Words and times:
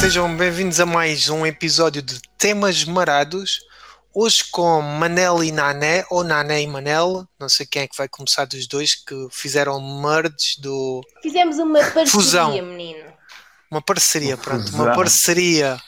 Sejam 0.00 0.34
bem-vindos 0.34 0.80
a 0.80 0.86
mais 0.86 1.28
um 1.28 1.44
episódio 1.44 2.00
de 2.00 2.18
Temas 2.38 2.84
Marados. 2.84 3.60
Hoje 4.14 4.44
com 4.50 4.80
Manel 4.80 5.44
e 5.44 5.52
Nané, 5.52 6.04
ou 6.08 6.24
Nané 6.24 6.62
e 6.62 6.66
Manel, 6.66 7.28
não 7.38 7.48
sei 7.50 7.66
quem 7.66 7.82
é 7.82 7.86
que 7.86 7.96
vai 7.96 8.08
começar 8.08 8.46
dos 8.46 8.66
dois, 8.66 8.94
que 8.94 9.14
fizeram 9.30 9.78
merge 10.00 10.58
do. 10.58 11.02
Fizemos 11.22 11.58
uma 11.58 11.78
parceria, 11.92 12.06
Fusão. 12.06 12.62
menino. 12.62 13.12
Uma 13.70 13.82
parceria, 13.82 14.36
pronto, 14.38 14.64
Fusão. 14.70 14.80
uma 14.86 14.94
parceria 14.94 15.78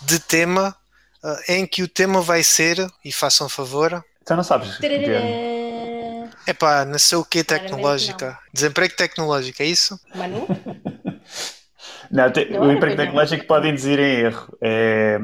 de 0.00 0.18
tema 0.18 0.74
eh, 1.22 1.56
em 1.56 1.66
que 1.66 1.82
o 1.82 1.88
tema 1.88 2.22
vai 2.22 2.42
ser, 2.42 2.84
e 3.04 3.12
façam 3.12 3.48
favor, 3.48 4.02
Então 4.22 4.36
não 4.38 4.44
sabes. 4.44 4.78
Guilherme. 4.78 5.06
Tarará. 5.06 6.30
é 6.46 6.52
pá, 6.54 6.84
não 6.86 6.98
sei 6.98 7.18
o 7.18 7.24
que 7.24 7.44
Claramente 7.44 7.68
tecnológica. 7.68 8.38
Desemprego 8.52 8.96
tecnológico, 8.96 9.62
é 9.62 9.66
isso? 9.66 10.00
Manu? 10.14 10.46
Não, 12.10 12.30
te- 12.32 12.44
Não 12.46 12.60
o 12.68 12.72
emprego 12.72 12.80
bem, 12.80 12.96
não. 12.96 13.04
tecnológico 13.04 13.46
pode 13.46 13.68
induzir 13.68 13.98
em 13.98 14.20
erro. 14.26 14.56
É, 14.60 15.18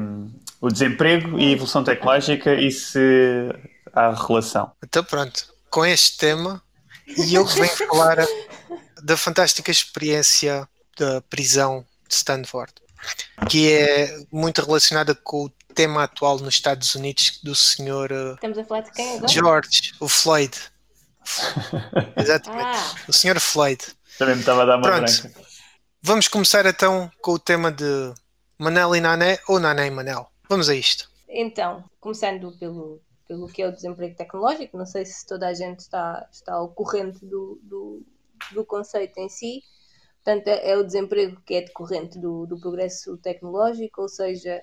o 0.59 0.69
desemprego 0.69 1.39
e 1.39 1.45
a 1.49 1.51
evolução 1.51 1.83
tecnológica 1.83 2.53
e 2.53 2.71
se 2.71 2.99
há 3.93 4.11
relação. 4.13 4.71
Então 4.83 5.03
pronto, 5.03 5.45
com 5.69 5.85
este 5.85 6.17
tema, 6.17 6.61
e 7.07 7.33
eu 7.35 7.45
venho 7.45 7.67
falar 7.69 8.17
da 9.03 9.17
fantástica 9.17 9.71
experiência 9.71 10.67
da 10.99 11.21
prisão 11.21 11.85
de 12.07 12.13
Stanford, 12.15 12.73
que 13.49 13.71
é 13.73 14.19
muito 14.31 14.61
relacionada 14.63 15.15
com 15.15 15.45
o 15.45 15.49
tema 15.73 16.03
atual 16.03 16.37
nos 16.39 16.53
Estados 16.53 16.93
Unidos 16.95 17.39
do 17.43 17.55
senhor 17.55 18.11
eh, 18.11 18.33
Estamos 18.35 18.57
a 18.57 18.63
falar 18.65 18.81
de 18.81 18.91
quem 18.91 19.15
agora? 19.15 19.27
George, 19.31 19.93
o 19.99 20.07
Floyd. 20.07 20.51
Exatamente, 22.17 22.63
Ah, 22.77 22.95
o 23.07 23.13
senhor 23.13 23.39
Floyd. 23.39 23.81
Também 24.17 24.35
me 24.35 24.41
estava 24.41 24.63
a 24.63 24.65
dar 24.65 24.77
uma 24.77 24.83
Pronto. 24.83 25.21
branca. 25.21 25.41
Vamos 26.03 26.27
começar 26.27 26.65
então 26.65 27.11
com 27.21 27.33
o 27.33 27.39
tema 27.39 27.71
de 27.71 27.85
Manel 28.57 28.95
e 28.95 28.99
Nané 28.99 29.37
ou 29.47 29.59
Nané 29.59 29.85
e 29.85 29.91
Manel. 29.91 30.27
Vamos 30.49 30.67
a 30.67 30.73
isto. 30.73 31.07
então, 31.29 31.85
começando 31.99 32.57
pelo, 32.57 32.99
pelo 33.27 33.47
que 33.47 33.61
é 33.61 33.67
o 33.67 33.71
desemprego 33.71 34.15
tecnológico, 34.15 34.79
não 34.79 34.85
sei 34.87 35.05
se 35.05 35.23
toda 35.27 35.47
a 35.47 35.53
gente 35.53 35.81
está, 35.81 36.27
está 36.31 36.55
ao 36.55 36.69
corrente 36.69 37.23
do, 37.23 37.59
do, 37.61 38.03
do 38.51 38.65
conceito 38.65 39.15
em 39.19 39.29
si. 39.29 39.61
Portanto, 40.23 40.47
é 40.47 40.71
é 40.71 40.77
o 40.77 40.83
desemprego 40.83 41.39
que 41.45 41.53
é 41.53 41.61
decorrente 41.61 42.17
do, 42.17 42.47
do 42.47 42.59
progresso 42.59 43.15
tecnológico, 43.17 44.01
ou 44.01 44.09
seja, 44.09 44.59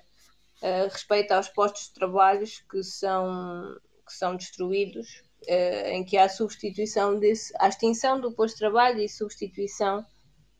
eh, 0.61 0.87
respeito 0.91 1.31
aos 1.31 1.47
postos 1.47 1.87
de 1.87 1.93
trabalho 1.93 2.45
que 2.69 2.83
são, 2.83 3.77
que 4.05 4.13
são 4.13 4.35
destruídos, 4.35 5.23
eh, 5.47 5.93
em 5.93 6.03
que 6.03 6.17
há 6.17 6.27
substituição 6.27 7.17
desse, 7.17 7.53
há 7.57 7.69
extinção 7.69 8.19
do 8.19 8.33
posto 8.33 8.55
de 8.55 8.59
trabalho 8.59 8.99
e 8.99 9.07
substituição, 9.07 10.05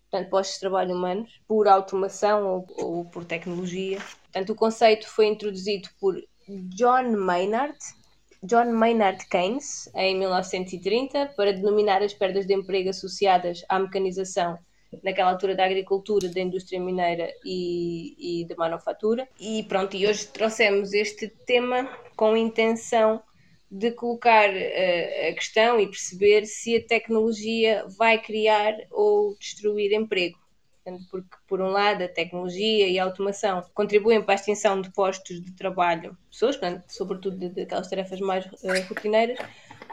portanto, 0.10 0.30
postos 0.30 0.56
de 0.56 0.60
trabalho 0.62 0.96
humanos, 0.96 1.40
por 1.48 1.68
automação 1.68 2.48
ou, 2.48 2.68
ou 2.78 3.06
por 3.06 3.26
tecnologia. 3.26 4.00
Portanto, 4.24 4.52
o 4.52 4.56
conceito 4.56 5.08
foi 5.08 5.28
introduzido 5.28 5.88
por 6.00 6.22
John 6.48 7.12
Maynard, 7.16 7.78
John 8.42 8.72
Maynard 8.72 9.28
Keynes, 9.28 9.90
em 9.96 10.18
1930, 10.18 11.34
para 11.36 11.54
denominar 11.54 12.02
as 12.02 12.14
perdas 12.14 12.46
de 12.46 12.54
emprego 12.54 12.90
associadas 12.90 13.64
à 13.70 13.78
mecanização 13.78 14.58
naquela 15.04 15.32
altura 15.32 15.56
da 15.56 15.66
agricultura, 15.66 16.28
da 16.30 16.40
indústria 16.40 16.80
mineira 16.80 17.30
e, 17.46 18.42
e 18.42 18.46
da 18.46 18.56
manufatura. 18.56 19.28
E 19.40 19.64
pronto, 19.64 19.96
e 19.96 20.08
hoje 20.08 20.28
trouxemos 20.28 20.94
este 20.94 21.28
tema 21.46 21.88
com 22.16 22.36
intenção 22.36 23.22
de 23.72 23.92
colocar 23.92 24.50
eh, 24.50 25.30
a 25.30 25.34
questão 25.34 25.80
e 25.80 25.88
perceber 25.88 26.46
se 26.46 26.78
a 26.78 26.84
tecnologia 26.84 27.86
vai 27.98 28.20
criar 28.20 28.76
ou 28.90 29.36
destruir 29.38 29.94
emprego. 29.94 30.40
Porque, 31.12 31.38
por 31.48 31.62
um 31.62 31.68
lado, 31.68 32.04
a 32.04 32.08
tecnologia 32.08 32.88
e 32.88 32.98
a 32.98 33.04
automação 33.04 33.64
contribuem 33.76 34.24
para 34.24 34.34
a 34.34 34.36
extinção 34.36 34.82
de 34.82 34.90
postos 34.92 35.40
de 35.40 35.52
trabalho 35.52 36.18
pessoas, 36.32 36.58
portanto, 36.58 36.86
sobretudo 36.88 37.50
daquelas 37.50 37.88
tarefas 37.88 38.20
mais 38.20 38.50
eh, 38.64 38.80
rotineiras, 38.82 39.38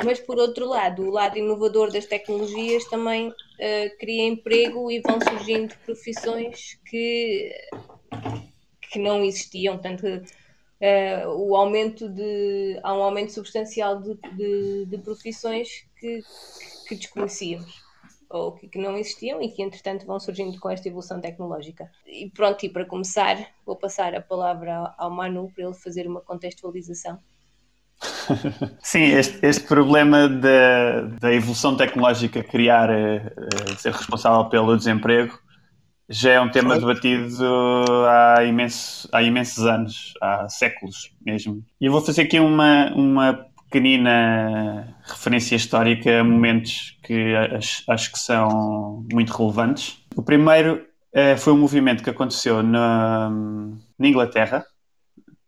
mas, 0.03 0.19
por 0.21 0.39
outro 0.39 0.67
lado, 0.67 1.03
o 1.03 1.11
lado 1.11 1.37
inovador 1.37 1.93
das 1.93 2.07
tecnologias 2.07 2.85
também 2.87 3.31
eh, 3.59 3.91
cria 3.99 4.27
emprego 4.27 4.91
e 4.91 5.01
vão 5.01 5.19
surgindo 5.21 5.75
profissões 5.85 6.79
que, 6.87 7.53
que 8.91 8.99
não 8.99 9.23
existiam. 9.23 9.77
Portanto, 9.77 10.07
o 11.27 11.57
aumento 11.57 12.09
de, 12.09 12.79
há 12.83 12.93
um 12.93 13.03
aumento 13.03 13.33
substancial 13.33 14.01
de, 14.01 14.15
de, 14.37 14.87
de 14.87 14.99
profissões 14.99 15.87
que, 15.99 16.21
que 16.87 16.95
desconhecíamos 16.95 17.87
ou 18.29 18.53
que, 18.53 18.69
que 18.69 18.79
não 18.79 18.97
existiam 18.97 19.41
e 19.41 19.49
que 19.49 19.63
entretanto 19.63 20.07
vão 20.07 20.19
surgindo 20.19 20.59
com 20.59 20.69
esta 20.69 20.89
evolução 20.89 21.21
tecnológica. 21.21 21.91
E 22.07 22.29
pronto, 22.31 22.65
e 22.65 22.69
para 22.69 22.85
começar, 22.85 23.39
vou 23.65 23.77
passar 23.77 24.15
a 24.15 24.21
palavra 24.21 24.95
ao, 24.99 25.11
Manu 25.11 25.51
para 25.55 25.65
ele 25.65 25.75
fazer 25.75 26.07
uma 26.07 26.21
contextualização. 26.21 27.19
Sim, 28.83 29.05
este, 29.05 29.45
este 29.47 29.65
problema 29.65 30.29
da, 30.29 31.03
da 31.21 31.33
evolução 31.33 31.77
tecnológica 31.77 32.43
criar, 32.43 32.91
eh, 32.91 33.33
ser 33.79 33.93
responsável 33.93 34.45
pelo 34.51 34.77
desemprego, 34.77 35.39
já 36.09 36.33
é 36.33 36.41
um 36.41 36.51
tema 36.51 36.79
debatido 36.79 37.45
há, 38.09 38.45
imenso, 38.45 39.09
há 39.13 39.23
imensos 39.23 39.65
anos, 39.65 40.15
há 40.21 40.49
séculos 40.49 41.13
mesmo. 41.25 41.65
E 41.81 41.87
eu 41.87 41.93
vou 41.93 42.01
fazer 42.01 42.23
aqui 42.23 42.39
uma, 42.39 42.93
uma 42.95 43.47
pequenina 43.65 44.97
referência 45.05 45.57
histórica 45.57 46.21
a 46.21 46.25
momentos 46.25 46.97
que 47.03 47.35
acho, 47.35 47.83
acho 47.89 48.13
que 48.13 48.19
são 48.19 49.05
muito 49.13 49.33
relevantes. 49.33 49.99
O 50.15 50.23
primeiro 50.23 50.87
eh, 51.13 51.37
foi 51.37 51.53
um 51.53 51.59
movimento 51.59 52.03
que 52.03 52.11
aconteceu 52.11 52.63
na, 52.63 53.31
na 53.99 54.09
Inglaterra, 54.09 54.65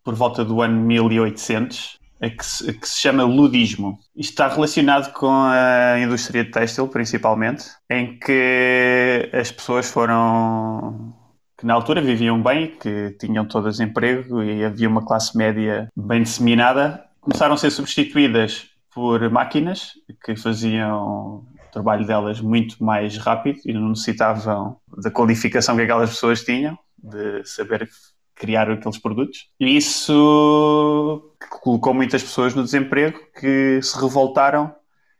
por 0.02 0.14
volta 0.14 0.44
do 0.44 0.62
ano 0.62 0.80
1800, 0.80 1.94
é 1.94 1.97
que 2.30 2.44
se, 2.44 2.72
que 2.72 2.88
se 2.88 3.00
chama 3.00 3.22
ludismo. 3.24 3.98
Isto 4.16 4.30
está 4.30 4.48
relacionado 4.48 5.12
com 5.12 5.30
a 5.30 5.98
indústria 6.00 6.50
têxtil, 6.50 6.88
principalmente, 6.88 7.64
em 7.88 8.18
que 8.18 9.30
as 9.32 9.52
pessoas 9.52 9.90
foram 9.90 11.14
que 11.58 11.66
na 11.66 11.74
altura 11.74 12.00
viviam 12.00 12.40
bem, 12.40 12.76
que 12.76 13.16
tinham 13.18 13.44
todas 13.44 13.80
emprego 13.80 14.42
e 14.42 14.64
havia 14.64 14.88
uma 14.88 15.04
classe 15.04 15.36
média 15.36 15.88
bem 15.96 16.22
disseminada, 16.22 17.04
começaram 17.20 17.54
a 17.54 17.58
ser 17.58 17.70
substituídas 17.70 18.68
por 18.94 19.28
máquinas 19.28 19.92
que 20.24 20.36
faziam 20.36 21.44
o 21.44 21.72
trabalho 21.72 22.06
delas 22.06 22.40
muito 22.40 22.82
mais 22.82 23.16
rápido 23.18 23.60
e 23.66 23.72
não 23.72 23.90
necessitavam 23.90 24.76
da 25.02 25.10
qualificação 25.10 25.76
que 25.76 25.82
aquelas 25.82 26.10
pessoas 26.10 26.44
tinham, 26.44 26.78
de 26.96 27.44
saber 27.44 27.88
criar 28.34 28.70
aqueles 28.70 28.98
produtos. 28.98 29.48
E 29.58 29.76
isso 29.76 31.27
colocou 31.60 31.94
muitas 31.94 32.22
pessoas 32.22 32.54
no 32.54 32.64
desemprego 32.64 33.18
que 33.38 33.80
se 33.82 34.00
revoltaram 34.00 34.74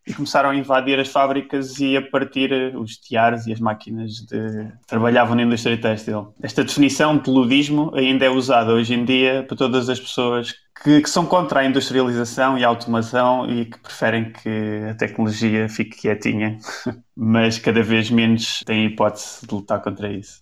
e 0.09 0.15
começaram 0.15 0.49
a 0.49 0.57
invadir 0.57 0.99
as 0.99 1.09
fábricas 1.09 1.79
e 1.79 1.95
a 1.95 2.03
partir 2.03 2.75
os 2.75 2.97
tiares 2.97 3.47
e 3.47 3.53
as 3.53 3.61
máquinas 3.61 4.13
de 4.15 4.73
trabalhavam 4.87 5.37
na 5.37 5.43
indústria 5.43 5.79
têxtil. 5.79 6.35
Esta 6.43 6.65
definição 6.65 7.19
de 7.19 7.29
ludismo 7.29 7.93
ainda 7.95 8.25
é 8.25 8.31
usada 8.31 8.73
hoje 8.73 8.95
em 8.95 9.05
dia 9.05 9.45
por 9.47 9.57
todas 9.57 9.91
as 9.91 10.01
pessoas 10.01 10.55
que, 10.83 11.03
que 11.03 11.11
são 11.11 11.27
contra 11.27 11.61
a 11.61 11.65
industrialização 11.67 12.57
e 12.57 12.65
a 12.65 12.69
automação 12.69 13.51
e 13.51 13.67
que 13.67 13.79
preferem 13.79 14.33
que 14.33 14.87
a 14.91 14.95
tecnologia 14.95 15.69
fique 15.69 15.99
quietinha, 15.99 16.57
mas 17.15 17.59
cada 17.59 17.83
vez 17.83 18.11
menos 18.11 18.61
têm 18.65 18.87
hipótese 18.87 19.47
de 19.47 19.55
lutar 19.55 19.83
contra 19.83 20.11
isso. 20.11 20.41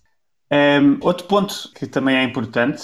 Um, 0.49 0.97
outro 1.01 1.27
ponto 1.27 1.69
que 1.75 1.85
também 1.85 2.15
é 2.15 2.23
importante 2.23 2.81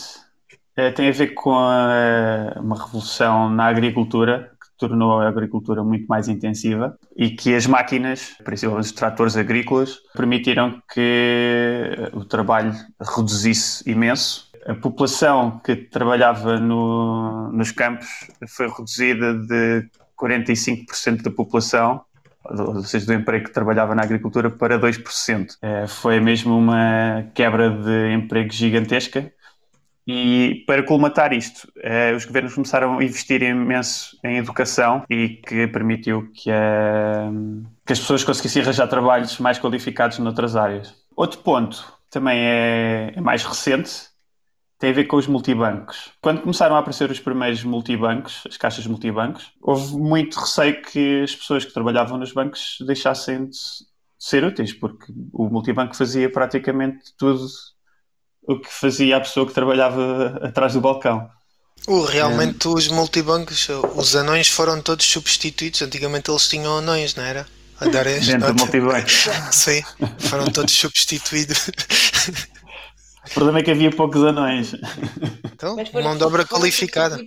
eh, 0.76 0.92
tem 0.92 1.10
a 1.10 1.12
ver 1.12 1.34
com 1.34 1.54
a- 1.56 2.54
uma 2.60 2.76
revolução 2.84 3.50
na 3.50 3.66
agricultura 3.68 4.52
que 4.62 4.68
tornou 4.78 5.20
a 5.22 5.28
agricultura 5.28 5.84
muito 5.84 6.06
mais 6.08 6.28
intensiva 6.28 6.98
e 7.16 7.30
que 7.30 7.54
as 7.56 7.66
máquinas, 7.68 8.36
principalmente 8.44 8.86
os 8.86 8.92
tratores 8.92 9.38
agrícolas, 9.38 9.98
permitiram 10.16 10.82
que 10.94 12.10
o 12.14 12.26
trabalho 12.26 12.74
reduzisse 13.16 13.90
imenso. 13.90 14.52
A 14.66 14.74
população 14.74 15.60
que 15.64 15.76
trabalhava 15.76 16.58
no- 16.60 17.52
nos 17.52 17.72
campos 17.72 18.08
foi 18.48 18.68
reduzida 18.70 19.34
de 19.36 19.86
45% 20.16 21.22
da 21.24 21.32
população 21.32 22.02
ou 22.46 22.84
seja, 22.84 23.06
do 23.06 23.14
emprego 23.14 23.46
que 23.46 23.54
trabalhava 23.54 23.96
na 23.96 24.04
agricultura 24.04 24.50
para 24.50 24.78
2%. 24.78 25.56
Eh, 25.62 25.88
Foi 25.88 26.20
mesmo 26.20 26.58
uma 26.58 27.26
quebra 27.34 27.70
de 27.70 28.12
emprego 28.14 28.52
gigantesca. 28.52 29.32
E 30.06 30.64
para 30.68 30.84
colmatar 30.84 31.32
isto, 31.32 31.72
eh, 31.82 32.14
os 32.14 32.26
governos 32.26 32.54
começaram 32.54 32.98
a 32.98 33.04
investir 33.04 33.42
imenso 33.42 34.18
em 34.24 34.38
educação 34.38 35.06
e 35.10 35.30
que 35.30 35.68
permitiu 35.68 36.30
que, 36.34 36.52
eh, 36.52 37.30
que 37.86 37.94
as 37.94 38.00
pessoas 38.00 38.24
conseguissem 38.24 38.62
arranjar 38.62 38.88
trabalhos 38.88 39.40
mais 39.40 39.58
qualificados 39.58 40.20
noutras 40.20 40.56
áreas. 40.58 40.94
Outro 41.16 41.40
ponto 41.40 41.98
também 42.10 42.38
é, 42.38 43.14
é 43.16 43.22
mais 43.22 43.44
recente, 43.44 44.14
tem 44.78 44.90
a 44.90 44.94
ver 44.94 45.06
com 45.06 45.16
os 45.16 45.28
multibancos. 45.28 46.12
Quando 46.22 46.42
começaram 46.42 46.76
a 46.76 46.80
aparecer 46.80 47.10
os 47.10 47.20
primeiros 47.20 47.64
multibancos, 47.64 48.44
as 48.46 48.58
caixas 48.58 48.86
multibancos, 48.86 49.54
houve 49.62 49.96
muito 49.98 50.38
receio 50.38 50.82
que 50.82 51.22
as 51.24 51.34
pessoas 51.34 51.64
que 51.64 51.74
trabalhavam 51.74 52.18
nos 52.18 52.34
bancos 52.34 52.78
deixassem 52.86 53.46
de 53.48 53.58
ser 54.20 54.44
úteis, 54.44 54.74
porque 54.74 55.14
o 55.32 55.50
multibanco 55.50 55.96
fazia 55.96 56.30
praticamente 56.30 57.16
tudo 57.18 57.46
o 58.48 58.60
que 58.60 58.72
fazia 58.72 59.18
a 59.18 59.22
pessoa 59.22 59.46
que 59.46 59.54
trabalhava 59.54 60.40
atrás 60.42 60.74
do 60.74 60.82
balcão. 60.82 61.30
Uh, 61.88 62.04
realmente 62.06 62.68
os 62.68 62.88
multibancos, 62.88 63.68
os 63.96 64.16
anões 64.16 64.48
foram 64.48 64.82
todos 64.82 65.06
substituídos. 65.06 65.82
Antigamente 65.82 66.32
eles 66.32 66.48
tinham 66.48 66.78
anões, 66.78 67.16
não 67.16 67.24
era? 67.24 67.46
A 67.80 67.88
dar 67.88 68.08
este 68.08 68.32
Dentro 68.32 68.54
do 68.54 68.60
multibanco. 68.60 69.10
Sim, 69.52 69.84
foram 70.20 70.50
todos 70.50 70.74
substituídos. 70.74 71.70
O 73.26 73.30
problema 73.34 73.60
é 73.60 73.64
que 73.64 73.72
havia 73.72 73.92
poucos 73.92 74.24
anões. 74.24 74.74
Então, 75.44 75.76
mão 76.02 76.18
de 76.18 76.24
obra 76.24 76.46
qualificada. 76.46 77.18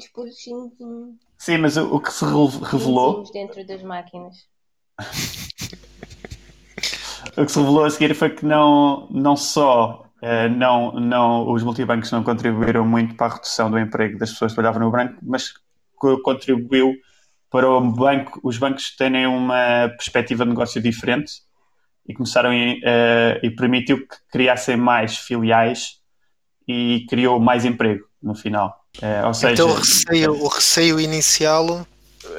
Sim, 1.39 1.59
mas 1.59 1.77
o, 1.77 1.97
o 1.97 2.01
que 2.01 2.13
se 2.13 2.25
re- 2.25 2.67
revelou, 2.71 3.25
dentro 3.33 3.67
das 3.67 3.83
máquinas. 3.83 4.35
o 7.37 7.45
que 7.45 7.53
se 7.53 7.59
revelou 7.59 7.85
a 7.85 7.91
seguir 7.91 8.15
foi 8.15 8.31
que 8.31 8.45
não, 8.45 9.09
não 9.11 9.37
só 9.37 10.06
não, 10.49 10.93
não, 10.93 11.51
os 11.53 11.63
multibancos 11.63 12.11
não 12.11 12.23
contribuíram 12.23 12.85
muito 12.87 13.15
para 13.15 13.33
a 13.33 13.35
redução 13.37 13.71
do 13.71 13.79
emprego 13.79 14.19
das 14.19 14.31
pessoas 14.33 14.53
que 14.53 14.57
trabalhavam 14.57 14.87
no 14.87 14.91
banco, 14.93 15.19
mas 15.23 15.53
co- 15.97 16.21
contribuiu 16.23 16.95
para 17.51 17.69
o 17.69 17.81
banco, 17.81 18.41
os 18.43 18.59
bancos 18.59 18.95
terem 18.97 19.27
uma 19.27 19.89
perspectiva 19.97 20.45
de 20.45 20.51
negócio 20.51 20.81
diferente 20.83 21.33
e 22.09 22.15
começaram 22.15 22.51
a, 22.51 23.39
e 23.43 23.51
permitiu 23.51 24.07
que 24.07 24.17
criassem 24.31 24.77
mais 24.77 25.19
filiais 25.19 25.97
e 26.67 27.07
criou 27.09 27.39
mais 27.39 27.65
emprego 27.65 28.05
no 28.23 28.35
final. 28.35 28.75
Eh, 29.01 29.25
ou 29.25 29.35
seja, 29.35 29.53
Então 29.53 29.71
o 29.71 29.75
receio, 29.75 30.33
o 30.33 30.49
receio 30.49 31.01
inicial 31.01 31.87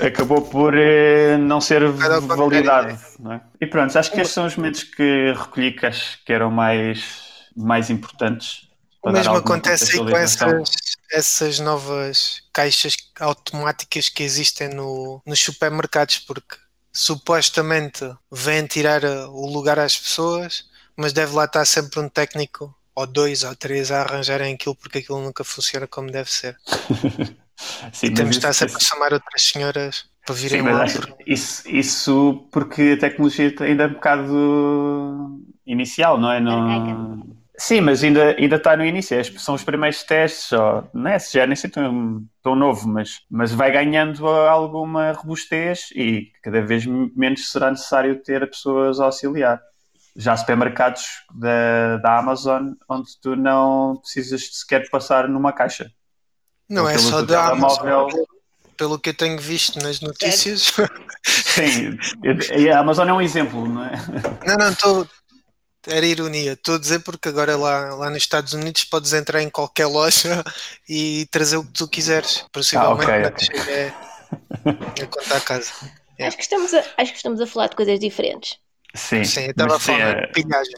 acabou 0.02 0.42
por 0.42 0.74
eh, 0.78 1.38
não 1.38 1.62
ser 1.62 1.88
validado. 1.90 2.98
Não 3.20 3.34
é? 3.34 3.42
E 3.62 3.66
pronto, 3.66 3.98
acho 3.98 4.12
que 4.12 4.20
estes 4.20 4.34
são 4.34 4.46
os 4.46 4.56
momentos 4.56 4.84
que 4.84 5.34
recolhi 5.36 5.72
que 5.72 5.86
acho 5.86 6.24
que 6.26 6.34
eram 6.34 6.52
mais, 6.52 7.27
mais 7.58 7.90
importantes. 7.90 8.68
O 9.00 9.04
para 9.04 9.14
dar 9.14 9.20
mesmo 9.20 9.36
acontece 9.38 9.94
aí 9.94 9.98
com 10.00 10.18
essas, 10.18 10.70
essas 11.12 11.60
novas 11.60 12.44
caixas 12.54 12.96
automáticas 13.20 14.10
que 14.10 14.24
existem 14.24 14.70
no, 14.70 15.22
nos 15.26 15.40
supermercados, 15.40 16.20
porque 16.20 16.56
supostamente 16.94 18.10
vêm 18.32 18.66
tirar 18.66 19.04
uh, 19.04 19.30
o 19.30 19.52
lugar 19.52 19.80
às 19.80 19.98
pessoas, 19.98 20.66
mas 20.96 21.14
deve 21.14 21.34
lá 21.36 21.46
estar 21.46 21.66
sempre 21.66 22.00
um 22.00 22.10
técnico, 22.10 22.76
ou 22.96 23.06
dois 23.06 23.44
ou 23.44 23.56
três, 23.56 23.92
a 23.92 24.02
arranjarem 24.02 24.56
aquilo, 24.56 24.76
porque 24.76 25.00
aquilo 25.00 25.22
nunca 25.22 25.44
funciona 25.44 25.88
como 25.88 26.12
deve 26.12 26.32
ser. 26.32 26.58
Sim, 27.92 28.08
E 28.08 28.14
temos 28.14 28.32
de 28.32 28.38
estar 28.38 28.54
sempre 28.54 28.76
a 28.76 28.80
chamar 28.80 29.14
outras 29.14 29.42
senhoras 29.42 30.06
para 30.26 30.36
virem 30.36 30.62
Sim, 30.62 30.70
lá. 30.70 30.86
isso, 31.26 31.70
isso 31.70 32.48
porque 32.52 32.96
a 32.98 33.00
tecnologia 33.00 33.54
ainda 33.62 33.84
é 33.84 33.88
um 33.88 33.94
bocado 33.94 35.42
inicial, 35.66 36.20
não 36.20 36.32
é? 36.32 36.40
Não... 36.40 37.37
Sim, 37.60 37.82
mas 37.82 38.04
ainda, 38.04 38.36
ainda 38.38 38.56
está 38.58 38.78
no 38.78 38.86
início. 38.86 39.20
Estes 39.20 39.42
São 39.42 39.56
os 39.56 39.64
primeiros 39.64 40.04
testes, 40.04 40.52
ou, 40.52 40.88
não 40.94 41.10
é? 41.10 41.18
Já 41.20 41.48
nem 41.48 41.56
sei 41.56 41.70
tão, 41.70 42.24
tão 42.44 42.56
novo, 42.56 42.88
mas, 42.88 43.22
mas 43.30 43.52
vai 43.52 43.72
ganhando 43.72 44.28
alguma 44.28 45.12
robustez 45.14 45.90
e 45.96 46.32
cada 46.44 46.62
vez 46.62 46.86
menos 46.86 47.52
será 47.52 47.72
necessário 47.72 48.22
ter 48.22 48.48
pessoas 48.48 49.00
a 49.00 49.06
auxiliar. 49.06 49.60
Já 50.16 50.34
há 50.34 50.38
supermercados 50.38 51.04
da, 51.34 51.98
da 51.98 52.20
Amazon 52.20 52.74
onde 52.88 53.10
tu 53.22 53.36
não 53.36 53.98
precisas 53.98 54.60
sequer 54.60 54.88
passar 54.90 55.28
numa 55.28 55.52
caixa. 55.52 55.92
Não 56.70 56.88
é 56.88 56.98
só 56.98 57.22
da 57.24 57.48
Amazon, 57.48 57.78
telemóvel. 57.80 58.28
pelo- 58.78 59.00
que 59.00 59.10
eu 59.10 59.14
tenho 59.16 59.40
visto 59.40 59.80
nas 59.80 60.00
notícias. 60.00 60.74
Sim, 61.26 61.98
a 62.72 62.80
Amazon 62.80 63.08
é 63.10 63.14
um 63.14 63.22
exemplo, 63.22 63.68
não 63.68 63.84
é? 63.84 63.92
Não, 64.46 64.56
não, 64.58 64.70
estou. 64.70 65.08
Era 65.88 66.06
ironia. 66.06 66.54
Estou 66.54 66.76
a 66.76 66.80
dizer 66.80 67.00
porque 67.00 67.30
agora 67.30 67.56
lá, 67.56 67.96
lá 67.96 68.10
nos 68.10 68.18
Estados 68.24 68.54
Unidos 68.54 68.84
podes 68.84 69.14
entrar 69.14 69.42
em 69.42 69.50
qualquer 69.50 69.86
loja 69.88 70.44
e 70.88 71.26
trazer 71.32 71.58
o 71.58 71.64
que 71.64 71.72
tu 71.74 71.88
quiseres. 71.88 72.46
Possivelmente 72.52 73.10
Ah, 73.10 73.16
ok, 73.16 73.20
não 73.22 73.30
ok. 73.30 73.38
te 73.38 73.46
chega 73.46 73.72
é, 73.72 73.94
a 75.04 75.08
conta 75.08 75.38
a 75.38 75.42
casa. 75.42 75.72
É. 76.20 76.28
Acho, 76.28 76.38
que 76.38 76.44
estamos 76.44 76.74
a, 76.74 76.80
acho 76.98 77.12
que 77.12 77.18
estamos 77.18 77.40
a 77.42 77.48
falar 77.48 77.68
de 77.68 77.76
coisas 77.76 78.00
diferentes. 78.00 78.58
Sim, 78.96 79.24
Sim, 79.24 79.46
eu 79.46 79.52
estava 79.52 79.76
a 79.76 79.80
falar 79.80 80.18
é- 80.18 80.26
de 80.28 80.32
pilhagem. 80.34 80.74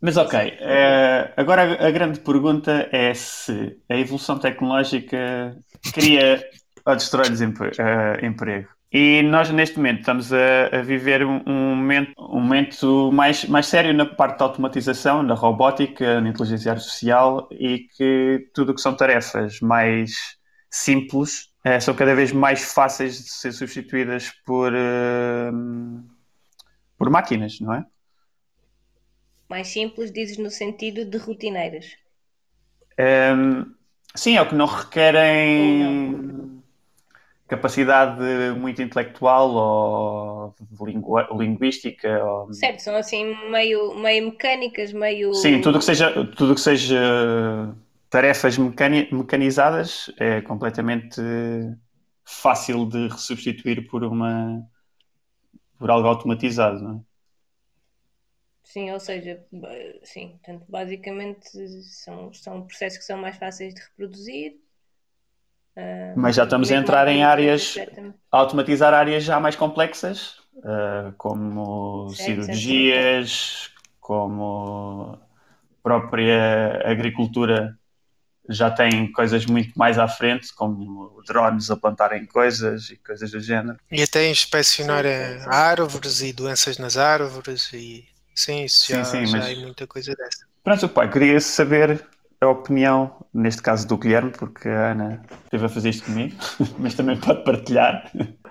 mas 0.00 0.16
ok, 0.16 0.38
eh, 0.60 1.32
agora 1.36 1.86
a, 1.86 1.90
grande 1.90 2.20
pergunta 2.20 2.88
é 2.92 3.12
se 3.14 3.76
a 3.90 3.96
evolução 3.96 4.38
tecnológica 4.38 5.56
cria 5.92 6.42
ou 6.86 6.94
destrói 6.94 7.28
desempre- 7.28 7.72
eh, 7.78 8.24
emprego. 8.26 8.68
E 8.96 9.22
nós 9.24 9.50
neste 9.50 9.76
momento 9.76 9.98
estamos 9.98 10.32
a, 10.32 10.66
a 10.72 10.80
viver 10.80 11.26
um, 11.26 11.42
um 11.44 11.74
momento, 11.74 12.12
um 12.16 12.40
momento 12.40 13.10
mais, 13.10 13.44
mais 13.46 13.66
sério 13.66 13.92
na 13.92 14.06
parte 14.06 14.38
da 14.38 14.44
automatização, 14.44 15.20
na 15.20 15.34
robótica, 15.34 16.20
na 16.20 16.28
inteligência 16.28 16.70
artificial 16.70 17.48
e 17.50 17.88
que 17.96 18.48
tudo 18.54 18.70
o 18.70 18.74
que 18.76 18.80
são 18.80 18.96
tarefas 18.96 19.58
mais 19.60 20.38
simples 20.70 21.52
eh, 21.64 21.80
são 21.80 21.92
cada 21.92 22.14
vez 22.14 22.30
mais 22.30 22.72
fáceis 22.72 23.16
de 23.16 23.30
ser 23.30 23.50
substituídas 23.50 24.30
por, 24.46 24.72
eh, 24.72 25.50
por 26.96 27.10
máquinas, 27.10 27.58
não 27.58 27.74
é? 27.74 27.84
Mais 29.48 29.66
simples, 29.66 30.12
dizes 30.12 30.38
no 30.38 30.50
sentido 30.50 31.04
de 31.04 31.18
rotineiras. 31.18 31.96
Ehm, 32.96 33.64
sim, 34.14 34.36
é 34.36 34.42
o 34.42 34.48
que 34.48 34.54
não 34.54 34.66
requerem 34.66 36.53
capacidade 37.56 38.20
muito 38.58 38.82
intelectual 38.82 39.50
ou 39.50 40.54
de 40.60 40.84
lingua- 40.84 41.28
linguística. 41.32 42.24
Ou... 42.24 42.52
Certo, 42.52 42.80
são 42.80 42.96
assim 42.96 43.34
meio, 43.50 43.94
meio 43.94 44.26
mecânicas, 44.26 44.92
meio. 44.92 45.32
Sim, 45.34 45.60
tudo 45.60 45.78
que 45.78 45.84
seja, 45.84 46.10
tudo 46.36 46.54
que 46.54 46.60
seja 46.60 47.74
tarefas 48.10 48.56
mecani- 48.58 49.08
mecanizadas 49.12 50.10
é 50.18 50.40
completamente 50.40 51.20
fácil 52.24 52.86
de 52.86 53.10
substituir 53.18 53.86
por 53.88 54.04
uma 54.04 54.62
por 55.78 55.90
algo 55.90 56.08
automatizado, 56.08 56.80
não 56.82 56.96
é? 56.98 57.14
Sim, 58.64 58.90
ou 58.90 58.98
seja, 58.98 59.44
ba- 59.52 59.68
sim, 60.02 60.30
portanto, 60.30 60.64
basicamente 60.68 61.48
são, 61.82 62.32
são 62.32 62.66
processos 62.66 62.98
que 62.98 63.04
são 63.04 63.18
mais 63.18 63.36
fáceis 63.36 63.74
de 63.74 63.80
reproduzir. 63.80 64.58
Ah, 65.76 66.14
Mas 66.14 66.36
já 66.36 66.44
estamos 66.44 66.70
a 66.70 66.76
entrar 66.76 67.08
em 67.08 67.24
áreas 67.24 67.76
a 68.30 68.38
automatizar 68.38 68.94
áreas 68.94 69.24
já 69.24 69.38
mais 69.40 69.56
complexas, 69.56 70.36
eh, 70.64 71.12
como 71.16 72.08
Certo, 72.08 72.44
certo, 72.44 72.54
cirurgias, 72.54 73.70
como 74.00 75.18
própria 75.82 76.82
agricultura 76.90 77.78
já 78.48 78.70
tem 78.70 79.10
coisas 79.12 79.46
muito 79.46 79.72
mais 79.78 79.98
à 79.98 80.08
frente, 80.08 80.54
como 80.54 81.22
drones 81.26 81.70
a 81.70 81.76
plantarem 81.76 82.26
coisas 82.26 82.90
e 82.90 82.96
coisas 82.98 83.30
do 83.30 83.40
género. 83.40 83.78
E 83.90 84.02
até 84.02 84.28
inspecionar 84.28 85.04
Sim, 85.06 85.10
sim, 85.10 85.42
sim. 85.42 85.50
árvores 85.50 86.20
e 86.20 86.32
doenças 86.32 86.76
nas 86.78 86.96
árvores 86.96 87.72
e 87.72 88.06
sim, 88.34 88.64
isso 88.64 88.86
Sim, 88.86 88.94
já, 88.96 89.04
sim, 89.04 89.26
já 89.26 89.38
mas- 89.38 89.50
é 89.50 89.54
muita 89.54 89.86
coisa 89.86 90.14
dessa. 90.14 90.46
Pronto, 90.62 90.88
pai, 90.88 91.10
queria 91.10 91.40
saber 91.40 92.06
a 92.44 92.50
opinião, 92.50 93.26
neste 93.32 93.60
caso 93.62 93.86
do 93.88 93.96
Guilherme, 93.98 94.30
porque 94.30 94.68
a 94.68 94.92
Ana 94.92 95.22
esteve 95.44 95.66
a 95.66 95.68
fazer 95.68 95.90
isto 95.90 96.04
comigo, 96.04 96.36
mas 96.78 96.94
também 96.94 97.16
pode 97.18 97.42
partilhar. 97.44 98.10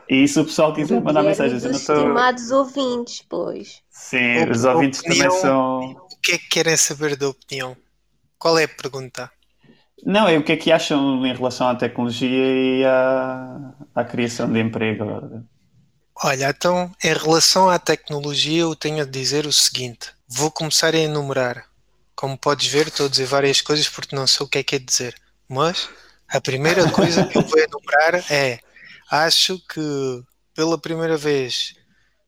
E 0.09 0.27
se 0.27 0.39
o 0.39 0.45
pessoal 0.45 0.73
quiser 0.73 1.01
mandar 1.01 1.21
Guilherme 1.21 1.29
mensagens, 1.29 1.63
eu 1.63 1.71
não 1.71 1.77
estou. 1.77 1.95
estimados 1.95 2.51
ouvintes, 2.51 3.25
pois. 3.29 3.81
Sim, 3.89 4.41
Op- 4.43 4.51
os 4.51 4.65
ouvintes 4.65 4.99
opinião- 4.99 5.27
também 5.29 5.41
são. 5.41 5.79
O 5.91 6.07
que 6.21 6.31
é 6.33 6.37
que 6.37 6.47
querem 6.49 6.77
saber 6.77 7.15
da 7.15 7.29
opinião? 7.29 7.75
Qual 8.37 8.57
é 8.59 8.65
a 8.65 8.67
pergunta? 8.67 9.31
Não, 10.05 10.27
é 10.27 10.37
o 10.37 10.43
que 10.43 10.51
é 10.51 10.57
que 10.57 10.71
acham 10.71 11.25
em 11.25 11.33
relação 11.33 11.67
à 11.69 11.75
tecnologia 11.75 12.29
e 12.29 12.83
à, 12.85 13.73
à 13.95 14.03
criação 14.03 14.51
de 14.51 14.59
emprego? 14.59 15.05
Olha, 16.23 16.49
então, 16.49 16.91
em 17.03 17.13
relação 17.13 17.69
à 17.69 17.79
tecnologia, 17.79 18.61
eu 18.61 18.75
tenho 18.75 19.01
a 19.01 19.05
dizer 19.05 19.45
o 19.45 19.53
seguinte: 19.53 20.11
vou 20.27 20.51
começar 20.51 20.93
a 20.93 20.97
enumerar. 20.97 21.65
Como 22.15 22.37
podes 22.37 22.67
ver, 22.67 22.87
estou 22.87 23.07
a 23.07 23.09
dizer 23.09 23.25
várias 23.25 23.61
coisas 23.61 23.89
porque 23.89 24.15
não 24.15 24.27
sei 24.27 24.45
o 24.45 24.49
que 24.49 24.59
é 24.59 24.63
que 24.63 24.75
é 24.75 24.79
dizer. 24.79 25.15
Mas 25.47 25.89
a 26.27 26.39
primeira 26.39 26.89
coisa 26.91 27.25
que 27.25 27.37
eu 27.37 27.41
vou 27.43 27.59
enumerar 27.59 28.23
é: 28.31 28.59
acho 29.09 29.59
que 29.67 30.23
pela 30.53 30.77
primeira 30.77 31.17
vez 31.17 31.75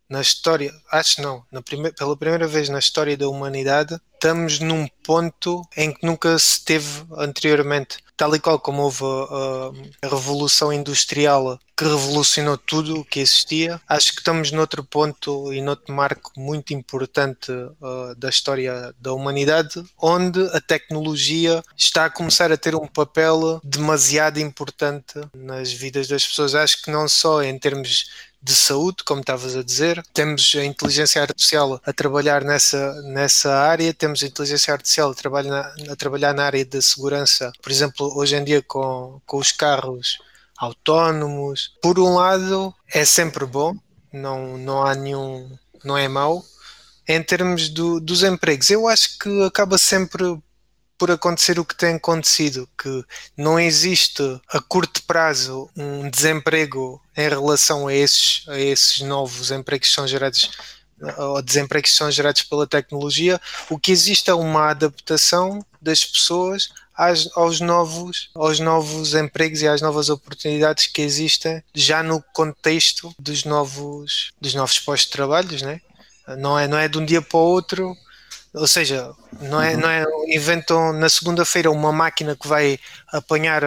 na 0.10 0.22
história, 0.22 0.72
acho 0.92 1.22
não, 1.22 1.44
prime- 1.64 1.92
pela 1.92 2.16
primeira 2.18 2.48
vez 2.48 2.70
na 2.70 2.80
história 2.80 3.18
da 3.18 3.28
humanidade, 3.28 4.00
estamos 4.14 4.60
num 4.60 4.88
ponto 5.04 5.62
em 5.76 5.94
que 5.94 6.06
nunca 6.06 6.38
se 6.40 6.64
teve 6.64 7.06
anteriormente. 7.18 7.98
Tal 8.18 8.34
e 8.34 8.40
qual 8.40 8.58
como 8.58 8.84
houve 8.84 9.04
a, 9.04 10.08
a 10.08 10.10
Revolução 10.10 10.72
Industrial 10.72 11.60
que 11.78 11.84
revolucionou 11.84 12.58
tudo 12.58 13.02
o 13.02 13.04
que 13.04 13.20
existia, 13.20 13.82
acho 13.86 14.14
que 14.14 14.20
estamos 14.20 14.50
noutro 14.54 14.82
ponto 14.82 15.52
e 15.52 15.62
noutro 15.62 15.94
marco 15.94 16.32
muito 16.38 16.74
importante 16.74 17.52
uh, 17.52 18.16
da 18.16 18.30
história 18.30 18.96
da 18.98 19.12
humanidade, 19.12 19.84
onde 19.98 20.42
a 20.54 20.62
tecnologia 20.62 21.62
está 21.76 22.06
a 22.06 22.10
começar 22.10 22.50
a 22.50 22.58
ter 22.58 22.74
um 22.74 22.88
papel 22.88 23.60
demasiado 23.62 24.40
importante 24.40 25.20
nas 25.36 25.74
vidas 25.74 26.08
das 26.08 26.26
pessoas. 26.26 26.56
Acho 26.56 26.82
que 26.82 26.90
não 26.90 27.10
só 27.10 27.44
em 27.44 27.60
termos 27.60 28.06
de 28.46 28.56
saúde, 28.56 29.04
como 29.04 29.22
estavas 29.22 29.56
a 29.56 29.64
dizer. 29.64 30.04
Temos 30.14 30.54
a 30.56 30.64
inteligência 30.64 31.20
artificial 31.20 31.82
a 31.84 31.92
trabalhar 31.92 32.44
nessa, 32.44 33.02
nessa 33.02 33.52
área, 33.52 33.92
temos 33.92 34.22
a 34.22 34.28
inteligência 34.28 34.72
artificial 34.72 35.10
a 35.10 35.16
trabalhar, 35.16 35.50
na, 35.50 35.94
a 35.94 35.96
trabalhar 35.96 36.34
na 36.34 36.44
área 36.46 36.64
da 36.64 36.80
segurança, 36.80 37.52
por 37.62 37.72
exemplo, 37.72 38.16
hoje 38.16 38.36
em 38.36 38.44
dia 38.44 38.62
com, 38.62 39.20
com 39.26 39.38
os 39.38 39.52
carros 39.52 40.20
autónomos. 40.58 41.76
Por 41.82 41.98
um 41.98 42.14
lado, 42.14 42.72
é 42.94 43.04
sempre 43.04 43.48
bom, 43.48 43.76
não, 44.14 44.60
não 44.60 44.86
há 44.86 44.94
nenhum, 44.94 45.50
não 45.84 45.98
é 45.98 46.08
mau. 46.08 46.46
Em 47.08 47.22
termos 47.24 47.70
do, 47.70 48.00
dos 48.00 48.22
empregos, 48.22 48.70
eu 48.70 48.88
acho 48.88 49.18
que 49.18 49.44
acaba 49.44 49.80
sempre 49.80 50.38
por 50.98 51.12
acontecer 51.12 51.60
o 51.60 51.66
que 51.66 51.76
tem 51.76 51.96
acontecido, 51.96 52.68
que 52.82 53.04
não 53.38 53.60
existe 53.60 54.24
a 54.50 54.60
curto 54.60 55.04
prazo 55.04 55.70
um 55.76 56.10
desemprego 56.10 57.02
em 57.16 57.30
relação 57.30 57.88
a 57.88 57.94
esses, 57.94 58.44
a 58.48 58.60
esses 58.60 59.02
novos 59.02 59.52
empregos 59.52 59.90
que 59.90 59.96
são 59.96 60.08
gerados 60.08 60.52
ou 61.18 61.42
desempregos 61.42 61.92
que 61.92 61.98
são 61.98 62.10
gerados 62.10 62.44
pela 62.44 62.66
tecnologia, 62.66 63.40
o 63.70 63.78
que 63.78 63.92
existe 63.92 64.30
é 64.30 64.34
uma 64.34 64.70
adaptação 64.70 65.64
das 65.82 66.06
pessoas 66.06 66.70
às, 66.96 67.30
aos, 67.36 67.60
novos, 67.60 68.30
aos 68.34 68.60
novos 68.60 69.14
empregos 69.14 69.62
e 69.62 69.68
às 69.68 69.82
novas 69.82 70.10
oportunidades 70.10 70.88
que 70.88 71.02
existem 71.02 71.62
já 71.74 72.02
no 72.02 72.24
contexto 72.34 73.14
dos 73.20 73.44
novos, 73.44 74.32
dos 74.40 74.54
novos 74.54 74.80
postos 74.80 75.08
de 75.08 75.12
trabalho, 75.12 75.66
né? 75.66 75.82
não, 76.38 76.58
é, 76.58 76.68
não 76.68 76.78
é 76.78 76.88
de 76.88 76.98
um 76.98 77.06
dia 77.06 77.22
para 77.22 77.38
o 77.38 77.42
outro 77.42 77.96
ou 78.56 78.68
seja, 78.68 79.14
não 79.42 79.62
é, 79.62 79.76
não 79.76 79.90
é 79.90 80.06
inventam 80.28 80.94
na 80.94 81.10
segunda-feira 81.10 81.70
uma 81.70 81.92
máquina 81.92 82.36
que 82.36 82.48
vai 82.48 82.80
apanhar 83.12 83.64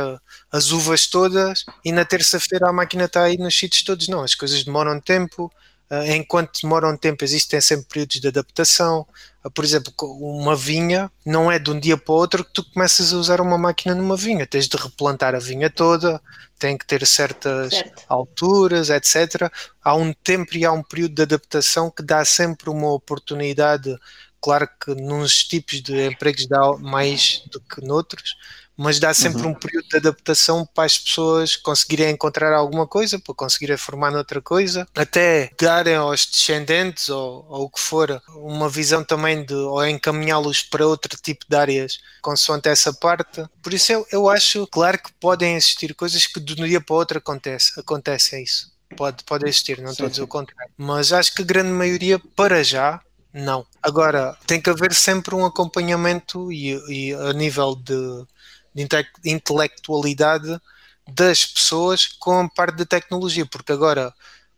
as 0.51 0.71
uvas 0.71 1.07
todas 1.07 1.65
e 1.85 1.93
na 1.93 2.05
terça-feira 2.05 2.69
a 2.69 2.73
máquina 2.73 3.05
está 3.05 3.25
aí 3.25 3.37
nos 3.37 3.57
sítios 3.57 3.83
todos. 3.83 4.09
Não, 4.09 4.23
as 4.23 4.35
coisas 4.35 4.65
demoram 4.65 5.01
tempo. 5.01 5.53
Eh, 5.91 6.17
enquanto 6.17 6.61
demoram 6.63 6.97
tempo, 6.97 7.25
existem 7.25 7.61
sempre 7.61 7.87
períodos 7.87 8.21
de 8.21 8.29
adaptação. 8.29 9.07
Eh, 9.45 9.49
por 9.51 9.65
exemplo, 9.65 9.93
uma 10.21 10.55
vinha 10.55 11.11
não 11.25 11.51
é 11.51 11.59
de 11.59 11.71
um 11.71 11.81
dia 11.81 11.97
para 11.97 12.13
o 12.13 12.17
outro 12.17 12.45
que 12.45 12.53
tu 12.53 12.65
começas 12.73 13.13
a 13.13 13.17
usar 13.17 13.41
uma 13.41 13.57
máquina 13.57 13.95
numa 13.95 14.17
vinha. 14.17 14.47
Tens 14.47 14.69
de 14.69 14.77
replantar 14.77 15.35
a 15.35 15.39
vinha 15.39 15.71
toda, 15.71 16.21
tem 16.59 16.77
que 16.77 16.87
ter 16.87 17.07
certas 17.07 17.75
certo. 17.75 18.03
alturas, 18.09 18.91
etc. 18.91 19.51
Há 19.83 19.95
um 19.95 20.13
tempo 20.13 20.57
e 20.57 20.65
há 20.65 20.73
um 20.73 20.83
período 20.83 21.15
de 21.15 21.23
adaptação 21.23 21.91
que 21.91 22.03
dá 22.03 22.25
sempre 22.25 22.69
uma 22.69 22.93
oportunidade 22.93 23.97
Claro 24.41 24.69
que 24.81 24.95
nos 24.95 25.45
tipos 25.45 25.83
de 25.83 26.07
empregos 26.07 26.47
dá 26.47 26.77
mais 26.79 27.43
do 27.51 27.61
que 27.61 27.85
noutros, 27.85 28.37
mas 28.79 29.01
dá 29.01 29.13
sempre 29.13 29.43
uhum. 29.43 29.49
um 29.49 29.55
período 29.55 29.89
de 29.89 29.97
adaptação 29.97 30.65
para 30.65 30.85
as 30.85 30.97
pessoas 30.97 31.57
conseguirem 31.57 32.11
encontrar 32.11 32.55
alguma 32.55 32.87
coisa, 32.87 33.19
para 33.19 33.35
conseguirem 33.35 33.77
formar 33.77 34.13
noutra 34.13 34.41
coisa, 34.41 34.87
até 34.95 35.51
darem 35.61 35.97
aos 35.97 36.25
descendentes 36.25 37.09
ou, 37.09 37.45
ou 37.49 37.65
o 37.65 37.71
que 37.71 37.81
for 37.81 38.23
uma 38.29 38.69
visão 38.69 39.03
também 39.03 39.45
de 39.45 39.53
ou 39.53 39.85
encaminhá-los 39.85 40.63
para 40.63 40.87
outro 40.87 41.19
tipo 41.21 41.45
de 41.49 41.57
áreas 41.57 41.99
consoante 42.23 42.69
essa 42.69 42.93
parte. 42.93 43.45
Por 43.61 43.75
isso 43.75 43.91
eu, 43.91 44.07
eu 44.13 44.31
acho, 44.31 44.65
claro 44.69 44.97
que 44.97 45.13
podem 45.15 45.57
existir 45.57 45.93
coisas 45.95 46.29
que 46.29 46.39
de 46.39 46.53
um 46.53 46.65
dia 46.65 46.81
para 46.81 46.95
o 46.95 46.99
outro 46.99 47.19
acontece, 47.19 47.79
acontece 47.81 48.41
isso. 48.41 48.71
Pode, 48.97 49.25
pode 49.25 49.47
existir, 49.47 49.81
não 49.83 49.91
estou 49.91 50.07
a 50.07 50.09
dizer 50.09 50.23
o 50.23 50.29
contrário. 50.29 50.73
Mas 50.77 51.13
acho 51.13 51.35
que 51.35 51.43
a 51.43 51.45
grande 51.45 51.71
maioria, 51.71 52.19
para 52.35 52.63
já, 52.63 53.01
não. 53.39 53.67
Agora, 53.83 54.37
tem 54.47 54.61
que 54.61 54.69
haver 54.69 54.93
sempre 54.93 55.35
um 55.35 55.45
acompanhamento 55.45 56.53
e, 56.53 56.75
e 56.89 57.15
a 57.15 57.33
nível 57.33 57.75
de, 57.75 58.27
de 58.75 58.89
intelectualidade 59.25 60.61
das 61.07 61.47
pessoas 61.47 62.07
com 62.07 62.41
a 62.41 62.49
parte 62.49 62.77
da 62.77 62.85
tecnologia, 62.85 63.47
porque 63.47 63.73
agora 63.73 64.13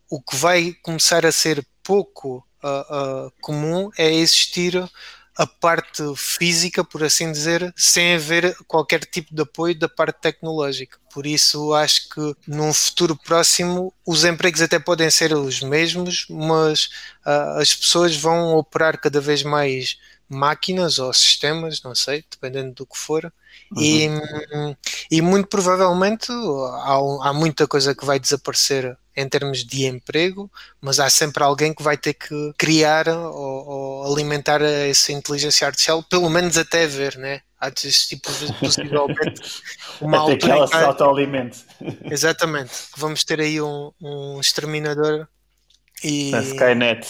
o 0.09 0.21
que 0.21 0.35
vai 0.35 0.75
começar 0.83 1.25
a 1.25 1.31
ser 1.31 1.65
pouco 1.83 2.45
uh, 2.65 3.27
uh, 3.27 3.33
comum 3.41 3.91
é 3.97 4.13
existir 4.13 4.75
a 5.41 5.47
parte 5.47 6.03
física, 6.17 6.85
por 6.85 7.03
assim 7.03 7.33
dizer, 7.33 7.73
sem 7.75 8.15
haver 8.15 8.55
qualquer 8.67 9.01
tipo 9.07 9.35
de 9.35 9.41
apoio 9.41 9.75
da 9.75 9.89
parte 9.89 10.21
tecnológica. 10.21 10.99
Por 11.11 11.25
isso, 11.25 11.73
acho 11.73 12.11
que 12.11 12.37
num 12.47 12.75
futuro 12.75 13.17
próximo 13.17 13.91
os 14.07 14.23
empregos 14.23 14.61
até 14.61 14.79
podem 14.79 15.11
ser 15.11 15.33
os 15.33 15.63
mesmos, 15.63 16.27
mas 16.29 16.91
uh, 17.25 17.59
as 17.59 17.75
pessoas 17.75 18.15
vão 18.15 18.55
operar 18.55 19.01
cada 19.01 19.19
vez 19.19 19.43
mais 19.43 19.97
máquinas 20.31 20.99
ou 21.01 21.13
sistemas, 21.13 21.83
não 21.83 21.95
sei, 21.95 22.25
dependendo 22.31 22.73
do 22.73 22.87
que 22.87 22.97
for, 22.97 23.33
uhum. 23.73 23.83
e, 23.83 24.09
e 25.11 25.21
muito 25.21 25.49
provavelmente 25.49 26.31
há, 26.31 27.29
há 27.29 27.33
muita 27.33 27.67
coisa 27.67 27.95
que 27.95 28.05
vai 28.05 28.21
desaparecer 28.21 28.97
em 29.17 29.29
termos 29.29 29.65
de 29.65 29.87
emprego, 29.87 30.51
mas 30.81 31.01
há 31.01 31.11
sempre 31.11 31.43
alguém 31.43 31.75
que 31.75 31.83
vai 31.83 31.97
ter 31.97 32.15
que 32.15 32.55
criar 32.57 33.09
ou, 33.09 33.69
ou 34.05 34.13
alimentar 34.13 34.63
essa 34.63 35.13
inteligência 35.13 35.67
artificial, 35.67 36.03
pelo 36.03 36.31
menos 36.31 36.57
até 36.57 36.87
ver, 36.87 37.19
né? 37.19 37.43
Há 37.59 37.71
tipo 37.71 38.33
de 38.33 38.53
possivelmente 38.59 39.63
uma 40.01 40.23
até 40.23 40.33
altura. 40.33 40.39
que 40.39 40.51
ela 40.51 40.67
se 40.67 40.75
autoalimente. 40.77 41.65
Exatamente. 42.05 42.73
Vamos 42.97 43.25
ter 43.25 43.41
aí 43.41 43.61
um, 43.61 43.91
um 44.01 44.41
exterminador 44.41 45.29
e 46.03 46.35
a 46.35 46.41
Skynet. 46.41 47.07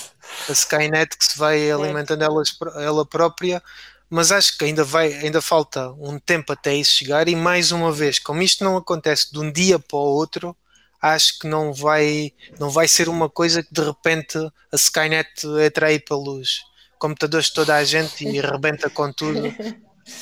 A 0.49 0.52
Skynet 0.52 1.16
que 1.16 1.25
se 1.25 1.38
vai 1.38 1.70
alimentando 1.70 2.23
ela, 2.23 2.42
ela 2.76 3.06
própria 3.06 3.62
mas 4.11 4.32
acho 4.32 4.59
que 4.59 4.64
ainda 4.64 4.82
vai, 4.82 5.12
ainda 5.14 5.40
falta 5.40 5.92
um 5.92 6.18
tempo 6.18 6.52
até 6.52 6.75
isso 6.75 6.92
chegar 6.92 7.28
e 7.28 7.37
mais 7.37 7.70
uma 7.70 7.92
vez, 7.92 8.18
como 8.18 8.42
isto 8.42 8.64
não 8.64 8.76
acontece 8.76 9.32
de 9.32 9.38
um 9.38 9.52
dia 9.52 9.78
para 9.78 9.97
o 9.97 10.00
outro, 10.00 10.54
acho 11.00 11.38
que 11.38 11.47
não 11.47 11.73
vai, 11.73 12.32
não 12.59 12.68
vai 12.70 12.88
ser 12.88 13.09
uma 13.09 13.30
coisa 13.30 13.62
que 13.62 13.73
de 13.73 13.80
repente 13.80 14.37
a 14.37 14.75
Skynet 14.76 15.47
entra 15.64 15.87
aí 15.87 16.00
pelos 16.00 16.61
computadores 16.99 17.47
de 17.47 17.54
toda 17.54 17.76
a 17.76 17.85
gente 17.85 18.26
e 18.28 18.38
arrebenta 18.42 18.90
com 18.90 19.12
tudo. 19.12 19.42
Sim. 19.42 19.76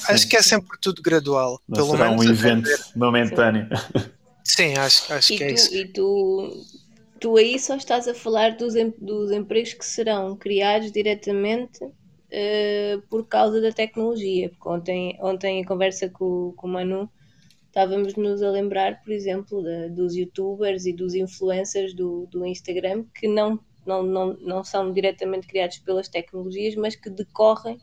Acho 0.06 0.28
que 0.28 0.36
é 0.36 0.42
sempre 0.42 0.78
tudo 0.82 1.00
gradual. 1.00 1.58
Não 1.66 1.76
pelo 1.76 1.92
será 1.92 2.10
menos 2.10 2.26
um 2.26 2.30
evento 2.30 2.68
momentâneo. 2.94 3.68
Sim, 4.44 4.76
acho, 4.76 5.10
acho 5.14 5.28
que 5.28 5.42
é 5.42 5.46
tu, 5.46 5.50
é 5.50 5.54
isso. 5.54 5.74
E 5.74 5.86
tu, 5.86 6.66
tu 7.18 7.36
aí 7.36 7.58
só 7.58 7.76
estás 7.76 8.08
a 8.08 8.14
falar 8.14 8.56
dos, 8.56 8.74
dos 8.98 9.30
empregos 9.30 9.74
que 9.74 9.84
serão 9.84 10.36
criados 10.36 10.92
diretamente 10.92 11.84
uh, 11.84 13.02
por 13.08 13.26
causa 13.26 13.60
da 13.60 13.72
tecnologia. 13.72 14.50
Porque 14.50 14.68
ontem, 14.68 15.18
ontem 15.20 15.62
a 15.62 15.66
conversa 15.66 16.08
com, 16.08 16.52
com 16.56 16.66
o 16.66 16.70
Manu 16.70 17.10
estávamos 17.66 18.14
nos 18.16 18.42
a 18.42 18.50
lembrar, 18.50 19.02
por 19.02 19.12
exemplo, 19.12 19.62
de, 19.62 19.90
dos 19.90 20.14
youtubers 20.14 20.86
e 20.86 20.92
dos 20.92 21.14
influencers 21.14 21.94
do, 21.94 22.26
do 22.26 22.44
Instagram 22.46 23.04
que 23.14 23.28
não, 23.28 23.60
não, 23.86 24.02
não, 24.02 24.34
não 24.40 24.64
são 24.64 24.92
diretamente 24.92 25.46
criados 25.46 25.78
pelas 25.78 26.08
tecnologias, 26.08 26.74
mas 26.74 26.96
que 26.96 27.10
decorrem 27.10 27.78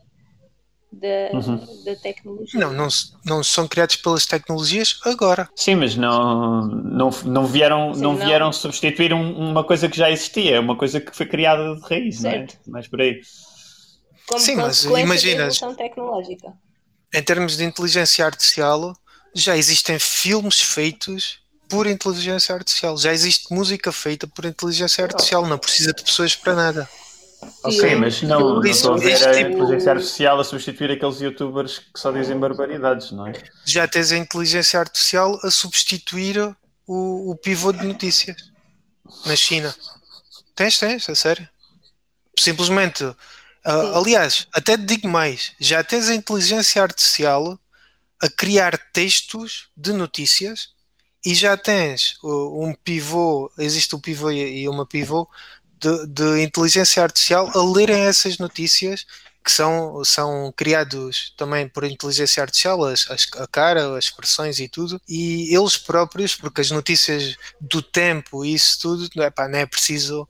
da, 0.95 1.37
uhum. 1.37 1.83
da 1.83 1.95
tecnologia. 1.95 2.59
Não, 2.59 2.73
não, 2.73 2.87
não 3.25 3.43
são 3.43 3.67
criados 3.67 3.97
pelas 3.97 4.25
tecnologias 4.25 4.99
agora. 5.03 5.49
Sim, 5.55 5.75
mas 5.75 5.95
não, 5.95 6.65
não, 6.65 7.09
não 7.25 7.45
vieram, 7.45 7.93
Sim, 7.93 8.01
não 8.01 8.15
vieram 8.15 8.47
não. 8.47 8.53
substituir 8.53 9.13
um, 9.13 9.51
uma 9.51 9.63
coisa 9.63 9.89
que 9.89 9.97
já 9.97 10.09
existia, 10.09 10.59
uma 10.59 10.77
coisa 10.77 11.01
que 11.01 11.15
foi 11.15 11.25
criada 11.25 11.75
de 11.75 11.81
raiz, 11.81 12.19
certo. 12.19 12.57
não 12.65 12.71
é? 12.71 12.71
Mais 12.71 12.87
por 12.87 13.01
aí. 13.01 13.21
Como 14.27 14.39
Sim, 14.39 14.55
mas 14.55 14.83
imagina. 14.85 15.49
tecnológica. 15.77 16.53
Em 17.13 17.21
termos 17.21 17.57
de 17.57 17.63
inteligência 17.63 18.25
artificial, 18.25 18.93
já 19.33 19.55
existem 19.55 19.99
filmes 19.99 20.61
feitos 20.61 21.39
por 21.69 21.87
inteligência 21.87 22.53
artificial, 22.55 22.97
já 22.97 23.11
existe 23.13 23.53
música 23.53 23.91
feita 23.91 24.27
por 24.27 24.45
inteligência 24.45 25.03
artificial, 25.03 25.45
não 25.45 25.57
precisa 25.57 25.93
de 25.93 26.03
pessoas 26.03 26.35
para 26.35 26.55
nada. 26.55 26.89
Ok, 27.63 27.95
mas 27.95 28.21
não, 28.21 28.55
não 28.55 28.65
estou 28.65 28.93
a 28.93 28.97
ver 28.97 29.27
a 29.27 29.33
tipo... 29.33 29.51
inteligência 29.51 29.91
artificial 29.91 30.39
a 30.39 30.43
substituir 30.43 30.91
aqueles 30.91 31.19
youtubers 31.19 31.79
que 31.79 31.99
só 31.99 32.11
dizem 32.11 32.37
barbaridades, 32.39 33.11
não 33.11 33.27
é? 33.27 33.33
Já 33.65 33.87
tens 33.87 34.11
a 34.11 34.17
inteligência 34.17 34.79
artificial 34.79 35.39
a 35.43 35.51
substituir 35.51 36.55
o, 36.87 37.31
o 37.31 37.35
pivô 37.35 37.71
de 37.71 37.85
notícias 37.85 38.35
na 39.25 39.35
China. 39.35 39.73
Tens, 40.55 40.77
tens, 40.77 41.09
a 41.09 41.15
sério. 41.15 41.47
Simplesmente, 42.37 43.03
uh, 43.03 43.15
aliás, 43.95 44.47
até 44.53 44.77
te 44.77 44.83
digo 44.83 45.07
mais, 45.07 45.53
já 45.59 45.83
tens 45.83 46.09
a 46.09 46.15
inteligência 46.15 46.81
artificial 46.81 47.59
a 48.21 48.29
criar 48.29 48.77
textos 48.93 49.69
de 49.75 49.91
notícias 49.91 50.69
e 51.25 51.33
já 51.33 51.57
tens 51.57 52.17
um 52.23 52.73
pivô, 52.83 53.51
existe 53.57 53.95
um 53.95 53.99
pivô 53.99 54.31
e 54.31 54.69
uma 54.69 54.85
pivô 54.85 55.27
de, 55.85 56.07
de 56.07 56.41
inteligência 56.41 57.03
artificial 57.03 57.51
a 57.53 57.63
lerem 57.63 58.01
essas 58.01 58.37
notícias 58.37 59.05
que 59.43 59.51
são, 59.51 60.03
são 60.03 60.51
criados 60.57 61.31
também 61.37 61.67
por 61.67 61.83
inteligência 61.83 62.41
artificial, 62.41 62.83
as, 62.83 63.09
as, 63.11 63.27
a 63.37 63.45
cara, 63.45 63.95
as 63.95 64.05
expressões 64.05 64.57
e 64.59 64.67
tudo, 64.67 64.99
e 65.07 65.55
eles 65.55 65.77
próprios, 65.77 66.35
porque 66.35 66.61
as 66.61 66.71
notícias 66.71 67.35
do 67.61 67.79
tempo 67.79 68.43
e 68.43 68.55
isso 68.55 68.79
tudo, 68.81 69.07
não 69.15 69.23
é 69.23 69.65
preciso 69.67 70.23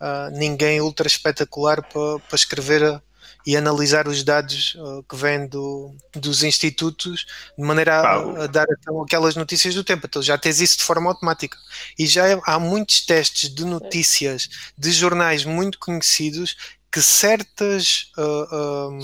uh, 0.00 0.30
ninguém 0.32 0.80
ultra 0.80 1.06
espetacular 1.06 1.82
para 1.82 2.34
escrever 2.34 3.02
e 3.46 3.56
analisar 3.56 4.08
os 4.08 4.22
dados 4.22 4.74
uh, 4.76 5.02
que 5.02 5.16
vêm 5.16 5.46
do, 5.46 5.94
dos 6.14 6.42
institutos 6.42 7.26
de 7.58 7.64
maneira 7.64 8.00
a, 8.00 8.44
a, 8.44 8.46
dar 8.46 8.66
então, 8.80 9.02
aquelas 9.02 9.36
notícias 9.36 9.74
do 9.74 9.84
tempo. 9.84 10.06
Então 10.06 10.22
já 10.22 10.38
tens 10.38 10.60
isso 10.60 10.78
de 10.78 10.84
forma 10.84 11.10
automática. 11.10 11.56
E 11.98 12.06
já 12.06 12.28
é, 12.28 12.40
há 12.44 12.58
muitos 12.58 13.04
testes 13.04 13.52
de 13.52 13.64
notícias 13.64 14.48
de 14.76 14.90
jornais 14.92 15.44
muito 15.44 15.78
conhecidos 15.78 16.56
que 16.90 17.02
certas. 17.02 18.12
Uh, 18.16 18.90
um, 18.90 18.98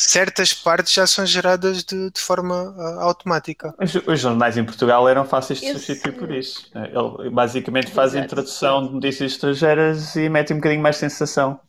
certas 0.00 0.54
partes 0.54 0.94
já 0.94 1.06
são 1.06 1.26
geradas 1.26 1.84
de, 1.84 2.10
de 2.10 2.20
forma 2.20 2.70
uh, 2.70 3.00
automática. 3.00 3.74
Os, 3.78 3.94
os, 3.94 4.20
jornais 4.20 4.56
em 4.56 4.64
Portugal 4.64 5.06
eram 5.06 5.26
fáceis 5.26 5.60
de 5.60 5.72
substituir 5.72 6.12
por 6.12 6.30
isso. 6.30 6.70
Ele 6.74 7.28
basicamente 7.28 7.90
faz 7.90 8.14
a 8.14 8.20
introdução 8.20 8.86
de 8.86 8.94
notícias 8.94 9.32
estrangeiras 9.32 10.16
e 10.16 10.28
mete 10.30 10.54
um 10.54 10.56
bocadinho 10.56 10.82
mais 10.82 10.96
sensação. 10.96 11.60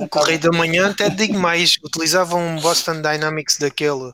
O 0.00 0.08
Correio 0.08 0.38
da 0.38 0.50
Manhã, 0.50 0.90
até 0.90 1.10
digo 1.10 1.38
mais, 1.38 1.76
utilizavam 1.82 2.40
um 2.40 2.60
Boston 2.60 3.02
Dynamics 3.02 3.58
daquele 3.58 4.12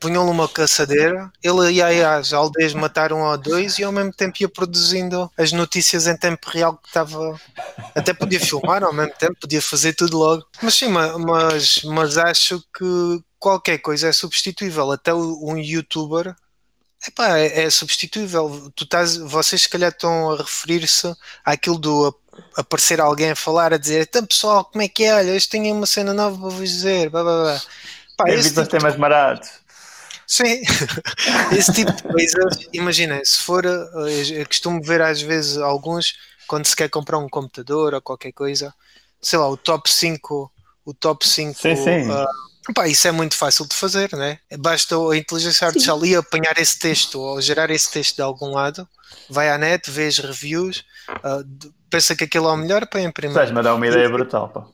punham-lhe 0.00 0.30
uma 0.30 0.48
caçadeira, 0.48 1.30
ele 1.42 1.72
ia 1.72 2.16
às 2.16 2.32
aldeias 2.32 2.72
matar 2.72 3.12
um 3.12 3.20
ou 3.20 3.36
dois 3.36 3.78
e 3.78 3.84
ao 3.84 3.92
mesmo 3.92 4.12
tempo 4.12 4.38
ia 4.40 4.48
produzindo 4.48 5.30
as 5.36 5.52
notícias 5.52 6.06
em 6.06 6.16
tempo 6.16 6.48
real 6.48 6.78
que 6.78 6.88
estava. 6.88 7.38
Até 7.94 8.14
podia 8.14 8.40
filmar 8.40 8.82
ao 8.82 8.94
mesmo 8.94 9.12
tempo, 9.18 9.36
podia 9.38 9.60
fazer 9.60 9.92
tudo 9.92 10.16
logo. 10.16 10.44
Mas 10.62 10.74
sim, 10.74 10.88
mas, 10.88 11.82
mas 11.84 12.16
acho 12.16 12.64
que 12.76 13.22
qualquer 13.38 13.78
coisa 13.78 14.08
é 14.08 14.12
substituível. 14.12 14.90
Até 14.90 15.14
um 15.14 15.58
youtuber 15.58 16.34
epá, 17.06 17.38
é, 17.38 17.64
é 17.64 17.70
substituível. 17.70 18.72
Tu 18.74 18.84
estás, 18.84 19.16
vocês 19.18 19.62
se 19.62 19.68
calhar 19.68 19.90
estão 19.90 20.32
a 20.32 20.38
referir-se 20.38 21.14
àquilo 21.44 21.78
do 21.78 22.18
aparecer 22.56 23.00
alguém 23.00 23.30
a 23.30 23.36
falar, 23.36 23.72
a 23.72 23.78
dizer 23.78 24.02
então 24.02 24.24
pessoal, 24.26 24.64
como 24.64 24.82
é 24.82 24.88
que 24.88 25.04
é? 25.04 25.14
Olha, 25.14 25.32
hoje 25.32 25.48
tenho 25.48 25.74
uma 25.74 25.86
cena 25.86 26.12
nova 26.12 26.38
para 26.38 26.48
vos 26.48 26.68
dizer. 26.68 27.10
Blá, 27.10 27.22
blá, 27.22 27.42
blá. 27.42 27.62
Pá, 28.16 28.24
tipo 28.42 28.66
temas 28.66 28.96
baratos. 28.96 29.60
Sim, 30.30 30.62
esse 31.58 31.72
tipo 31.72 31.90
de 31.90 32.04
coisas, 32.04 32.68
imagina, 32.72 33.20
se 33.24 33.38
for, 33.38 33.66
eh, 33.66 34.40
eu 34.40 34.46
costumo 34.46 34.80
ver 34.80 35.02
às 35.02 35.20
vezes 35.20 35.58
alguns, 35.58 36.14
quando 36.46 36.66
se 36.66 36.76
quer 36.76 36.88
comprar 36.88 37.18
um 37.18 37.28
computador 37.28 37.94
ou 37.94 38.00
qualquer 38.00 38.30
coisa, 38.30 38.72
sei 39.20 39.40
lá, 39.40 39.48
o 39.48 39.56
top 39.56 39.90
5, 39.90 40.52
o 40.84 40.94
top 40.94 41.26
5, 41.26 41.60
sim, 41.60 41.74
sim. 41.74 42.08
Uh, 42.08 42.72
pá, 42.72 42.86
isso 42.86 43.08
é 43.08 43.10
muito 43.10 43.36
fácil 43.36 43.66
de 43.66 43.74
fazer, 43.74 44.12
né? 44.12 44.38
Basta 44.56 44.94
a 44.94 45.16
inteligência 45.16 45.66
artificial 45.66 46.04
ir 46.06 46.14
apanhar 46.14 46.56
esse 46.58 46.78
texto 46.78 47.18
ou 47.18 47.40
gerar 47.40 47.68
esse 47.70 47.90
texto 47.90 48.14
de 48.14 48.22
algum 48.22 48.52
lado, 48.52 48.88
vai 49.28 49.50
à 49.50 49.58
net, 49.58 49.90
vê 49.90 50.06
as 50.06 50.18
reviews, 50.18 50.84
uh, 51.24 51.72
pensa 51.90 52.14
que 52.14 52.24
aquilo 52.24 52.48
é 52.48 52.52
o 52.52 52.56
melhor 52.56 52.86
para 52.86 53.02
imprimir. 53.02 53.36
Estás-me 53.36 53.58
a 53.58 53.62
dar 53.62 53.74
uma 53.74 53.86
ideia 53.86 54.08
brutal, 54.08 54.48
pá 54.48 54.66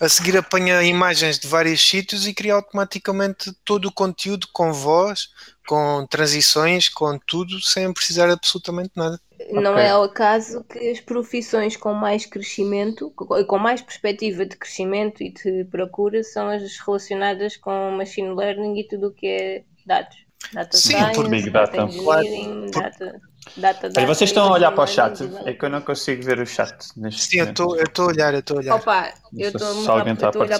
a 0.00 0.08
seguir 0.08 0.36
apanha 0.36 0.82
imagens 0.82 1.38
de 1.38 1.46
vários 1.46 1.80
sítios 1.80 2.26
e 2.26 2.34
cria 2.34 2.54
automaticamente 2.54 3.52
todo 3.64 3.86
o 3.86 3.92
conteúdo 3.92 4.48
com 4.52 4.72
voz, 4.72 5.28
com 5.66 6.06
transições, 6.08 6.88
com 6.88 7.18
tudo, 7.18 7.60
sem 7.60 7.92
precisar 7.92 8.28
absolutamente 8.30 8.90
nada. 8.96 9.20
Não 9.50 9.72
okay. 9.72 9.84
é 9.84 9.90
ao 9.90 10.04
acaso 10.04 10.64
que 10.64 10.90
as 10.90 11.00
profissões 11.00 11.76
com 11.76 11.92
mais 11.92 12.26
crescimento, 12.26 13.10
com 13.10 13.58
mais 13.58 13.82
perspectiva 13.82 14.44
de 14.44 14.56
crescimento 14.56 15.22
e 15.22 15.32
de 15.32 15.64
procura, 15.70 16.22
são 16.22 16.48
as 16.48 16.78
relacionadas 16.78 17.56
com 17.56 17.90
machine 17.92 18.34
learning 18.34 18.80
e 18.80 18.88
tudo 18.88 19.08
o 19.08 19.12
que 19.12 19.26
é 19.26 19.64
dados. 19.86 20.23
Data 20.52 20.76
Sim, 20.76 20.90
science, 20.90 21.14
por 21.14 21.28
Big 21.28 21.50
Data. 21.50 21.88
Claro. 21.88 22.70
data, 22.72 23.20
Data, 23.56 23.90
data, 23.90 24.06
vocês 24.06 24.30
estão 24.30 24.48
a 24.48 24.52
olhar 24.52 24.72
para 24.72 24.84
o 24.84 24.86
chat? 24.86 25.30
É 25.44 25.52
que 25.52 25.64
eu 25.64 25.68
não 25.68 25.80
consigo 25.82 26.22
ver 26.24 26.40
o 26.40 26.46
chat. 26.46 26.74
Sim, 27.12 27.40
eu 27.40 27.44
estou 27.50 27.74
a 27.74 28.08
olhar, 28.08 28.32
eu 28.32 28.40
estou 28.40 28.56
a 28.56 28.60
olhar. 28.60 28.74
Opa, 28.74 29.12
eu 29.36 29.48
estou 29.48 29.68
a 29.68 29.94
olhar 29.94 30.16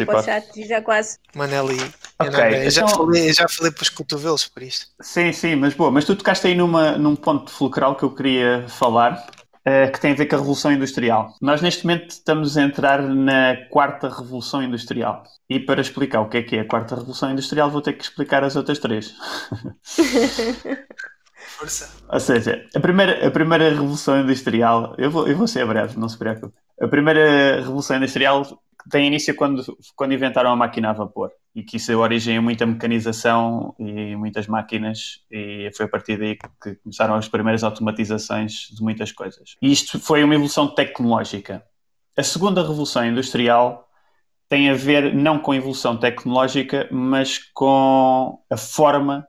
para 0.06 0.18
o 0.18 0.22
chat 0.22 0.60
e 0.60 0.66
já 0.66 0.82
quase. 0.82 1.18
Maneli, 1.34 1.80
okay, 2.18 2.58
eu, 2.58 2.64
eu, 2.64 2.70
já 2.70 2.82
então... 2.82 2.96
falei, 2.96 3.30
eu 3.30 3.34
já 3.34 3.48
falei 3.48 3.72
para 3.72 3.82
os 3.82 3.88
cotovelos 3.88 4.46
por 4.46 4.62
isto. 4.62 4.86
Sim, 5.00 5.32
sim, 5.32 5.56
mas 5.56 5.72
boa. 5.74 5.90
Mas 5.90 6.04
tu 6.04 6.14
tocaste 6.14 6.46
aí 6.46 6.54
numa, 6.54 6.98
num 6.98 7.16
ponto 7.16 7.50
fulcral 7.50 7.96
que 7.96 8.04
eu 8.04 8.10
queria 8.10 8.66
falar, 8.68 9.26
uh, 9.66 9.92
que 9.92 10.00
tem 10.00 10.12
a 10.12 10.14
ver 10.14 10.26
com 10.26 10.36
a 10.36 10.38
Revolução 10.38 10.72
Industrial. 10.72 11.34
Nós 11.40 11.60
neste 11.62 11.84
momento 11.84 12.10
estamos 12.10 12.56
a 12.56 12.62
entrar 12.62 13.02
na 13.02 13.56
quarta 13.70 14.08
Revolução 14.08 14.62
Industrial. 14.62 15.22
E 15.48 15.60
para 15.60 15.80
explicar 15.80 16.20
o 16.20 16.28
que 16.28 16.38
é 16.38 16.42
que 16.42 16.56
é 16.56 16.60
a 16.60 16.68
quarta 16.68 16.94
Revolução 16.94 17.30
Industrial, 17.30 17.70
vou 17.70 17.82
ter 17.82 17.94
que 17.94 18.04
explicar 18.04 18.44
as 18.44 18.56
outras 18.56 18.78
três. 18.78 19.14
Força. 21.54 22.02
Ou 22.08 22.20
seja, 22.20 22.66
a 22.74 22.80
primeira, 22.80 23.26
a 23.26 23.30
primeira 23.30 23.68
revolução 23.68 24.20
industrial, 24.20 24.94
eu 24.98 25.10
vou, 25.10 25.28
eu 25.28 25.36
vou 25.36 25.46
ser 25.46 25.64
breve, 25.66 25.98
não 25.98 26.08
se 26.08 26.18
preocupe. 26.18 26.54
A 26.80 26.88
primeira 26.88 27.56
revolução 27.56 27.96
industrial 27.96 28.44
tem 28.90 29.06
início 29.06 29.34
quando, 29.34 29.64
quando 29.96 30.14
inventaram 30.14 30.50
a 30.50 30.56
máquina 30.56 30.90
a 30.90 30.92
vapor 30.92 31.30
e 31.54 31.62
que 31.62 31.76
isso 31.76 31.88
deu 31.88 32.00
origem 32.00 32.36
a 32.36 32.42
muita 32.42 32.66
mecanização 32.66 33.74
e 33.78 34.16
muitas 34.16 34.46
máquinas 34.46 35.20
e 35.30 35.70
foi 35.76 35.86
a 35.86 35.88
partir 35.88 36.18
daí 36.18 36.36
que 36.36 36.74
começaram 36.76 37.14
as 37.14 37.28
primeiras 37.28 37.62
automatizações 37.62 38.68
de 38.70 38.82
muitas 38.82 39.12
coisas. 39.12 39.56
E 39.62 39.70
isto 39.72 39.98
foi 39.98 40.22
uma 40.24 40.34
evolução 40.34 40.68
tecnológica. 40.74 41.64
A 42.16 42.22
segunda 42.22 42.62
revolução 42.62 43.04
industrial 43.06 43.88
tem 44.48 44.70
a 44.70 44.74
ver 44.74 45.14
não 45.14 45.38
com 45.38 45.52
a 45.52 45.56
evolução 45.56 45.96
tecnológica, 45.96 46.88
mas 46.90 47.38
com 47.52 48.38
a 48.50 48.56
forma 48.56 49.26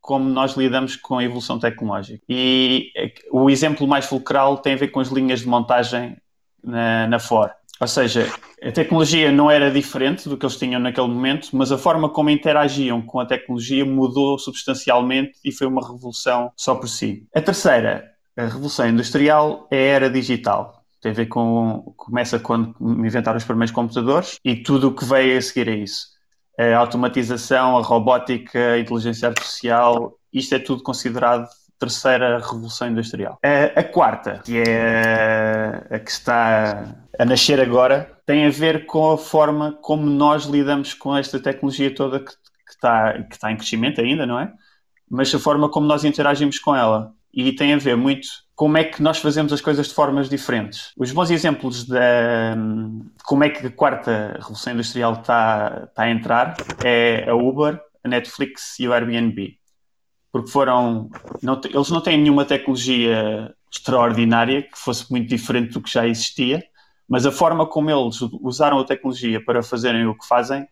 como 0.00 0.28
nós 0.28 0.54
lidamos 0.54 0.96
com 0.96 1.16
a 1.16 1.24
evolução 1.24 1.58
tecnológica. 1.58 2.22
E 2.28 2.92
o 3.32 3.48
exemplo 3.48 3.86
mais 3.86 4.04
fulcral 4.04 4.58
tem 4.58 4.74
a 4.74 4.76
ver 4.76 4.88
com 4.88 5.00
as 5.00 5.08
linhas 5.08 5.40
de 5.40 5.48
montagem 5.48 6.16
na, 6.62 7.06
na 7.06 7.18
Ford. 7.18 7.52
Ou 7.80 7.88
seja, 7.88 8.32
a 8.62 8.70
tecnologia 8.70 9.32
não 9.32 9.50
era 9.50 9.70
diferente 9.70 10.28
do 10.28 10.36
que 10.36 10.46
eles 10.46 10.56
tinham 10.56 10.80
naquele 10.80 11.08
momento, 11.08 11.48
mas 11.52 11.72
a 11.72 11.78
forma 11.78 12.08
como 12.08 12.30
interagiam 12.30 13.02
com 13.02 13.20
a 13.20 13.26
tecnologia 13.26 13.84
mudou 13.84 14.38
substancialmente 14.38 15.32
e 15.44 15.52
foi 15.52 15.66
uma 15.66 15.82
revolução 15.82 16.52
só 16.56 16.74
por 16.74 16.88
si. 16.88 17.26
A 17.34 17.40
terceira, 17.40 18.12
a 18.36 18.42
revolução 18.42 18.88
industrial, 18.88 19.66
é 19.70 19.76
a 19.76 19.94
era 19.96 20.10
digital. 20.10 20.84
Tem 21.00 21.10
a 21.10 21.14
ver 21.14 21.26
com. 21.26 21.92
começa 21.96 22.38
quando 22.38 22.74
inventaram 22.80 23.36
os 23.36 23.44
primeiros 23.44 23.74
computadores 23.74 24.38
e 24.44 24.56
tudo 24.56 24.88
o 24.88 24.94
que 24.94 25.04
veio 25.04 25.36
a 25.36 25.42
seguir 25.42 25.68
a 25.68 25.76
isso 25.76 26.14
a 26.58 26.76
automatização, 26.76 27.76
a 27.76 27.82
robótica, 27.82 28.74
a 28.74 28.78
inteligência 28.78 29.28
artificial, 29.28 30.16
isto 30.32 30.54
é 30.54 30.58
tudo 30.58 30.82
considerado 30.82 31.48
terceira 31.78 32.38
revolução 32.38 32.88
industrial. 32.88 33.38
A, 33.42 33.80
a, 33.80 33.84
quarta, 33.84 34.40
que 34.44 34.58
é 34.58 35.86
a 35.90 35.98
que 35.98 36.10
está 36.10 36.94
a 37.18 37.24
nascer 37.24 37.60
agora, 37.60 38.10
tem 38.26 38.46
a 38.46 38.50
ver 38.50 38.86
com 38.86 39.12
a 39.12 39.18
forma 39.18 39.72
como 39.82 40.04
nós 40.06 40.44
lidamos 40.44 40.94
com 40.94 41.16
esta 41.16 41.38
tecnologia 41.38 41.94
toda 41.94 42.20
que, 42.20 42.30
que, 42.30 42.70
está, 42.70 43.12
que 43.12 43.34
está 43.34 43.52
em 43.52 43.56
crescimento 43.56 44.00
ainda, 44.00 44.26
não 44.26 44.38
é? 44.38 44.52
Mas 45.08 45.34
a 45.34 45.38
forma 45.38 45.68
como 45.68 45.86
nós 45.86 46.04
interagimos 46.04 46.58
com 46.58 46.74
ela. 46.74 47.12
E 47.32 47.52
tem 47.52 47.74
a 47.74 47.78
ver 47.78 47.96
muito 47.96 48.28
como 48.54 48.78
é 48.78 48.84
que 48.84 49.02
nós 49.02 49.18
fazemos 49.18 49.52
as 49.52 49.60
coisas 49.60 49.88
de 49.88 49.94
formas 49.94 50.28
diferentes. 50.28 50.92
Os 50.96 51.10
bons 51.10 51.30
exemplos 51.30 51.84
de, 51.84 51.98
como 53.24 53.42
é 53.42 53.50
que 53.50 53.66
a 53.66 53.70
quarta 53.70 54.34
revolução 54.38 54.72
industrial 54.72 55.14
está, 55.14 55.86
está 55.88 56.02
a 56.04 56.10
entrar 56.10 56.56
é 56.84 57.28
a 57.28 57.34
Uber, 57.34 57.80
a 58.04 58.08
Netflix 58.08 58.78
e 58.78 58.86
o 58.86 58.92
Airbnb. 58.92 59.58
Porque 60.34 60.50
foram. 60.50 61.08
Não, 61.40 61.60
eles 61.64 61.90
não 61.90 62.00
têm 62.00 62.18
nenhuma 62.18 62.44
tecnologia 62.44 63.54
extraordinária 63.72 64.62
que 64.62 64.76
fosse 64.76 65.08
muito 65.08 65.28
diferente 65.28 65.74
do 65.74 65.80
que 65.80 65.88
já 65.88 66.08
existia, 66.08 66.60
mas 67.08 67.24
a 67.24 67.30
forma 67.30 67.64
como 67.64 67.88
eles 67.88 68.20
usaram 68.42 68.80
a 68.80 68.84
tecnologia 68.84 69.40
para 69.40 69.62
fazerem 69.62 70.08
o 70.08 70.18
que 70.18 70.26
fazem 70.26 70.66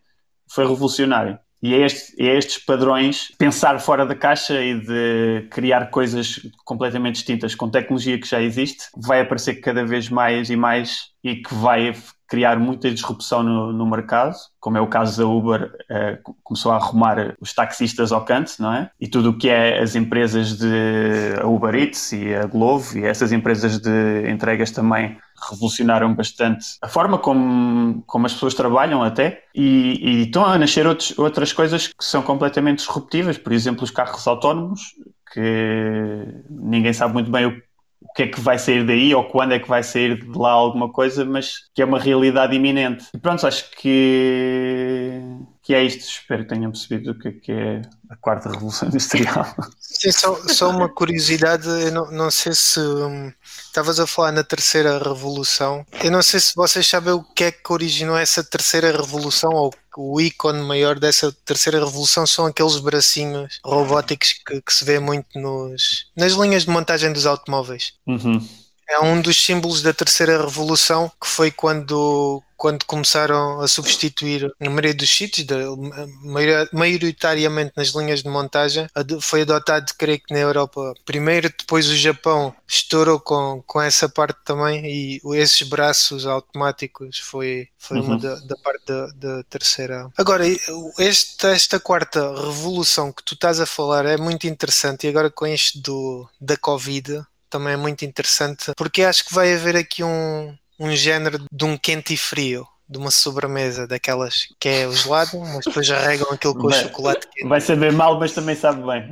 foi 0.49 0.67
revolucionário. 0.67 1.39
E 1.61 1.73
é, 1.73 1.85
este, 1.85 2.21
é 2.21 2.37
estes 2.37 2.57
padrões, 2.57 3.31
pensar 3.37 3.79
fora 3.79 4.05
da 4.05 4.13
caixa 4.13 4.61
e 4.61 4.81
de 4.81 5.47
criar 5.49 5.89
coisas 5.89 6.41
completamente 6.65 7.15
distintas 7.15 7.55
com 7.55 7.69
tecnologia 7.69 8.19
que 8.19 8.27
já 8.27 8.41
existe, 8.41 8.89
vai 8.97 9.21
aparecer 9.21 9.61
cada 9.61 9.85
vez 9.85 10.09
mais 10.09 10.49
e 10.49 10.57
mais 10.57 11.11
e 11.23 11.37
que 11.37 11.55
vai 11.55 11.95
criar 12.27 12.57
muita 12.59 12.89
disrupção 12.89 13.43
no, 13.43 13.71
no 13.71 13.85
mercado, 13.85 14.35
como 14.59 14.77
é 14.77 14.81
o 14.81 14.87
caso 14.87 15.21
da 15.21 15.27
Uber, 15.27 15.71
eh, 15.89 16.19
começou 16.43 16.71
a 16.71 16.75
arrumar 16.75 17.35
os 17.39 17.53
taxistas 17.53 18.11
ao 18.11 18.23
canto, 18.25 18.53
não 18.59 18.73
é? 18.73 18.89
E 18.99 19.07
tudo 19.07 19.31
o 19.31 19.37
que 19.37 19.49
é 19.49 19.81
as 19.81 19.95
empresas 19.95 20.57
de 20.57 21.35
Uber 21.43 21.75
Eats 21.75 22.11
e 22.13 22.33
a 22.33 22.45
Glovo 22.45 22.97
e 22.97 23.05
essas 23.05 23.31
empresas 23.31 23.79
de 23.79 24.29
entregas 24.29 24.71
também 24.71 25.17
revolucionaram 25.49 26.13
bastante 26.13 26.65
a 26.81 26.87
forma 26.87 27.17
como, 27.17 28.01
como 28.07 28.25
as 28.25 28.33
pessoas 28.33 28.53
trabalham 28.53 29.03
até 29.03 29.43
e, 29.53 29.99
e 30.01 30.23
estão 30.23 30.45
a 30.45 30.57
nascer 30.57 30.87
outros, 30.87 31.17
outras 31.17 31.51
coisas 31.51 31.87
que 31.87 32.03
são 32.03 32.21
completamente 32.21 32.77
disruptivas, 32.77 33.37
por 33.37 33.51
exemplo 33.51 33.83
os 33.83 33.91
carros 33.91 34.25
autónomos 34.27 34.93
que 35.33 36.25
ninguém 36.49 36.93
sabe 36.93 37.13
muito 37.13 37.31
bem 37.31 37.47
o, 37.47 37.61
o 38.03 38.13
que 38.13 38.23
é 38.23 38.27
que 38.27 38.39
vai 38.39 38.59
sair 38.59 38.85
daí 38.85 39.13
ou 39.15 39.23
quando 39.23 39.53
é 39.53 39.59
que 39.59 39.67
vai 39.67 39.81
sair 39.81 40.19
de 40.19 40.37
lá 40.37 40.51
alguma 40.51 40.91
coisa, 40.91 41.25
mas 41.25 41.69
que 41.73 41.81
é 41.81 41.85
uma 41.85 41.99
realidade 41.99 42.55
iminente. 42.55 43.05
E 43.13 43.17
pronto, 43.17 43.47
acho 43.47 43.71
que 43.71 45.21
que 45.63 45.73
é 45.73 45.81
isto. 45.81 46.01
Espero 46.01 46.43
que 46.43 46.49
tenham 46.49 46.71
percebido 46.71 47.11
o 47.11 47.17
que 47.17 47.27
é, 47.29 47.31
que 47.31 47.51
é 47.51 47.81
a 48.09 48.15
quarta 48.17 48.49
revolução 48.49 48.89
industrial. 48.89 49.45
Sim, 49.79 50.11
só, 50.11 50.35
só 50.49 50.69
uma 50.69 50.89
curiosidade, 50.89 51.67
eu 51.67 51.91
não, 51.91 52.11
não 52.11 52.29
sei 52.29 52.53
se 52.53 52.79
hum, 52.79 53.31
estavas 53.41 53.99
a 53.99 54.05
falar 54.05 54.33
na 54.33 54.43
terceira 54.43 54.99
revolução. 54.99 55.85
Eu 56.03 56.11
não 56.11 56.21
sei 56.21 56.39
se 56.41 56.53
vocês 56.55 56.85
sabem 56.85 57.13
o 57.13 57.23
que 57.23 57.45
é 57.45 57.51
que 57.51 57.71
originou 57.71 58.17
essa 58.17 58.43
terceira 58.43 58.91
revolução 58.91 59.51
ou 59.51 59.73
o 59.97 60.19
ícone 60.19 60.61
maior 60.63 60.99
dessa 60.99 61.31
terceira 61.45 61.79
revolução 61.79 62.25
são 62.25 62.45
aqueles 62.45 62.77
bracinhos 62.79 63.59
robóticos 63.63 64.33
que, 64.45 64.61
que 64.61 64.73
se 64.73 64.83
vê 64.85 64.99
muito 64.99 65.39
nos, 65.39 66.07
nas 66.15 66.33
linhas 66.33 66.63
de 66.63 66.69
montagem 66.69 67.11
dos 67.11 67.25
automóveis. 67.25 67.93
Uhum. 68.05 68.45
É 68.89 68.99
um 68.99 69.21
dos 69.21 69.43
símbolos 69.43 69.81
da 69.81 69.93
terceira 69.93 70.41
revolução, 70.41 71.11
que 71.19 71.27
foi 71.27 71.49
quando, 71.49 72.43
quando 72.63 72.85
começaram 72.85 73.59
a 73.59 73.67
substituir, 73.67 74.49
na 74.57 74.69
maioria 74.69 74.93
dos 74.93 75.09
sítios, 75.09 75.45
de- 75.45 75.53
maioritariamente 76.71 77.73
nas 77.75 77.89
linhas 77.89 78.23
de 78.23 78.29
montagem, 78.29 78.87
foi 79.21 79.41
adotado, 79.41 79.91
creio 79.97 80.19
que 80.19 80.33
na 80.33 80.39
Europa 80.39 80.93
primeiro, 81.03 81.49
depois 81.49 81.89
o 81.89 81.95
Japão 81.95 82.55
estourou 82.65 83.19
com, 83.19 83.61
com 83.67 83.81
essa 83.81 84.07
parte 84.07 84.39
também, 84.45 84.85
e 84.85 85.21
esses 85.35 85.67
braços 85.67 86.25
automáticos 86.25 87.19
foi, 87.19 87.67
foi 87.77 87.99
uma 87.99 88.13
Uhum. 88.13 88.19
da, 88.19 88.35
da 88.35 88.55
parte 88.63 88.85
da, 88.85 89.07
da 89.07 89.43
terceira. 89.43 90.07
Agora, 90.17 90.43
esta, 90.99 91.49
esta 91.49 91.79
quarta 91.79 92.21
revolução 92.45 93.11
que 93.11 93.23
tu 93.23 93.33
estás 93.33 93.59
a 93.59 93.65
falar 93.65 94.05
é 94.05 94.15
muito 94.17 94.47
interessante, 94.47 95.05
e 95.05 95.09
agora 95.09 95.29
com 95.29 95.45
isto 95.45 95.81
do, 95.81 96.29
da 96.39 96.55
Covid 96.55 97.23
também 97.49 97.73
é 97.73 97.77
muito 97.77 98.03
interessante, 98.05 98.71
porque 98.77 99.03
acho 99.03 99.25
que 99.25 99.33
vai 99.33 99.53
haver 99.53 99.75
aqui 99.75 100.03
um, 100.03 100.55
um 100.83 100.95
género 100.95 101.45
de 101.51 101.65
um 101.65 101.77
quente 101.77 102.13
e 102.13 102.17
frio, 102.17 102.67
de 102.87 102.97
uma 102.97 103.09
sobremesa, 103.09 103.87
daquelas 103.87 104.47
que 104.59 104.67
é 104.67 104.87
o 104.87 104.91
gelado, 104.93 105.39
mas 105.39 105.65
depois 105.65 105.89
arregam 105.89 106.29
aquilo 106.31 106.53
com 106.53 106.67
o 106.67 106.73
chocolate 106.73 107.27
quente. 107.27 107.47
Vai 107.47 107.61
saber 107.61 107.91
mal, 107.93 108.19
mas 108.19 108.33
também 108.33 108.55
sabe 108.55 108.83
bem. 108.85 109.09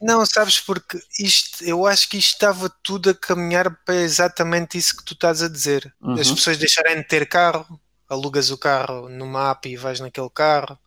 Não, 0.00 0.26
sabes, 0.26 0.60
porque 0.60 0.98
isto, 1.18 1.64
eu 1.64 1.86
acho 1.86 2.08
que 2.08 2.18
isto 2.18 2.32
estava 2.32 2.70
tudo 2.82 3.10
a 3.10 3.14
caminhar 3.14 3.70
para 3.84 3.94
exatamente 3.94 4.76
isso 4.76 4.96
que 4.96 5.04
tu 5.04 5.14
estás 5.14 5.42
a 5.42 5.48
dizer. 5.48 5.92
Uhum. 6.02 6.14
As 6.14 6.30
pessoas 6.30 6.58
deixarem 6.58 6.96
de 6.96 7.04
ter 7.04 7.26
carro, 7.26 7.80
alugas 8.08 8.50
o 8.50 8.58
carro 8.58 9.08
numa 9.08 9.50
app 9.52 9.68
e 9.68 9.76
vais 9.76 10.00
naquele 10.00 10.30
carro, 10.30 10.78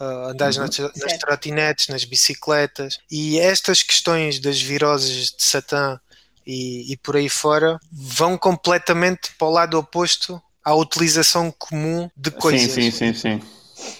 ah, 0.00 0.30
andas 0.30 0.56
Uhum. 0.56 0.64
nas, 0.64 0.78
nas 0.96 1.18
trotinetes, 1.18 1.88
nas 1.88 2.04
bicicletas, 2.04 2.98
e 3.10 3.38
estas 3.38 3.82
questões 3.82 4.40
das 4.40 4.60
viroses 4.60 5.28
de 5.30 5.42
Satã 5.44 6.00
e, 6.46 6.92
e 6.92 6.96
por 6.96 7.16
aí 7.16 7.28
fora 7.28 7.78
vão 7.92 8.36
completamente 8.38 9.32
para 9.38 9.46
o 9.46 9.50
lado 9.50 9.78
oposto 9.78 10.40
à 10.64 10.74
utilização 10.74 11.50
comum 11.58 12.08
de 12.16 12.30
Sim, 12.30 12.36
coisas. 12.38 12.72
sim, 12.84 12.90
sim, 12.90 13.14
sim. 13.14 13.40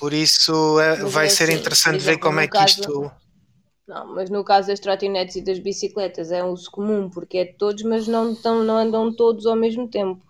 Por 0.00 0.12
isso 0.12 0.78
é- 0.80 0.98
Mas 1.02 1.12
vai 1.12 1.26
é 1.26 1.28
ser 1.28 1.44
assim, 1.44 1.54
interessante 1.60 2.02
ver 2.04 2.18
como 2.18 2.40
é 2.40 2.46
que 2.46 2.52
caso- 2.56 2.80
isto. 2.80 3.12
Não, 3.86 4.14
mas 4.14 4.30
no 4.30 4.42
caso 4.42 4.68
das 4.68 4.80
trotinetes 4.80 5.36
e 5.36 5.42
das 5.42 5.58
bicicletas 5.58 6.32
é 6.32 6.42
um 6.42 6.50
uso 6.50 6.70
comum, 6.70 7.10
porque 7.10 7.38
é 7.38 7.44
de 7.44 7.52
todos, 7.54 7.82
mas 7.82 8.08
não, 8.08 8.34
tão, 8.34 8.64
não 8.64 8.76
andam 8.78 9.14
todos 9.14 9.44
ao 9.46 9.54
mesmo 9.56 9.86
tempo. 9.88 10.22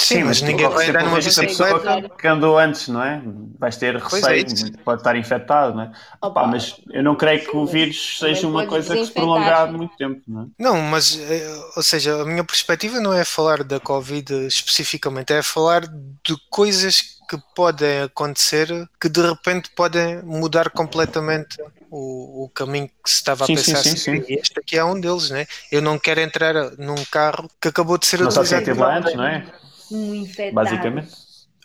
Sim, 0.00 0.24
mas 0.24 0.40
ninguém 0.40 0.68
vai 0.68 0.88
andar 0.88 1.04
numa 1.04 1.16
bicicleta. 1.16 1.48
pessoa 1.48 2.08
que 2.16 2.26
andou 2.28 2.56
antes, 2.58 2.88
não 2.88 3.02
é? 3.02 3.20
Vais 3.58 3.76
ter 3.76 3.96
é 3.96 3.98
receio, 3.98 4.46
isso. 4.46 4.72
pode 4.84 5.00
estar 5.00 5.16
infectado, 5.16 5.74
não 5.74 5.82
é? 5.82 5.92
Opa, 6.22 6.42
Pá, 6.42 6.46
mas 6.46 6.80
eu 6.90 7.02
não 7.02 7.16
creio 7.16 7.44
que 7.44 7.56
o 7.56 7.62
mas 7.62 7.72
vírus 7.72 8.18
seja 8.18 8.46
uma 8.46 8.64
coisa 8.66 8.94
que 8.96 9.04
se 9.06 9.12
prolongar 9.12 9.70
muito 9.72 9.96
tempo, 9.96 10.22
não 10.28 10.42
é? 10.42 10.46
Não, 10.58 10.80
mas, 10.82 11.18
eh, 11.18 11.62
ou 11.76 11.82
seja, 11.82 12.22
a 12.22 12.24
minha 12.24 12.44
perspectiva 12.44 13.00
não 13.00 13.12
é 13.12 13.24
falar 13.24 13.64
da 13.64 13.80
Covid 13.80 14.46
especificamente, 14.46 15.32
é 15.32 15.42
falar 15.42 15.86
de 15.86 16.36
coisas 16.48 17.18
que 17.28 17.36
podem 17.54 18.02
acontecer 18.02 18.68
que 19.00 19.08
de 19.08 19.20
repente 19.20 19.70
podem 19.76 20.22
mudar 20.22 20.70
completamente 20.70 21.58
o, 21.90 22.44
o 22.44 22.48
caminho 22.50 22.88
que 22.88 23.10
se 23.10 23.16
estava 23.16 23.44
Sim, 23.44 23.52
a 23.54 23.56
pensar 23.56 23.82
sim, 23.82 23.96
seguir. 23.96 24.24
sim. 24.24 24.32
E 24.32 24.38
este 24.38 24.58
aqui 24.58 24.78
é 24.78 24.84
um 24.84 24.98
deles, 24.98 25.28
né? 25.30 25.46
Eu 25.70 25.82
não 25.82 25.98
quero 25.98 26.20
entrar 26.20 26.54
num 26.78 27.04
carro 27.10 27.50
que 27.60 27.68
acabou 27.68 27.98
de 27.98 28.06
ser 28.06 28.22
utilizado. 28.22 28.74
lá 28.74 28.96
antes, 28.98 29.14
não 29.14 29.24
é? 29.26 29.44
Um 29.90 30.14
infectado. 30.14 30.54
Basicamente. 30.54 31.10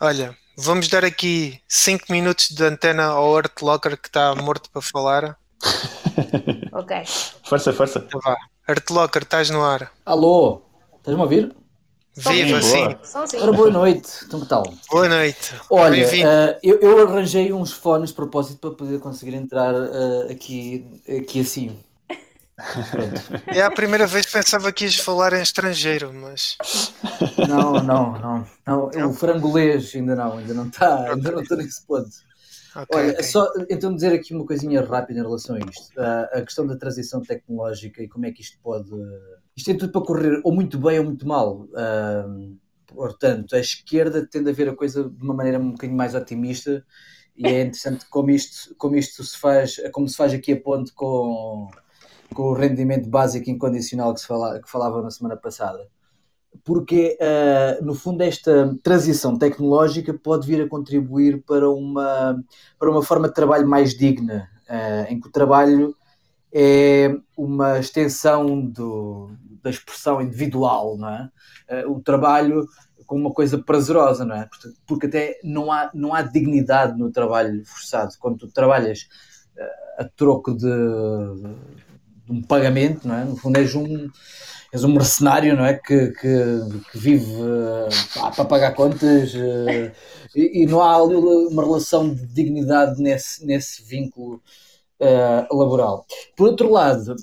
Olha, 0.02 0.36
vamos 0.58 0.88
dar 0.88 1.06
aqui 1.06 1.60
5 1.68 2.06
minutos 2.10 2.50
de 2.50 2.64
antena 2.64 3.06
ao 3.06 3.36
Earth 3.36 3.62
Locker 3.62 3.98
que 3.98 4.08
está 4.08 4.36
morto 4.36 4.70
para 4.72 4.82
falar. 4.82 5.38
Ok. 6.74 7.04
Força, 7.44 7.72
força. 7.72 8.08
Vá. 8.24 8.36
Earth 8.68 8.90
Locker, 8.90 9.22
estás 9.22 9.50
no 9.52 9.64
ar. 9.64 9.92
Alô, 10.06 10.64
estás-me 10.98 11.22
a 11.22 11.24
ouvir? 11.24 11.56
Viva, 12.16 12.60
boa. 12.60 12.62
sim. 12.62 13.28
Sim. 13.28 13.38
Ora, 13.38 13.52
boa 13.52 13.70
noite, 13.72 14.10
então 14.26 14.40
que 14.40 14.48
tal? 14.48 14.64
Boa 14.90 15.10
noite. 15.10 15.54
Olha, 15.70 15.96
eh, 15.96 16.60
eu, 16.62 16.80
eu 16.80 17.08
arranjei 17.08 17.52
uns 17.52 17.72
fones 17.72 18.10
de 18.10 18.16
propósito 18.16 18.60
para 18.60 18.72
poder 18.72 19.00
conseguir 19.00 19.34
entrar 19.36 19.74
eh, 19.74 20.32
aqui, 20.32 21.02
aqui 21.22 21.42
assim. 21.42 21.78
Pronto. 22.91 23.21
É 23.52 23.62
a 23.62 23.71
primeira 23.71 24.08
vez 24.08 24.26
que 24.26 24.32
pensava 24.32 24.71
que 24.71 24.86
ias 24.86 24.95
falar 24.95 25.34
em 25.34 25.41
estrangeiro, 25.41 26.13
mas 26.13 26.58
Não, 27.47 27.84
não, 27.84 28.17
não, 28.19 28.47
não. 28.65 29.10
O 29.10 29.13
frangolês 29.13 29.93
ainda 29.95 30.15
não, 30.15 30.38
ainda 30.38 30.54
não 30.54 30.67
está, 30.67 31.12
ainda 31.12 31.32
não 31.32 31.41
estou 31.41 31.58
nesse 31.58 31.86
ponto. 31.86 32.10
ok, 32.76 32.88
Olha, 32.97 33.13
ok. 33.13 33.23
só 33.23 33.47
então 33.69 33.93
dizer 33.93 34.13
aqui 34.13 34.34
uma 34.34 34.45
coisinha 34.45 34.82
rápida 34.82 35.19
em 35.19 35.23
relação 35.23 35.56
a 35.56 35.60
isto. 35.60 35.91
Ah, 35.99 36.30
a 36.34 36.41
questão 36.41 36.65
da 36.65 36.78
transição 36.78 37.21
tecnológica 37.21 38.02
e 38.02 38.08
como 38.08 38.26
é 38.26 38.32
que 38.32 38.41
isto 38.41 38.58
pode. 38.62 38.89
Isto 39.56 39.67
tem 39.67 39.78
tudo 39.78 39.91
para 39.91 40.02
correr 40.02 40.41
ou 40.43 40.54
muito 40.54 40.78
bem 40.80 40.99
ou 40.99 41.06
muito 41.06 41.28
mal. 41.28 41.67
Ah, 41.76 42.26
portanto, 42.88 43.56
a 43.56 43.60
esquerda 43.60 44.26
tende 44.26 44.49
a 44.49 44.54
ver 44.54 44.69
a 44.69 44.76
coisa 44.76 45.10
de 45.10 45.23
uma 45.23 45.34
maneira 45.34 45.60
um 45.60 45.71
bocadinho 45.71 45.97
mais 45.97 46.15
otimista 46.15 46.86
e 47.36 47.47
é 47.47 47.62
interessante 47.62 48.06
como 48.10 48.30
isto, 48.30 48.76
como 48.78 48.95
isto 48.95 49.23
se 49.23 49.38
faz, 49.38 49.78
como 49.91 50.08
se 50.08 50.15
faz 50.15 50.34
aqui 50.34 50.54
a 50.54 50.62
ponte 50.62 50.93
com, 50.93 51.67
com 52.34 52.43
o 52.43 52.54
rendimento 52.54 53.10
básico 53.10 53.50
incondicional 53.50 54.13
que, 54.13 54.22
se 54.22 54.28
fala, 54.28 54.60
que 54.60 54.69
falava 54.69 55.02
na 55.02 55.12
semana 55.12 55.38
passada 55.38 55.88
porque 56.63 57.17
ah, 57.19 57.80
no 57.82 57.93
fundo 57.96 58.22
esta 58.22 58.76
transição 58.84 59.38
tecnológica 59.38 60.13
pode 60.13 60.48
vir 60.48 60.62
a 60.62 60.69
contribuir 60.69 61.41
para 61.43 61.69
uma, 61.69 62.43
para 62.78 62.91
uma 62.91 63.02
forma 63.02 63.28
de 63.28 63.34
trabalho 63.34 63.67
mais 63.67 63.96
digna, 63.96 64.50
ah, 64.67 65.06
em 65.10 65.19
que 65.19 65.28
o 65.28 65.32
trabalho 65.32 65.96
é 66.54 67.15
uma 67.36 67.80
extensão 67.80 68.62
do, 68.62 69.32
da 69.63 69.69
expressão 69.69 70.22
individual, 70.22 70.98
não 70.98 71.10
é? 71.10 71.30
Ah, 71.69 71.84
o 71.88 72.00
trabalho 72.00 72.67
com 73.06 73.17
uma 73.17 73.32
coisa 73.32 73.58
prazerosa, 73.58 74.24
não 74.24 74.36
é? 74.36 74.48
Porque 74.88 75.08
até 75.08 75.39
não 75.43 75.72
há, 75.72 75.89
não 75.93 76.13
há 76.13 76.22
dignidade 76.22 76.98
no 76.98 77.12
trabalho 77.12 77.65
forçado. 77.65 78.13
Quando 78.19 78.38
tu 78.38 78.48
trabalhas 78.48 79.08
a 79.98 80.06
troco 80.06 80.56
de, 80.56 80.65
de 82.26 82.32
um 82.32 82.42
pagamento, 82.42 83.08
não 83.08 83.16
é? 83.16 83.26
No 83.26 83.36
fundo 83.36 83.58
és 83.58 83.76
um, 83.76 84.10
és 84.72 84.84
um 84.84 84.94
mercenário, 84.94 85.56
não 85.56 85.66
é? 85.66 85.74
Que, 85.74 86.08
que, 86.12 86.38
que 86.92 86.98
vive 86.98 87.34
pá, 88.16 88.32
para 88.32 88.46
pagar 88.46 88.74
contas 88.74 89.34
eh, 89.36 89.92
e, 90.36 90.64
e 90.64 90.66
não 90.66 90.82
há 90.82 90.96
ali 90.96 91.16
uma 91.16 91.64
relação 91.64 92.14
de 92.14 92.26
dignidade 92.28 93.02
nesse, 93.02 93.46
nesse 93.46 93.84
vínculo 93.84 94.42
eh, 95.00 95.48
laboral. 95.52 96.06
Por 96.36 96.48
outro 96.48 96.72
lado, 96.72 97.16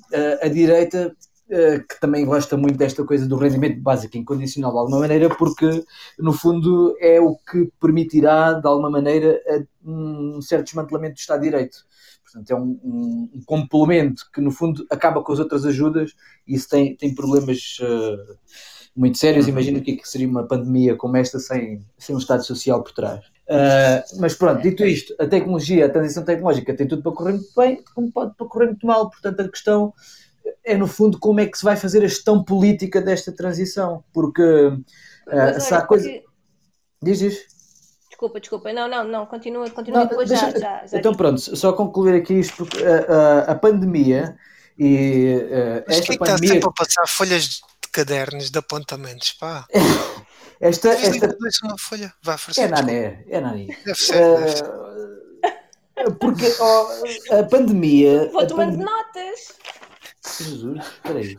a 0.42 0.48
direita, 0.48 1.14
que 1.48 2.00
também 2.00 2.24
gosta 2.24 2.56
muito 2.56 2.76
desta 2.76 3.02
coisa 3.04 3.26
do 3.26 3.36
rendimento 3.36 3.80
básico 3.80 4.16
incondicional 4.16 4.70
de 4.70 4.78
alguma 4.78 5.00
maneira, 5.00 5.34
porque 5.34 5.84
no 6.16 6.32
fundo 6.32 6.94
é 7.00 7.20
o 7.20 7.34
que 7.34 7.72
permitirá 7.80 8.52
de 8.52 8.68
alguma 8.68 8.88
maneira 8.88 9.40
um 9.84 10.40
certo 10.40 10.66
desmantelamento 10.66 11.14
do 11.14 11.18
Estado 11.18 11.40
de 11.40 11.50
Direito. 11.50 11.89
Portanto, 12.32 12.50
é 12.50 12.54
um, 12.54 12.78
um- 12.84 13.30
um 13.36 13.42
complemento 13.44 14.28
que, 14.32 14.40
no 14.40 14.50
fundo, 14.50 14.86
acaba 14.90 15.22
com 15.22 15.32
as 15.32 15.38
outras 15.38 15.64
ajudas 15.64 16.14
e 16.46 16.54
isso 16.54 16.68
tem, 16.68 16.96
tem 16.96 17.14
problemas 17.14 17.78
eh, 17.80 18.34
muito 18.94 19.18
sérios. 19.18 19.48
Imagina 19.48 19.78
o 19.78 19.82
que, 19.82 19.92
é 19.92 19.96
que 19.96 20.08
seria 20.08 20.28
uma 20.28 20.46
pandemia 20.46 20.96
como 20.96 21.16
esta 21.16 21.38
sem, 21.38 21.84
sem 21.98 22.14
um 22.14 22.18
Estado 22.18 22.44
Social 22.44 22.82
por 22.82 22.92
trás. 22.92 23.24
Eh, 23.48 24.04
mas 24.18 24.34
pronto, 24.34 24.62
dito 24.62 24.84
isto, 24.84 25.14
a 25.18 25.26
tecnologia, 25.26 25.86
a 25.86 25.90
transição 25.90 26.24
tecnológica 26.24 26.74
tem 26.74 26.86
tudo 26.86 27.02
para 27.02 27.12
correr 27.12 27.32
muito 27.32 27.52
bem, 27.56 27.82
como 27.94 28.10
pode 28.12 28.34
para 28.36 28.46
correr 28.46 28.66
muito 28.66 28.86
mal. 28.86 29.10
Portanto, 29.10 29.40
a 29.40 29.48
questão 29.48 29.92
é, 30.64 30.76
no 30.76 30.86
fundo, 30.86 31.18
como 31.18 31.40
é 31.40 31.46
que 31.46 31.58
se 31.58 31.64
vai 31.64 31.76
fazer 31.76 31.98
a 32.04 32.08
gestão 32.08 32.42
política 32.42 33.00
desta 33.00 33.32
transição. 33.32 34.04
Porque 34.12 34.42
Mas 35.26 35.64
se 35.64 35.74
há 35.74 35.78
olha, 35.78 35.86
coisa. 35.86 36.10
Diz, 37.02 37.18
diz. 37.18 37.59
Desculpa, 38.20 38.38
desculpa. 38.40 38.72
Não, 38.74 38.86
não, 38.86 39.02
não. 39.02 39.24
Continua, 39.24 39.70
continua 39.70 40.00
Não, 40.00 40.06
depois 40.06 40.28
deixa- 40.28 40.50
já, 40.50 40.58
já, 40.58 40.86
já 40.86 40.98
Então 40.98 41.12
digo. 41.12 41.16
pronto, 41.16 41.40
só 41.56 41.72
concluir 41.72 42.14
aqui 42.16 42.34
isto, 42.34 42.54
porque 42.66 42.84
a, 42.84 43.14
a- 43.48 43.52
a 43.52 43.54
pandemia 43.54 44.36
e 44.78 45.38
eh, 45.50 45.84
Mas 45.88 45.98
esta 46.00 46.12
é 46.12 46.16
que 46.18 46.22
está 46.22 46.34
pandemia, 46.34 46.52
sempre 46.52 46.68
a 46.68 46.72
passar 46.72 47.06
folhas 47.08 47.44
de 47.44 47.60
cadernos 47.90 48.50
de 48.50 48.58
apontamentos? 48.58 49.32
Pá, 49.32 49.64
esta, 50.60 50.90
esta 50.90 51.34
uma 51.64 51.78
folha. 51.78 52.12
Vá, 52.22 52.36
é 52.58 52.68
nané, 52.68 53.24
é 53.26 53.40
nani. 53.40 53.74
Deve 53.86 53.98
ser. 53.98 54.38
deve 54.38 54.50
ser. 54.50 54.64
Eh, 55.96 56.10
porque 56.20 56.54
ó, 56.60 56.86
a 57.38 57.42
pandemia, 57.44 58.28
Vou 58.32 58.46
tomando 58.46 58.72
pande- 58.72 58.84
notas. 58.84 59.54
Jesus, 60.38 60.78
espera 60.84 61.18
aí. 61.18 61.38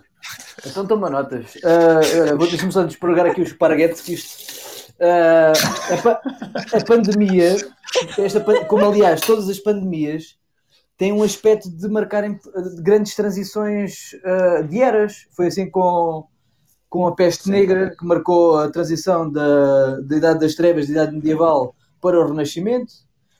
Então 0.66 0.88
toma 0.88 1.12
notas. 1.12 1.56
Eh, 1.64 2.22
olha, 2.22 2.36
vou 2.36 2.48
deixa-me 2.48 2.72
só 2.72 2.82
despregar 2.84 3.28
aqui 3.28 3.42
os 3.42 3.54
paraguetes 3.54 4.02
que 4.02 4.14
isto. 4.16 4.61
Ah, 5.02 5.52
a, 5.94 5.98
pa- 6.02 6.22
a 6.78 6.84
pandemia, 6.86 7.56
esta, 8.18 8.40
como 8.68 8.86
aliás 8.86 9.22
todas 9.22 9.50
as 9.50 9.60
pandemias, 9.60 10.38
têm 10.98 11.12
um 11.12 11.24
aspecto 11.24 11.70
de 11.70 11.88
marcarem 11.90 12.34
de 12.36 12.82
grandes 12.82 13.16
transições 13.16 14.12
ah, 14.24 14.62
de 14.62 14.82
eras. 14.82 15.28
Foi 15.36 15.48
assim 15.48 15.70
com, 15.70 16.26
com 16.90 17.08
a 17.08 17.16
peste 17.16 17.50
negra, 17.50 17.96
que 17.98 18.06
marcou 18.06 18.58
a 18.60 18.70
transição 18.70 19.30
da, 19.32 20.00
da 20.02 20.18
Idade 20.18 20.40
das 20.40 20.56
Trevas, 20.56 20.86
da 20.88 20.92
Idade 20.94 21.14
Medieval, 21.16 21.76
para 22.02 22.20
o 22.20 22.28
Renascimento, 22.28 22.94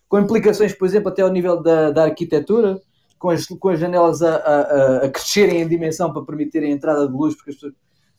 com 0.08 0.20
implicações, 0.20 0.74
por 0.74 0.86
exemplo, 0.88 1.10
até 1.10 1.22
ao 1.22 1.32
nível 1.32 1.62
da, 1.62 1.90
da 1.92 2.04
arquitetura, 2.04 2.80
com 3.18 3.30
as, 3.30 3.46
com 3.46 3.70
as 3.70 3.80
janelas 3.80 4.22
a, 4.22 4.36
a, 4.36 4.62
a- 4.62 5.06
a 5.06 5.10
crescerem 5.10 5.62
em 5.62 5.68
dimensão 5.68 6.12
para 6.12 6.24
permitirem 6.24 6.72
a 6.72 6.76
entrada 6.76 7.08
de 7.08 7.14
luz, 7.14 7.36
porque 7.36 7.52
as 7.52 7.56
pessoas 7.56 7.74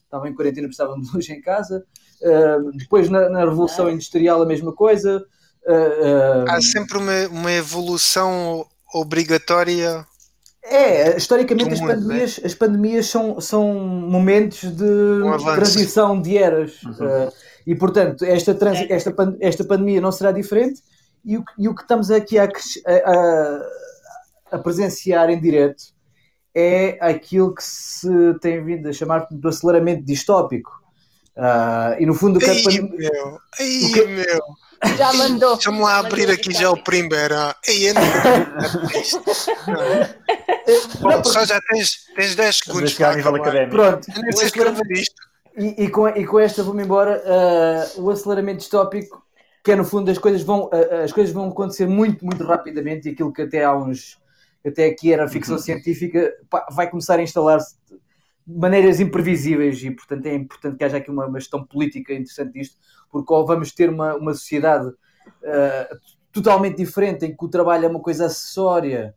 estavam 0.05 0.26
em 0.28 0.35
quarentena 0.35 0.66
precisavam 0.68 1.00
de 1.00 1.11
luz 1.12 1.28
em 1.28 1.40
casa. 1.40 1.85
Uh, 2.22 2.70
depois, 2.76 3.08
na, 3.08 3.28
na 3.28 3.40
Revolução 3.40 3.90
Industrial, 3.90 4.40
a 4.40 4.46
mesma 4.46 4.72
coisa. 4.72 5.24
Uh, 5.66 6.44
uh, 6.44 6.50
Há 6.50 6.61
sempre 6.61 6.98
uma, 6.98 7.26
uma 7.28 7.52
evolução 7.52 8.64
obrigatória. 8.94 10.06
é, 10.64 11.16
historicamente, 11.16 11.72
as 11.72 11.80
mundo, 11.80 11.88
pandemias, 11.94 12.40
as 12.44 12.54
pandemias 12.54 13.06
são, 13.06 13.40
são 13.40 13.74
momentos 13.74 14.70
de 14.70 14.85
Um 14.85 15.37
transição 15.54 16.20
de 16.20 16.38
eras. 16.38 16.82
Uhum. 16.85 16.92
Uh, 16.92 17.32
e, 17.66 17.74
portanto, 17.74 18.24
esta, 18.24 18.54
transi- 18.54 18.87
esta, 18.90 19.11
pan- 19.12 19.37
esta 19.40 19.64
pandemia 19.64 20.00
não 20.00 20.12
será 20.12 20.30
diferente. 20.32 20.80
E 21.24 21.37
o, 21.38 21.44
que- 21.44 21.52
e 21.58 21.68
o 21.68 21.74
que 21.74 21.82
estamos 21.82 22.11
aqui 22.11 22.38
a- 22.38 22.48
a- 22.87 23.62
a 24.52 24.58
presenciar 24.58 25.30
em 25.30 25.40
direto 25.40 25.85
é 26.54 26.98
aquilo 27.00 27.54
que 27.54 27.62
se 27.64 28.08
tem 28.40 28.62
vindo 28.64 28.88
a 28.88 28.92
chamar 28.92 29.26
do 29.30 29.48
aceleramento 29.48 30.04
distópico. 30.04 30.82
Uh, 31.37 31.97
e 31.99 32.07
no 32.07 32.14
fundo, 32.14 32.38
o 32.38 32.42
Ai, 32.49 32.62
pandemia- 32.62 32.90
meu! 33.11 33.38
Ai, 33.59 33.83
O 33.85 33.92
que- 33.92 34.05
meu! 34.07 34.40
Já 34.97 35.12
mandou. 35.12 35.55
Deixa-me 35.55 35.81
lá 35.81 35.99
abrir 36.01 36.23
mandou 36.27 36.35
aqui 36.35 36.53
já 36.53 36.71
o 36.71 36.83
primeiro. 36.83 37.35
Ai, 37.37 37.55
eu 37.88 37.95
não- 37.95 38.03
só 41.25 41.45
já 41.45 41.61
tens, 41.71 42.05
tens 42.16 42.35
10 42.35 42.57
Estamos 42.57 42.83
a 42.83 42.87
segundos 42.88 42.95
para 42.95 43.11
acabar. 43.37 43.68
Pronto, 43.71 44.09
Eu 44.14 44.23
nem 44.23 44.31
o 44.31 44.37
sei 44.37 44.47
aceleramento- 44.49 44.83
escrever 44.83 45.01
isto. 45.03 45.14
E, 45.57 45.85
e 45.85 45.88
com, 45.90 46.09
e 46.09 46.27
com 46.27 46.40
esta 46.40 46.62
vou-me 46.62 46.83
embora. 46.83 47.23
ah, 47.27 47.87
o 47.97 48.11
aceleramento 48.11 48.59
distópico, 48.59 49.23
que 49.64 49.73
é 49.73 49.77
no 49.77 49.85
fundo 49.85 50.11
as 50.11 50.18
coisas 50.18 50.42
vão, 50.42 50.68
ah, 50.73 51.05
as 51.05 51.12
coisas 51.12 51.33
vão 51.33 51.49
acontecer 51.49 51.87
muito, 51.87 52.25
muito 52.25 52.42
rapidamente 52.45 53.09
e 53.09 53.12
aquilo 53.12 53.33
que 53.33 53.42
até 53.42 53.64
há 53.64 53.75
uns 53.77 54.18
até 54.66 54.87
aqui 54.87 55.12
era 55.12 55.29
ficção 55.29 55.59
científica, 55.59 56.33
pá, 56.49 56.64
vai 56.71 56.88
começar 56.88 57.18
a 57.18 57.23
instalar-se 57.23 57.75
maneiras 58.46 59.00
imprevisíveis 59.00 59.83
e 59.83 59.90
portanto 59.90 60.26
é 60.26 60.35
importante 60.35 60.76
que 60.76 60.85
haja 60.85 60.96
aqui 60.98 61.11
uma, 61.11 61.26
uma 61.26 61.38
gestão 61.40 61.64
política 61.64 62.12
interessante 62.12 62.52
disto, 62.55 62.76
porque 63.11 63.33
ou 63.33 63.46
vamos 63.46 63.72
ter 63.72 63.88
uma, 63.90 64.14
uma 64.16 64.35
sociedade 64.35 64.92
ah, 65.44 65.96
totalmente 66.33 66.76
diferente 66.76 67.24
em 67.26 67.37
que 67.37 67.44
o 67.44 67.48
trabalho 67.48 67.85
é 67.85 67.88
uma 67.88 68.00
coisa 68.00 68.26
acessória 68.26 69.14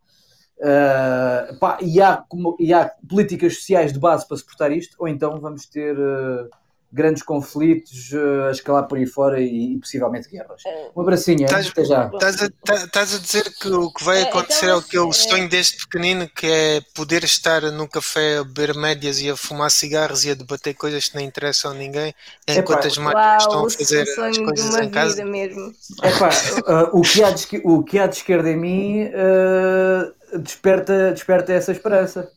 ah, 0.61 1.55
pá, 1.59 1.77
e, 1.81 2.01
há, 2.01 2.17
como- 2.17 2.55
e 2.59 2.73
há 2.73 2.91
políticas 3.07 3.55
sociais 3.57 3.91
de 3.93 3.99
base 3.99 4.27
para 4.27 4.37
suportar 4.37 4.71
isto, 4.71 4.95
ou 4.99 5.07
então 5.07 5.39
vamos 5.39 5.65
ter 5.67 5.95
ah, 5.97 6.47
grandes 6.95 7.21
conflitos 7.23 8.11
ah, 8.13 8.47
a 8.47 8.51
escalar 8.51 8.87
por 8.87 8.97
aí 8.97 9.05
fora 9.05 9.39
e, 9.41 9.73
e 9.73 9.77
possivelmente 9.77 10.29
guerras. 10.29 10.61
Um 10.95 11.01
abracinho? 11.01 11.43
Estás- 11.45 11.67
até 11.67 11.83
já. 11.83 12.05
Estás 12.13 12.41
a, 12.41 12.49
tá- 12.63 12.75
estás 12.75 13.15
a 13.15 13.19
dizer 13.19 13.43
que 13.59 13.67
o 13.67 13.91
que 13.91 14.03
vai 14.03 14.19
É, 14.19 14.21
então, 14.21 14.39
acontecer 14.39 14.67
é 14.67 14.73
o 14.73 14.81
que 14.81 14.97
eu 14.97 15.09
é- 15.09 15.13
sonho 15.13 15.49
desde 15.49 15.77
pequenino, 15.77 16.29
que 16.29 16.47
é 16.47 16.81
poder 16.95 17.23
estar 17.25 17.61
num 17.63 17.85
café 17.87 18.37
a 18.37 18.43
beber 18.45 18.73
médias 18.75 19.19
e 19.19 19.29
a 19.29 19.35
fumar 19.35 19.69
cigarros 19.69 20.23
e 20.23 20.31
a 20.31 20.33
debater 20.33 20.73
coisas 20.73 21.09
que 21.09 21.15
não 21.15 21.21
interessam 21.21 21.71
a 21.71 21.73
ninguém, 21.73 22.15
enquanto 22.47 22.87
as 22.87 22.97
máquinas 22.97 23.43
estão 23.43 23.65
a 23.65 23.69
fazer 23.69 24.01
as 24.01 24.37
coisas 24.37 24.75
em 24.77 24.89
casa. 24.89 25.25
mesmo. 25.25 25.73
Epá, 26.01 26.29
ah, 26.67 26.89
o, 26.93 27.01
que 27.01 27.21
há 27.21 27.31
de, 27.31 27.61
o 27.65 27.83
que 27.83 27.99
há 27.99 28.07
de 28.07 28.15
esquerda 28.15 28.49
em 28.49 28.57
mim 28.57 29.09
ah, 29.13 30.11
desperta, 30.39 31.11
desperta 31.11 31.51
essa 31.53 31.71
esperança. 31.71 32.31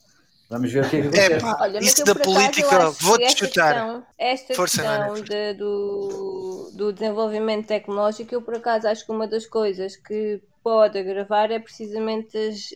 Vamos 0.48 0.72
ver 0.72 0.84
o 0.84 0.88
que 0.88 0.96
é 0.96 1.02
que 1.02 1.08
acontece. 1.08 1.34
Epá, 1.34 1.58
Olha, 1.60 1.78
isso 1.78 2.04
da 2.04 2.14
política, 2.14 2.90
vou-te 2.90 3.24
esta 3.24 3.46
chutar. 3.46 3.74
Questão, 3.74 4.06
esta 4.16 4.54
Força, 4.54 4.82
questão 4.82 4.98
Nana, 5.08 5.22
de- 5.22 5.54
do, 5.54 6.70
do 6.74 6.92
desenvolvimento 6.92 7.66
tecnológico, 7.66 8.34
eu 8.34 8.42
por 8.42 8.56
acaso 8.56 8.88
acho 8.88 9.04
que 9.04 9.12
uma 9.12 9.26
das 9.28 9.46
coisas 9.46 9.96
que 9.96 10.40
pode 10.62 10.98
agravar 10.98 11.50
é 11.50 11.58
precisamente 11.58 12.36
as, 12.36 12.70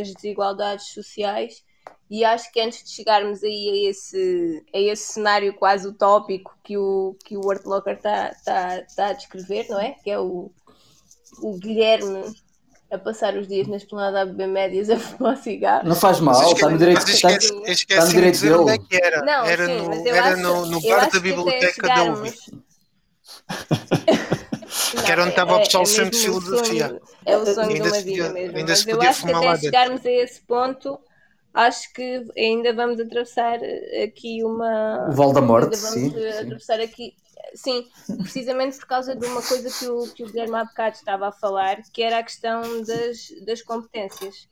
as 0.00 0.14
desigualdades 0.14 0.92
sociais 0.92 1.64
e 2.08 2.24
acho 2.24 2.52
que 2.52 2.60
antes 2.60 2.84
de 2.84 2.90
chegarmos 2.90 3.42
aí 3.42 3.86
a 3.86 3.90
esse, 3.90 4.64
a 4.72 4.78
esse 4.78 5.14
cenário 5.14 5.52
quase 5.54 5.88
utópico 5.88 6.56
que 6.62 6.78
o, 6.78 7.16
que 7.24 7.36
o 7.36 7.50
Art 7.50 7.64
Locker 7.64 7.94
está 7.96 8.30
tá, 8.44 8.82
tá 8.94 9.06
a 9.08 9.12
descrever, 9.12 9.66
não 9.68 9.80
é? 9.80 9.92
Que 10.04 10.10
é 10.10 10.18
o, 10.18 10.52
o 11.42 11.58
Guilherme 11.58 12.22
a 12.90 12.98
passar 12.98 13.36
os 13.36 13.48
dias 13.48 13.66
na 13.66 13.76
esplanada 13.76 14.22
a 14.22 14.26
beber 14.26 14.46
médias 14.48 14.88
a 14.90 14.96
fumar 14.98 15.36
cigarro. 15.36 15.88
Não 15.88 15.96
faz 15.96 16.20
mal, 16.20 16.52
está 16.52 16.68
no 16.70 16.78
direito. 16.78 17.08
Está, 17.08 17.32
esquece, 17.32 17.54
está 17.54 17.72
esquece 17.72 18.00
no 18.00 18.06
de 18.08 18.14
direito 18.14 18.34
dizer 18.34 18.56
onde 18.56 18.72
é 18.72 18.78
que 18.78 18.96
era. 18.96 19.22
Não, 19.24 19.44
era 19.44 19.66
sim, 19.66 19.76
no, 19.88 19.94
eu 19.94 20.14
era 20.14 20.28
acho, 20.34 20.42
no, 20.42 20.66
no 20.66 20.78
eu 20.78 20.88
bar 20.88 20.96
acho 20.98 21.06
da 21.06 21.10
que 21.10 21.20
biblioteca 21.20 21.86
da 21.88 22.04
UVI. 22.04 22.34
Que 25.04 25.12
era 25.12 25.22
onde 25.22 25.30
estava 25.30 25.56
o 25.56 25.58
pessoal 25.60 25.82
é 25.84 25.86
sempre 25.86 26.10
de 26.10 26.18
filosofia. 26.24 27.00
É 27.24 27.36
o 27.36 27.44
sonho 27.46 27.68
de 27.68 27.74
Ainda 27.74 27.84
uma 27.88 27.94
se 27.94 28.02
vida 28.04 28.24
podia- 28.24 28.32
mesmo. 28.32 28.56
ainda 28.58 28.70
Mas 28.70 28.78
se 28.80 28.90
eu 28.90 28.94
podia 28.96 29.10
acho 29.10 29.20
que 29.20 29.26
fumar 29.26 29.42
lá 29.42 29.52
até 29.52 29.60
dentro. 29.60 29.78
chegarmos 29.78 30.06
a 30.06 30.10
esse 30.10 30.40
ponto, 30.42 30.98
acho 31.54 31.92
que 31.92 32.24
ainda 32.36 32.72
vamos 32.74 33.00
atravessar 33.00 33.58
aqui 34.04 34.44
uma. 34.44 35.08
O 35.08 35.12
Val 35.12 35.32
da 35.32 35.40
Morte, 35.40 35.74
ainda 35.74 35.76
vamos 35.76 35.94
sim, 35.94 36.10
sim. 36.10 36.28
atravessar 36.28 36.80
aqui. 36.80 37.14
Sim, 37.54 37.88
precisamente 38.22 38.78
por 38.78 38.86
causa 38.86 39.14
de 39.14 39.26
uma 39.26 39.42
coisa 39.42 39.70
que 39.78 39.88
o, 39.88 40.12
que 40.12 40.24
o 40.24 40.26
Guilherme 40.26 40.56
há 40.56 40.64
bocado 40.64 40.96
estava 40.96 41.28
a 41.28 41.32
falar, 41.32 41.82
que 41.92 42.02
era 42.02 42.18
a 42.18 42.22
questão 42.22 42.82
das, 42.82 43.28
das 43.44 43.62
competências. 43.62 44.48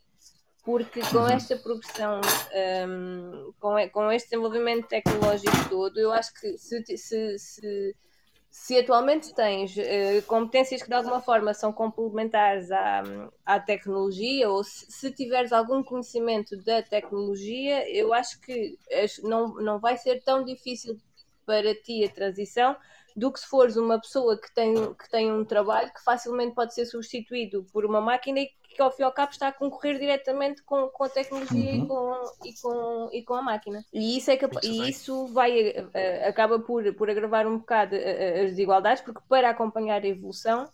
Porque 0.65 1.01
Uhum. 1.01 1.11
com 1.13 1.29
esta 1.29 1.57
progressão, 1.59 2.21
hum, 2.89 3.53
com, 3.61 3.75
com 3.91 4.11
este 4.11 4.31
desenvolvimento 4.31 4.89
tecnológico 4.89 5.69
todo, 5.69 5.99
eu 5.99 6.11
acho 6.11 6.33
que 6.33 6.57
se, 6.57 6.83
se, 6.97 7.39
se, 7.39 7.97
se 8.51 8.79
atualmente 8.79 9.35
tens 9.35 9.77
eh, 9.77 10.23
competências 10.23 10.83
que 10.83 10.89
de 10.89 10.95
alguma 10.95 11.21
forma 11.21 11.53
são 11.53 11.71
complementares 11.71 12.71
à, 12.71 13.03
à 13.45 13.61
tecnologia, 13.61 14.49
ou 14.49 14.65
se, 14.65 14.91
se 14.91 15.13
tiveres 15.13 15.53
algum 15.53 15.83
conhecimento 15.83 16.57
da 16.65 16.83
tecnologia, 16.83 17.87
eu 17.95 18.15
acho 18.15 18.41
que 18.41 18.79
não, 19.23 19.55
não 19.57 19.79
vai 19.79 19.99
ser 19.99 20.23
tão 20.23 20.43
difícil 20.43 20.99
para 21.47 21.75
ti 21.75 22.05
a 22.05 22.09
transição 22.11 22.77
do 23.17 23.33
que 23.33 23.39
se 23.39 23.47
fores 23.47 23.77
uma 23.77 24.01
pessoa 24.01 24.39
que 24.41 24.53
tem, 24.55 24.75
que 24.95 25.09
tem 25.09 25.31
um 25.33 25.45
trabalho 25.45 25.93
que 25.93 26.03
facilmente 26.03 26.55
pode 26.55 26.75
ser 26.75 26.85
substituído 26.87 27.65
por 27.73 27.85
uma 27.85 28.01
máquina 28.01 28.41
e 28.41 28.51
que 28.75 28.83
ao 28.83 28.91
fim 28.91 29.03
e 29.03 29.05
ao 29.05 29.13
cabo 29.13 29.31
está 29.31 29.49
a 29.49 29.53
concorrer 29.53 30.01
diretamente 30.01 30.63
com, 30.65 30.89
com 30.89 31.05
a 31.05 31.09
tecnologia 31.09 31.71
Uhum. 31.75 31.85
e, 31.85 31.89
com, 31.89 32.15
e, 32.45 32.53
com, 32.61 33.09
e 33.13 33.23
com 33.23 33.35
a 33.35 33.43
máquina. 33.43 33.85
E 33.93 34.17
isso, 34.19 34.31
é 34.33 34.37
capa- 34.37 34.55
Muito 34.55 34.67
e 34.67 34.91
isso 34.91 35.27
vai, 35.29 35.73
eh, 35.95 36.27
acaba 36.27 36.59
por, 36.59 36.93
por 36.95 37.09
agravar 37.09 37.47
um 37.47 37.59
bocado 37.59 37.95
eh, 37.95 38.41
as 38.43 38.51
desigualdades, 38.51 39.01
porque 39.03 39.21
para 39.29 39.51
acompanhar 39.51 40.03
a 40.03 40.09
evolução 40.09 40.69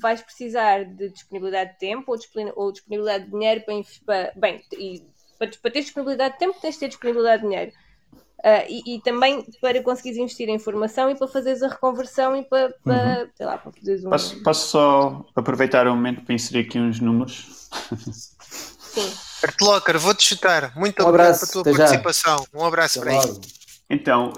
vais 0.00 0.20
precisar 0.20 0.84
de 0.84 1.08
disponibilidade 1.10 1.72
de 1.74 1.78
tempo 1.78 2.12
ou, 2.12 2.18
ou 2.56 2.72
disponibilidade 2.72 3.24
de 3.26 3.30
dinheiro 3.30 3.64
para 4.04 4.32
bem, 4.36 4.62
e 4.72 5.02
para, 5.38 5.48
para 5.62 5.70
ter 5.70 5.80
disponibilidade 5.80 6.34
de 6.34 6.40
tempo 6.40 6.60
tens 6.60 6.74
de 6.74 6.80
ter 6.80 6.88
disponibilidade 6.88 7.42
de 7.42 7.48
dinheiro. 7.48 7.72
Ah, 8.44 8.64
e, 8.68 8.82
e 8.96 9.00
também 9.02 9.44
para 9.60 9.82
conseguires 9.82 10.16
investir 10.18 10.48
em 10.48 10.58
formação 10.60 11.10
e 11.10 11.14
para 11.16 11.26
fazeres 11.26 11.62
a 11.62 11.68
reconversão 11.68 12.36
e 12.36 12.44
para, 12.44 12.72
para 12.84 13.28
sei 13.36 13.46
lá, 13.46 13.58
para 13.58 13.72
fazeres 13.72 14.04
um. 14.04 14.10
Posso, 14.10 14.42
posso 14.42 14.68
só 14.68 15.26
aproveitar 15.34 15.86
o 15.88 15.90
momento 15.90 16.22
para 16.24 16.34
inserir 16.34 16.60
aqui 16.60 16.78
uns 16.78 17.00
números? 17.00 17.68
Sim. 18.94 19.12
Art 19.42 19.60
Locker, 19.60 19.98
vou-te 19.98 20.22
chutar. 20.24 20.72
Muito 20.76 21.02
Um 21.02 21.06
obrigado 21.08 21.34
abraço, 21.34 21.52
pela 21.52 21.52
tua 21.52 21.60
até 21.62 21.72
já. 21.72 21.78
participação. 21.78 22.46
Um 22.54 22.64
abraço 22.64 23.00
para 23.00 23.10
aí. 23.12 23.40
Então, 23.90 24.32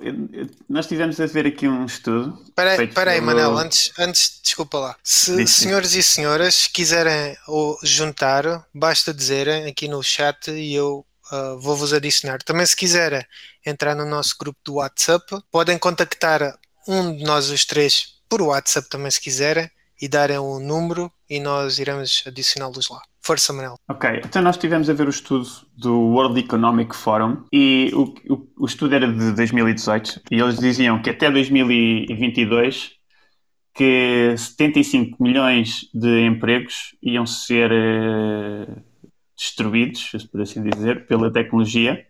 nós 0.69 0.87
tivemos 0.87 1.19
a 1.21 1.27
ver 1.27 1.47
aqui 1.47 1.67
um 1.67 1.85
estudo. 1.85 2.39
Espera 2.45 2.71
aí, 2.71 2.77
feito 2.77 2.91
espera 2.91 3.11
aí, 3.11 3.17
pelo- 3.21 3.27
Manel, 3.27 3.59
antes, 3.59 3.91
antes, 3.99 4.41
desculpa 4.43 4.79
lá. 4.79 4.97
Se 5.03 5.35
Diz, 5.37 5.51
sim. 5.51 5.63
senhores 5.65 5.95
e 5.95 6.03
senhoras 6.03 6.69
quiserem 6.69 7.37
juntar, 7.83 8.65
basta 8.73 9.13
dizerem 9.13 9.67
aqui 9.67 9.89
no 9.89 10.03
chat 10.05 10.51
e 10.53 10.73
eu 10.75 11.05
ah, 11.31 11.57
vou-vos 11.59 11.93
adicionar. 11.93 12.43
Também 12.43 12.67
se 12.67 12.77
quiserem 12.77 13.25
entrar 13.65 13.95
no 13.95 14.07
nosso 14.07 14.37
grupo 14.39 14.59
do 14.65 14.75
WhatsApp, 14.75 15.25
podem 15.51 15.79
contactar 15.79 16.59
um 16.89 17.17
de 17.17 17.25
nós 17.25 17.51
os 17.51 17.65
três 17.65 18.21
por 18.29 18.41
WhatsApp 18.43 18.89
também 18.89 19.11
se 19.11 19.21
quiserem 19.21 19.69
e 20.01 20.09
darem 20.09 20.39
um 20.39 20.59
número 20.61 21.11
e 21.29 21.41
nós 21.41 21.79
iremos 21.79 22.23
adicioná-los 22.27 22.89
lá. 22.89 23.03
Força, 23.21 23.53
Manel. 23.53 23.75
Ok, 23.89 24.23
então 24.25 24.41
nós 24.41 24.57
estivemos 24.57 24.89
a 24.89 24.95
ver 24.95 25.07
o 25.07 25.11
estudo 25.11 25.47
do 25.77 25.95
World 25.95 26.41
Economic 26.41 26.97
Forum 26.97 27.45
e 27.53 27.91
o, 27.93 28.15
o, 28.33 28.49
o 28.61 28.67
estudo 28.67 28.95
era 28.95 29.13
de 29.13 29.33
2018 29.33 30.23
e 30.31 30.41
eles 30.41 30.59
diziam 30.59 31.03
que 31.03 31.11
até 31.11 31.31
2022 31.31 32.93
que 33.75 34.35
75 34.37 35.23
milhões 35.23 35.89
de 35.93 36.27
empregos 36.27 36.97
iam 37.03 37.27
ser 37.27 37.71
eh, 37.71 38.83
destruídos, 39.41 40.11
por 40.31 40.43
assim 40.43 40.63
dizer, 40.63 41.07
pela 41.07 41.33
tecnologia, 41.33 42.07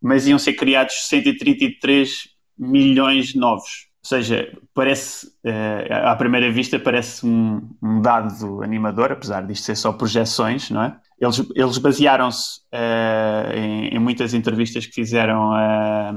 mas 0.00 0.26
iam 0.26 0.38
ser 0.38 0.54
criados 0.54 1.06
133 1.08 2.30
milhões 2.58 3.34
novos. 3.34 3.88
Ou 4.02 4.08
seja, 4.08 4.56
parece, 4.72 5.26
eh, 5.44 5.88
à 5.90 6.16
primeira 6.16 6.50
vista, 6.50 6.78
parece 6.78 7.26
um, 7.26 7.68
um 7.82 8.00
dado 8.00 8.62
animador, 8.62 9.12
apesar 9.12 9.46
disto 9.46 9.64
ser 9.64 9.76
só 9.76 9.92
projeções, 9.92 10.70
não 10.70 10.82
é? 10.82 10.96
Eles, 11.20 11.44
eles 11.54 11.78
basearam-se 11.78 12.60
eh, 12.72 13.52
em, 13.54 13.88
em 13.88 13.98
muitas 13.98 14.32
entrevistas 14.32 14.86
que 14.86 14.94
fizeram 14.94 15.52
a, 15.52 16.12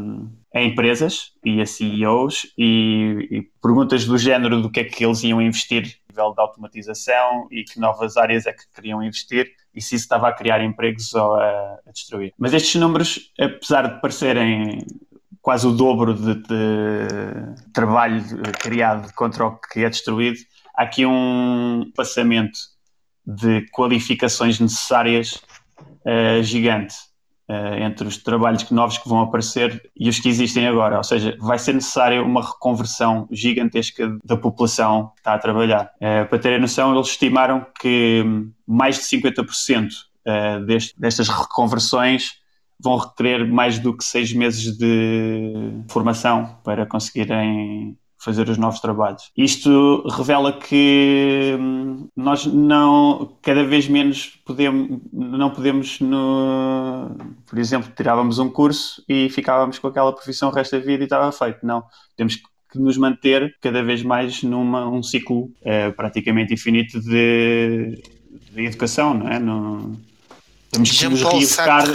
a 0.54 0.62
empresas 0.62 1.32
e 1.44 1.60
a 1.60 1.65
CEOs 1.65 2.54
e, 2.58 3.28
e 3.32 3.41
perguntas 3.62 4.06
do 4.06 4.17
género 4.17 4.62
do 4.62 4.72
que 4.72 4.80
é 4.80 4.84
que 4.86 5.04
eles 5.04 5.24
iam 5.24 5.41
investir 5.41 5.84
a 5.84 6.12
nível 6.12 6.34
de 6.34 6.41
automatização 6.41 7.48
e 7.52 7.63
que 7.63 7.80
novas 7.80 8.15
áreas 8.15 8.46
é 8.46 8.54
que 8.54 8.63
queriam 8.74 9.04
investir 9.04 9.52
e 9.74 9.82
se 9.82 9.96
isso 9.96 10.06
estava 10.06 10.28
a 10.28 10.34
criar 10.34 10.64
empregos 10.64 11.14
ou 11.14 11.36
a, 11.36 11.80
a 11.86 11.92
destruir. 11.92 12.34
Mas 12.38 12.54
estes 12.54 12.80
números, 12.80 13.32
apesar 13.40 13.88
de 13.88 14.02
parecerem 14.02 14.86
quase 15.42 15.66
o 15.66 15.72
dobro 15.72 16.14
de, 16.14 16.36
de 16.36 17.72
trabalho 17.74 18.24
criado 18.60 19.12
contra 19.14 19.46
o 19.46 19.58
que 19.58 19.84
é 19.84 19.90
destruído, 19.90 20.38
há 20.76 20.84
aqui 20.84 21.06
um 21.06 21.92
passamento 21.96 22.58
de 23.26 23.66
qualificações 23.72 24.60
necessárias 24.60 25.42
uh, 26.06 26.44
gigante 26.44 27.11
entre 27.80 28.08
os 28.08 28.18
trabalhos 28.18 28.70
novos 28.72 28.98
que 28.98 29.10
vão 29.10 29.22
aparecer 29.22 29.90
e 29.98 30.10
os 30.10 30.20
que 30.20 30.30
existem 30.30 30.68
agora. 30.68 30.98
Ou 30.98 31.04
seja, 31.04 31.36
vai 31.40 31.60
ser 31.60 31.74
necessária 31.74 32.24
uma 32.24 32.42
reconversão 32.42 33.28
gigantesca 33.32 34.18
da 34.24 34.38
população 34.38 35.12
que 35.16 35.22
está 35.22 35.34
a 35.34 35.40
trabalhar. 35.40 35.92
Uh, 35.96 36.28
para 36.28 36.40
terem 36.40 36.60
noção, 36.60 36.94
eles 36.94 37.08
estimaram 37.08 37.66
que 37.80 38.24
mais 38.66 38.98
de 38.98 39.04
50% 39.04 39.90
deste, 40.66 41.00
destas 41.00 41.28
reconversões 41.28 42.40
vão 42.80 42.98
requerer 42.98 43.48
mais 43.48 43.80
do 43.80 43.96
que 43.96 44.04
seis 44.04 44.34
meses 44.34 44.76
de 44.78 45.84
formação 45.88 46.58
para 46.64 46.86
conseguirem 46.86 47.98
fazer 48.22 48.48
os 48.50 48.58
novos 48.58 48.80
trabalhos. 48.80 49.32
Isto 49.36 50.08
revela 50.10 50.54
que 50.54 51.58
hum, 51.60 52.08
nós 52.16 52.46
não, 52.46 53.36
cada 53.42 53.64
vez 53.64 53.88
menos 53.88 54.40
podemos, 54.46 55.00
não 55.12 55.50
podemos, 55.50 56.00
no, 56.00 57.10
por 57.48 57.58
exemplo, 57.58 57.92
tirávamos 57.96 58.38
um 58.38 58.48
curso 58.48 59.04
e 59.10 59.28
ficávamos 59.30 59.80
com 59.80 59.88
aquela 59.88 60.14
profissão 60.14 60.50
o 60.50 60.52
resto 60.52 60.78
da 60.78 60.86
vida 60.86 61.04
e 61.04 61.06
estava 61.06 61.32
feito. 61.32 61.66
Não, 61.66 61.84
temos 62.16 62.36
que 62.36 62.80
nos 62.80 62.96
manter 62.96 63.58
cada 63.60 63.84
vez 63.84 64.04
mais 64.04 64.44
numa 64.44 64.88
um 64.88 65.02
ciclo 65.02 65.50
é, 65.64 65.90
praticamente 65.90 66.54
infinito 66.54 67.02
de, 67.02 68.02
de, 68.52 68.66
educação, 68.66 69.16
não 69.16 69.28
é? 69.28 69.40
No, 69.40 70.00
temos 70.70 70.92
que 70.92 71.08
nos 71.08 71.24
reeducar 71.24 71.86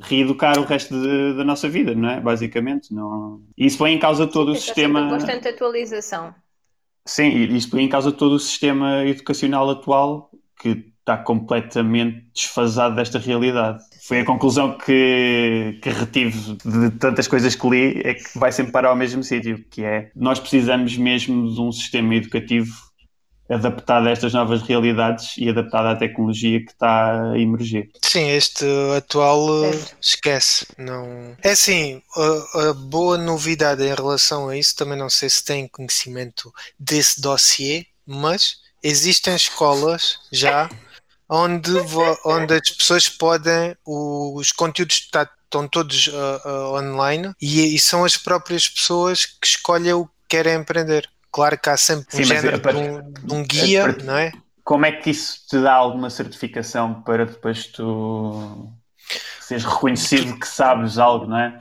reeducar 0.00 0.58
o 0.58 0.64
resto 0.64 1.00
de, 1.00 1.34
da 1.36 1.44
nossa 1.44 1.68
vida, 1.68 1.94
não 1.94 2.10
é? 2.10 2.20
Basicamente. 2.20 2.92
Não... 2.92 3.42
Isso 3.56 3.78
põe 3.78 3.92
em 3.92 3.98
causa 3.98 4.26
todo 4.26 4.52
o 4.52 4.54
sistema. 4.54 5.08
Constante 5.08 5.48
atualização. 5.48 6.34
Sim, 7.04 7.28
isso 7.54 7.68
põe 7.70 7.82
em 7.82 7.88
causa 7.88 8.12
todo 8.12 8.34
o 8.34 8.38
sistema 8.38 9.04
educacional 9.04 9.68
atual 9.70 10.30
que 10.60 10.92
está 11.02 11.16
completamente 11.16 12.24
desfasado 12.32 12.94
desta 12.94 13.18
realidade. 13.18 13.82
Foi 14.06 14.20
a 14.20 14.24
conclusão 14.24 14.78
que, 14.78 15.78
que 15.82 15.90
retive 15.90 16.56
de 16.64 16.90
tantas 16.92 17.26
coisas 17.26 17.56
que 17.56 17.68
li, 17.68 18.00
é 18.04 18.14
que 18.14 18.38
vai 18.38 18.52
sempre 18.52 18.70
parar 18.70 18.90
ao 18.90 18.96
mesmo 18.96 19.22
sítio, 19.24 19.64
que 19.68 19.82
é 19.82 20.10
nós 20.14 20.38
precisamos 20.38 20.96
mesmo 20.96 21.52
de 21.52 21.60
um 21.60 21.72
sistema 21.72 22.14
educativo 22.14 22.72
adaptada 23.52 24.08
a 24.08 24.12
estas 24.12 24.32
novas 24.32 24.62
realidades 24.62 25.36
e 25.36 25.48
adaptada 25.48 25.90
à 25.90 25.96
tecnologia 25.96 26.64
que 26.64 26.72
está 26.72 27.32
a 27.32 27.38
emergir. 27.38 27.90
Sim, 28.02 28.30
este 28.30 28.64
atual 28.96 29.64
eh, 29.64 29.78
esquece. 30.00 30.66
Não... 30.78 31.36
É 31.42 31.50
assim, 31.50 32.02
a, 32.16 32.70
a, 32.70 32.72
boa 32.74 33.18
novidade 33.18 33.82
em 33.82 33.94
relação 33.94 34.48
a 34.48 34.56
isso, 34.56 34.76
também 34.76 34.98
não 34.98 35.10
sei 35.10 35.28
se 35.28 35.44
têm 35.44 35.68
conhecimento 35.68 36.52
desse 36.78 37.20
dossiê, 37.20 37.86
mas 38.06 38.56
existem 38.82 39.34
escolas 39.34 40.18
já 40.32 40.68
onde, 41.28 41.72
onde 42.24 42.54
as 42.54 42.70
pessoas 42.70 43.08
podem, 43.08 43.76
os 43.86 44.52
conteúdos 44.52 44.96
estão 44.96 45.66
todos 45.66 46.08
uh, 46.08 46.12
uh, 46.44 46.74
online 46.76 47.32
e, 47.40 47.74
e 47.74 47.78
são 47.78 48.04
as 48.04 48.16
próprias 48.16 48.68
pessoas 48.68 49.24
que 49.24 49.46
escolhem 49.46 49.94
o 49.94 50.06
que 50.06 50.12
querem 50.28 50.56
aprender. 50.56 51.08
Claro 51.32 51.58
que 51.58 51.70
há 51.70 51.76
sempre 51.76 52.14
um 52.14 52.18
Sim, 52.18 52.24
género 52.24 52.60
de, 52.60 52.76
um, 52.76 53.12
de, 53.12 53.34
um, 53.34 53.42
guia, 53.42 53.86
não 54.04 54.16
é? 54.16 54.32
Como 54.62 54.84
é 54.84 54.92
que 54.92 55.10
isso 55.10 55.40
te 55.48 55.58
dá 55.60 55.72
alguma 55.72 56.10
certificação 56.10 57.02
para 57.02 57.24
depois 57.24 57.66
tu 57.66 58.70
seres 59.40 59.64
reconhecido 59.64 60.38
que 60.38 60.46
sabes 60.46 60.98
algo, 60.98 61.26
não 61.26 61.38
é? 61.38 61.58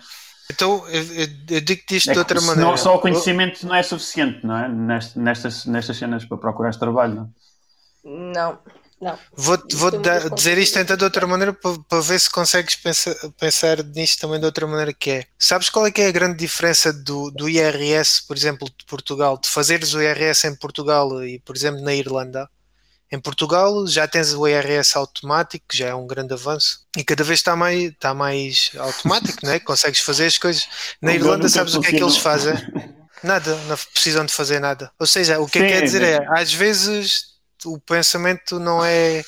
Então, 0.51 0.85
eu, 0.89 1.01
eu 1.49 1.61
digo-te 1.61 1.95
isto 1.95 2.09
é 2.09 2.13
de 2.13 2.19
outra 2.19 2.41
maneira. 2.41 2.69
Não, 2.69 2.75
só 2.75 2.95
o 2.95 2.99
conhecimento 2.99 3.65
não 3.65 3.73
é 3.73 3.81
suficiente, 3.81 4.45
não 4.45 4.57
é? 4.57 4.67
Nestas, 5.15 5.65
nestas 5.65 5.97
cenas 5.97 6.25
para 6.25 6.37
procurar 6.37 6.75
trabalho, 6.75 7.15
não 7.15 7.23
é? 7.23 8.33
Não. 8.33 8.59
Não. 9.01 9.17
Vou, 9.33 9.57
vou 9.73 9.99
dar, 9.99 10.29
dizer 10.29 10.59
isto 10.59 10.77
então 10.77 10.95
de 10.95 11.03
outra 11.03 11.25
maneira 11.25 11.51
para, 11.51 11.75
para 11.89 12.01
ver 12.01 12.19
se 12.19 12.29
consegues 12.29 12.75
pensar, 12.75 13.15
pensar 13.39 13.83
nisto 13.83 14.21
também 14.21 14.39
de 14.39 14.45
outra 14.45 14.67
maneira 14.67 14.93
que 14.93 15.09
é. 15.09 15.25
Sabes 15.39 15.71
qual 15.71 15.87
é 15.87 15.91
que 15.91 16.01
é 16.01 16.07
a 16.07 16.11
grande 16.11 16.37
diferença 16.37 16.93
do, 16.93 17.31
do 17.31 17.49
IRS, 17.49 18.21
por 18.27 18.37
exemplo, 18.37 18.69
de 18.69 18.85
Portugal, 18.85 19.39
de 19.39 19.49
fazeres 19.49 19.95
o 19.95 20.01
IRS 20.01 20.45
em 20.47 20.55
Portugal 20.55 21.23
e, 21.25 21.39
por 21.39 21.55
exemplo, 21.55 21.81
na 21.81 21.95
Irlanda? 21.95 22.47
Em 23.11 23.19
Portugal 23.19 23.87
já 23.87 24.07
tens 24.07 24.33
o 24.33 24.47
IRS 24.47 24.95
automático, 24.95 25.65
que 25.67 25.77
já 25.77 25.87
é 25.87 25.95
um 25.95 26.05
grande 26.05 26.33
avanço, 26.33 26.85
e 26.95 27.03
cada 27.03 27.23
vez 27.23 27.39
está 27.39 27.55
mais, 27.55 27.91
está 27.91 28.13
mais 28.13 28.71
automático, 28.77 29.39
não 29.43 29.51
é? 29.51 29.59
Consegues 29.59 29.99
fazer 29.99 30.27
as 30.27 30.37
coisas. 30.37 30.67
Na 31.01 31.13
Irlanda, 31.13 31.49
sabes 31.49 31.73
o 31.73 31.81
que 31.81 31.87
é 31.87 31.91
que 31.97 32.03
eles 32.03 32.17
fazem? 32.17 32.53
Nada, 33.23 33.55
não 33.67 33.77
precisam 33.93 34.25
de 34.25 34.33
fazer 34.33 34.59
nada. 34.59 34.91
Ou 34.97 35.05
seja, 35.05 35.39
o 35.39 35.47
que 35.47 35.59
é 35.59 35.61
que 35.61 35.67
quer 35.67 35.83
dizer 35.83 36.01
é, 36.01 36.25
às 36.29 36.51
vezes 36.51 37.30
o 37.65 37.79
pensamento 37.79 38.59
não 38.59 38.83
é 38.83 39.21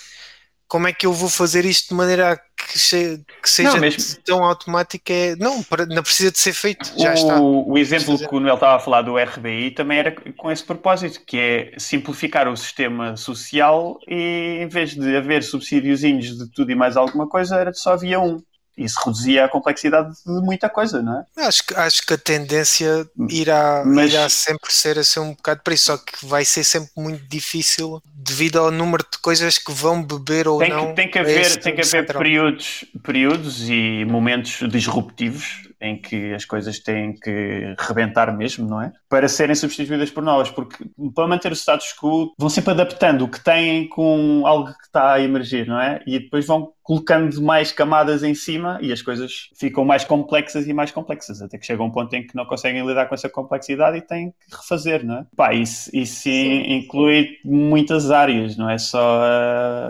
como 0.74 0.88
é 0.88 0.92
que 0.92 1.06
eu 1.06 1.14
vou 1.14 1.30
fazer 1.30 1.66
isto 1.66 1.90
de 1.90 1.94
maneira 1.94 2.36
que, 2.58 2.74
que 2.74 3.50
seja 3.50 3.80
não, 3.80 3.90
tão 4.26 4.44
automática. 4.44 5.14
É, 5.14 5.36
não, 5.36 5.64
não 5.90 6.02
precisa 6.02 6.32
de 6.32 6.40
ser 6.40 6.54
feito, 6.54 6.92
já 6.98 7.12
o, 7.12 7.14
está. 7.14 7.40
O 7.40 7.78
exemplo 7.78 8.18
que 8.18 8.36
o 8.36 8.40
Noel 8.40 8.56
estava 8.56 8.78
a 8.78 8.80
falar 8.80 9.04
do 9.04 9.16
RBI 9.16 9.72
também 9.72 10.00
era 10.00 10.16
com 10.36 10.52
esse 10.52 10.64
propósito, 10.64 11.22
que 11.28 11.38
é 11.38 11.74
simplificar 11.78 12.48
o 12.48 12.58
sistema 12.58 13.16
social 13.16 14.00
e 14.08 14.62
em 14.62 14.68
vez 14.68 14.96
de 14.96 15.16
haver 15.16 15.44
subsídiozinhos 15.44 16.38
de 16.38 16.50
tudo 16.50 16.72
e 16.72 16.76
mais 16.76 16.98
alguma 16.98 17.30
coisa, 17.30 17.58
era 17.58 17.72
só 17.72 17.94
havia 17.94 18.20
um 18.20 18.42
isso 18.78 19.00
reduzia 19.06 19.46
a 19.46 19.50
complexidade 19.50 20.14
de 20.26 20.42
muita 20.42 20.70
coisa, 20.70 21.02
não 21.02 21.20
é? 21.20 21.46
Acho 21.46 21.66
que, 21.66 21.76
acho 21.76 22.06
que 22.06 22.14
a 22.14 22.18
tendência 22.18 23.08
irá, 23.30 23.84
Mas... 23.86 24.12
irá 24.12 24.28
sempre 24.30 24.74
ser 24.74 24.98
assim 24.98 25.20
um 25.20 25.34
bocado 25.34 25.62
para 25.64 25.74
isso, 25.74 25.86
só 25.86 25.98
que 25.98 26.26
vai 26.26 26.44
ser 26.44 26.64
sempre 26.64 26.92
muito 26.98 27.24
difícil 27.28 28.02
devido 28.14 28.58
ao 28.58 28.72
número 28.72 29.06
de 29.10 29.18
coisas 29.20 29.58
que 29.58 29.72
vão 29.72 30.02
beber 30.04 30.48
ou 30.48 30.60
tem 30.60 30.70
não. 30.70 30.90
Que, 30.90 30.96
tem 30.96 31.12
que 31.12 31.20
haver, 31.20 31.58
tem 31.58 31.76
que 31.76 31.82
haver 31.82 32.06
períodos, 32.06 32.86
períodos 33.04 33.70
e 33.70 34.06
momentos 34.06 34.60
disruptivos 34.70 35.68
em 35.84 36.02
que 36.02 36.34
as 36.34 36.46
coisas 36.46 36.80
têm 36.80 37.14
que 37.14 37.76
rebentar 37.78 38.36
mesmo, 38.36 38.68
não 38.68 38.82
é? 38.82 38.92
Para 39.10 39.28
serem 39.28 39.54
substituídas 39.54 40.10
por 40.10 40.24
novas, 40.24 40.50
porque 40.50 40.86
para 41.14 41.28
manter 41.28 41.52
o 41.52 41.56
status 41.56 41.94
quo 41.94 42.34
vão 42.40 42.50
sempre 42.50 42.72
adaptando 42.72 43.24
o 43.24 43.28
que 43.28 43.44
têm 43.44 43.88
com 43.90 44.44
algo 44.46 44.74
que 44.74 44.86
está 44.86 45.14
a 45.14 45.22
emergir, 45.22 45.68
não 45.68 45.80
é? 45.80 46.02
E 46.08 46.20
depois 46.20 46.48
vão 46.48 46.72
colocando 46.82 47.42
mais 47.42 47.72
camadas 47.72 48.24
em 48.24 48.34
cima 48.36 48.78
e 48.82 48.92
as 48.92 49.02
coisas 49.02 49.50
ficam 49.56 49.86
mais 49.86 50.04
complexas 50.04 50.68
e 50.68 50.74
mais 50.74 50.92
complexas, 50.92 51.42
até 51.42 51.58
que 51.58 51.66
chega 51.66 51.82
um 51.82 51.92
ponto 51.92 52.14
em 52.14 52.26
que 52.28 52.36
não 52.36 52.46
conseguem 52.46 52.86
lidar 52.86 53.08
com 53.08 53.16
essa 53.16 53.30
complexidade 53.30 53.98
e 53.98 54.02
têm 54.02 54.32
que 54.32 54.56
refazer, 54.56 55.06
não 55.06 55.20
é? 55.20 55.26
Pá, 55.36 55.54
isso, 55.54 55.90
isso 55.94 56.30
inclui 56.30 57.38
muitas 57.44 58.12
áreas, 58.12 58.58
não 58.58 58.70
é 58.70 58.78
só 58.78 59.22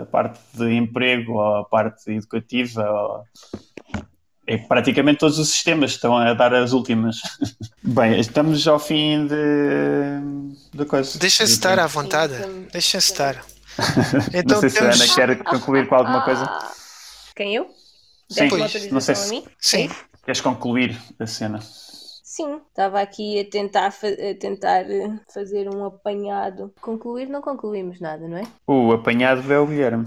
a 0.02 0.06
parte 0.06 0.40
de 0.54 0.72
emprego 0.72 1.34
ou 1.34 1.56
a 1.56 1.64
parte 1.64 2.12
educativa 2.12 2.88
ou 2.88 3.24
é 4.46 4.58
praticamente 4.58 5.18
todos 5.18 5.38
os 5.38 5.48
sistemas 5.48 5.92
estão 5.92 6.16
a 6.16 6.34
dar 6.34 6.54
as 6.54 6.72
últimas. 6.72 7.16
Bem, 7.82 8.18
estamos 8.18 8.66
ao 8.66 8.78
fim 8.78 9.26
de, 9.26 10.76
de 10.76 10.84
coisa. 10.84 11.18
Deixa-se 11.18 11.52
estar 11.52 11.78
à 11.78 11.86
vontade. 11.86 12.34
Deixa-se 12.72 13.12
estar. 13.12 13.44
Então, 14.32 14.60
não 14.60 14.68
sei 14.68 14.70
temos... 14.70 14.98
se 14.98 15.20
a 15.20 15.24
Ana 15.24 15.34
quer 15.34 15.42
concluir 15.42 15.88
com 15.88 15.96
alguma 15.96 16.22
coisa. 16.24 16.48
Quem 17.34 17.56
eu? 17.56 17.68
Sim, 18.30 18.48
não 18.92 19.00
sei 19.00 19.14
se... 19.16 19.44
Sim. 19.58 19.90
Queres 20.24 20.40
concluir 20.40 20.96
a 21.18 21.26
cena? 21.26 21.60
Sim, 21.60 22.60
estava 22.68 23.00
aqui 23.00 23.40
a 23.40 23.50
tentar, 23.50 23.88
a 23.88 24.38
tentar 24.40 24.90
eh, 24.90 25.18
fazer 25.32 25.68
um 25.68 25.84
apanhado. 25.84 26.72
Concluir, 26.80 27.28
não 27.28 27.42
concluímos 27.42 28.00
nada, 28.00 28.26
não 28.26 28.38
é? 28.38 28.44
O 28.66 28.92
apanhado 28.92 29.52
é 29.52 29.58
o 29.58 29.66
Guilherme. 29.66 30.06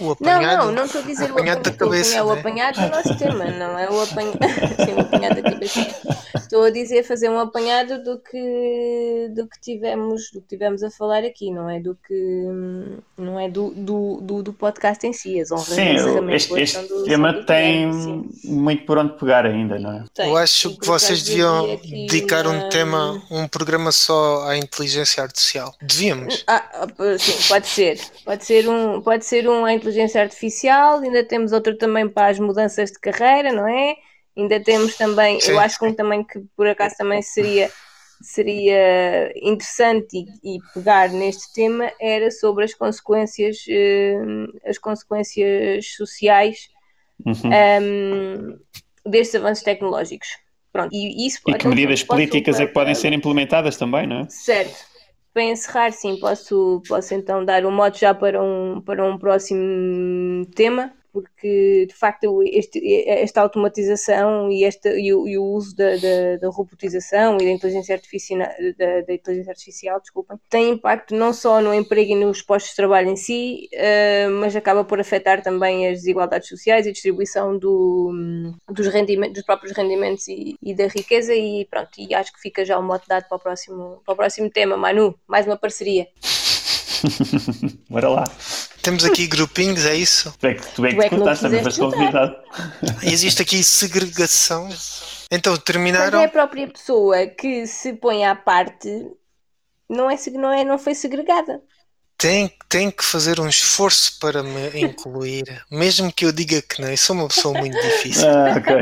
O 0.00 0.04
Não, 0.20 0.32
apanhado. 0.32 0.64
não, 0.66 0.72
não 0.72 0.84
estou 0.84 1.00
a 1.00 1.04
dizer 1.04 1.30
o 1.30 1.34
apanhado 1.34 1.62
da 1.62 1.70
cabeça, 1.72 2.16
é 2.16 2.22
o 2.22 2.32
né? 2.34 2.40
apanhado 2.40 2.80
do 2.80 2.88
nosso 2.88 3.16
tema, 3.18 3.44
não 3.46 3.78
é 3.78 3.90
o 3.90 4.00
apanhado, 4.02 4.38
sim, 4.84 4.94
o 4.94 5.00
apanhado 5.00 5.42
da 5.42 5.50
cabeça. 5.50 5.86
Estou 6.36 6.64
a 6.64 6.70
dizer 6.70 7.02
fazer 7.04 7.28
um 7.28 7.38
apanhado 7.40 8.02
do 8.04 8.18
que 8.20 9.28
do 9.34 9.46
que 9.48 9.60
tivemos, 9.60 10.30
do 10.32 10.40
que 10.40 10.48
tivemos 10.48 10.82
a 10.82 10.90
falar 10.90 11.24
aqui, 11.24 11.50
não 11.50 11.68
é 11.68 11.80
do 11.80 11.96
que 12.06 12.44
não 13.18 13.38
é 13.40 13.48
do, 13.48 13.70
do, 13.70 14.20
do, 14.22 14.42
do 14.42 14.52
podcast 14.52 15.06
em 15.06 15.12
si, 15.12 15.40
as 15.40 15.50
honras 15.50 15.66
Sim, 15.66 15.94
este, 16.32 16.60
este 16.60 16.78
do- 16.86 17.04
tema 17.04 17.32
do 17.32 17.44
tem 17.44 17.92
sim. 17.92 18.28
muito 18.44 18.84
por 18.84 18.98
onde 18.98 19.14
pegar 19.18 19.44
ainda, 19.46 19.78
não 19.78 19.92
é? 19.92 20.04
Tem. 20.14 20.28
Eu 20.30 20.36
acho 20.36 20.76
que 20.78 20.86
vocês 20.86 21.22
deviam 21.22 21.72
aqui 21.72 22.06
dedicar 22.06 22.46
um 22.46 22.50
uma- 22.56 22.68
tema, 22.68 23.22
um 23.30 23.48
programa 23.48 23.90
só 23.92 24.46
à 24.46 24.56
inteligência 24.56 25.22
artificial. 25.22 25.74
Devíamos. 25.82 26.44
Ah, 26.46 26.62
ah, 26.74 27.18
sim, 27.18 27.48
pode 27.48 27.66
ser. 27.66 28.00
Pode 28.24 28.44
ser 28.44 28.68
um, 28.68 29.00
pode 29.00 29.24
ser 29.24 29.48
um 29.48 29.64
à 29.64 29.72
inteligência 29.76 30.20
artificial, 30.20 31.00
ainda 31.00 31.24
temos 31.24 31.52
outro 31.52 31.76
também 31.76 32.08
para 32.08 32.28
as 32.28 32.38
mudanças 32.38 32.90
de 32.90 32.98
carreira, 32.98 33.52
não 33.52 33.68
é? 33.68 33.94
Ainda 34.36 34.60
temos 34.60 34.96
também, 34.96 35.40
Sim. 35.40 35.52
eu 35.52 35.60
acho 35.60 35.78
que 35.78 35.86
um 35.86 35.94
também 35.94 36.24
que 36.24 36.40
por 36.56 36.66
acaso 36.66 36.96
também 36.96 37.22
seria 37.22 37.70
seria 38.22 39.30
interessante 39.42 40.16
e, 40.42 40.56
e 40.56 40.58
pegar 40.72 41.10
neste 41.10 41.52
tema 41.52 41.92
era 42.00 42.30
sobre 42.30 42.64
as 42.64 42.72
consequências 42.72 43.58
eh, 43.68 44.16
as 44.64 44.78
consequências 44.78 45.94
sociais 45.94 46.74
Uhum. 47.24 47.52
ehm, 47.52 48.58
destes 49.04 49.34
avanços 49.36 49.64
tecnológicos. 49.64 50.28
Pronto, 50.72 50.94
e 50.94 51.26
isso 51.26 51.38
E 51.38 51.44
que 51.44 51.50
então, 51.52 51.70
medidas 51.70 52.02
políticas 52.02 52.60
é 52.60 52.66
que 52.66 52.72
podem 52.72 52.94
ser 52.94 53.12
implementadas 53.12 53.76
também, 53.76 54.06
não 54.06 54.20
é? 54.20 54.28
Certo. 54.28 54.76
Para 55.36 55.44
encerrar, 55.44 55.92
sim, 55.92 56.18
posso, 56.18 56.82
posso 56.88 57.12
então 57.12 57.44
dar 57.44 57.66
um 57.66 57.70
mote 57.70 58.00
já 58.00 58.14
para 58.14 58.42
um, 58.42 58.80
para 58.80 59.04
um 59.04 59.18
próximo 59.18 60.46
tema, 60.54 60.96
porque 61.22 61.86
de 61.88 61.94
facto 61.94 62.42
este- 62.42 63.08
esta 63.08 63.40
automatização 63.40 64.50
e, 64.50 64.62
e, 64.64 65.14
o, 65.14 65.26
e 65.26 65.38
o 65.38 65.44
uso 65.44 65.74
da, 65.74 65.96
da, 65.96 66.36
da 66.42 66.48
robotização 66.50 67.36
e 67.36 67.44
da 67.44 67.50
inteligência 67.50 67.94
artificial, 67.94 68.38
da, 68.78 69.00
da 69.00 69.14
inteligência 69.14 69.50
artificial 69.50 70.00
desculpem, 70.00 70.36
tem 70.50 70.70
impacto 70.70 71.14
não 71.14 71.32
só 71.32 71.60
no 71.62 71.72
emprego 71.72 72.12
e 72.12 72.14
nos 72.14 72.42
postos 72.42 72.70
de 72.72 72.76
trabalho 72.76 73.08
em 73.08 73.16
si, 73.16 73.68
eh, 73.72 74.28
mas 74.28 74.54
acaba 74.54 74.84
por 74.84 75.00
afetar 75.00 75.42
também 75.42 75.88
as 75.88 75.98
desigualdades 76.00 76.48
sociais 76.48 76.84
e 76.86 76.90
a 76.90 76.92
distribuição 76.92 77.58
do, 77.58 78.12
dos, 78.68 78.86
rendimentos, 78.88 79.34
dos 79.34 79.44
próprios 79.44 79.74
rendimentos 79.76 80.28
e, 80.28 80.56
e 80.62 80.74
da 80.74 80.86
riqueza 80.86 81.34
e 81.34 81.66
pronto, 81.70 81.90
e 81.98 82.14
acho 82.14 82.32
que 82.32 82.40
fica 82.40 82.64
já 82.64 82.78
o 82.78 82.82
mote 82.82 83.08
dado 83.08 83.26
para 83.28 83.36
o 83.36 83.40
próximo, 83.40 84.02
para 84.04 84.12
o 84.14 84.16
próximo 84.16 84.50
tema. 84.50 84.76
Manu, 84.76 85.14
mais 85.26 85.46
uma 85.46 85.56
parceria. 85.56 86.08
Bora 87.88 88.08
lá. 88.08 88.24
Temos 88.86 89.04
aqui 89.04 89.26
grupinhos, 89.26 89.84
é 89.84 89.96
isso? 89.96 90.32
Tu 90.38 90.46
é 90.46 90.54
que, 90.54 90.60
tu 90.68 90.86
é 90.86 90.90
que, 90.90 90.94
Tu 90.94 91.02
é 91.02 91.08
que 91.08 91.16
contaste, 91.16 91.42
também 91.42 91.64
foste 91.64 91.80
convidado. 91.80 92.36
Existe 93.02 93.42
aqui 93.42 93.64
segregação. 93.64 94.68
Então, 95.28 95.54
Quando 95.54 95.60
é 95.60 95.64
terminaram. 95.64 96.22
a 96.22 96.28
própria 96.28 96.68
pessoa 96.68 97.26
que 97.26 97.66
se 97.66 97.94
põe 97.94 98.24
à 98.24 98.36
parte, 98.36 98.88
não, 99.90 100.08
é, 100.08 100.14
não, 100.34 100.52
é, 100.52 100.62
não 100.62 100.78
foi 100.78 100.94
segregada. 100.94 101.60
Tem, 102.16 102.48
tem 102.68 102.88
que 102.88 103.04
fazer 103.04 103.40
um 103.40 103.48
esforço 103.48 104.20
para 104.20 104.44
me 104.44 104.68
incluir. 104.80 105.42
Mesmo 105.68 106.12
que 106.12 106.24
eu 106.24 106.30
diga 106.30 106.62
que 106.62 106.80
não, 106.80 106.88
eu 106.88 106.96
sou 106.96 107.16
uma 107.16 107.26
pessoa 107.26 107.58
muito 107.58 107.76
difícil. 107.82 108.28
Ah, 108.28 108.54
ok. 108.56 108.76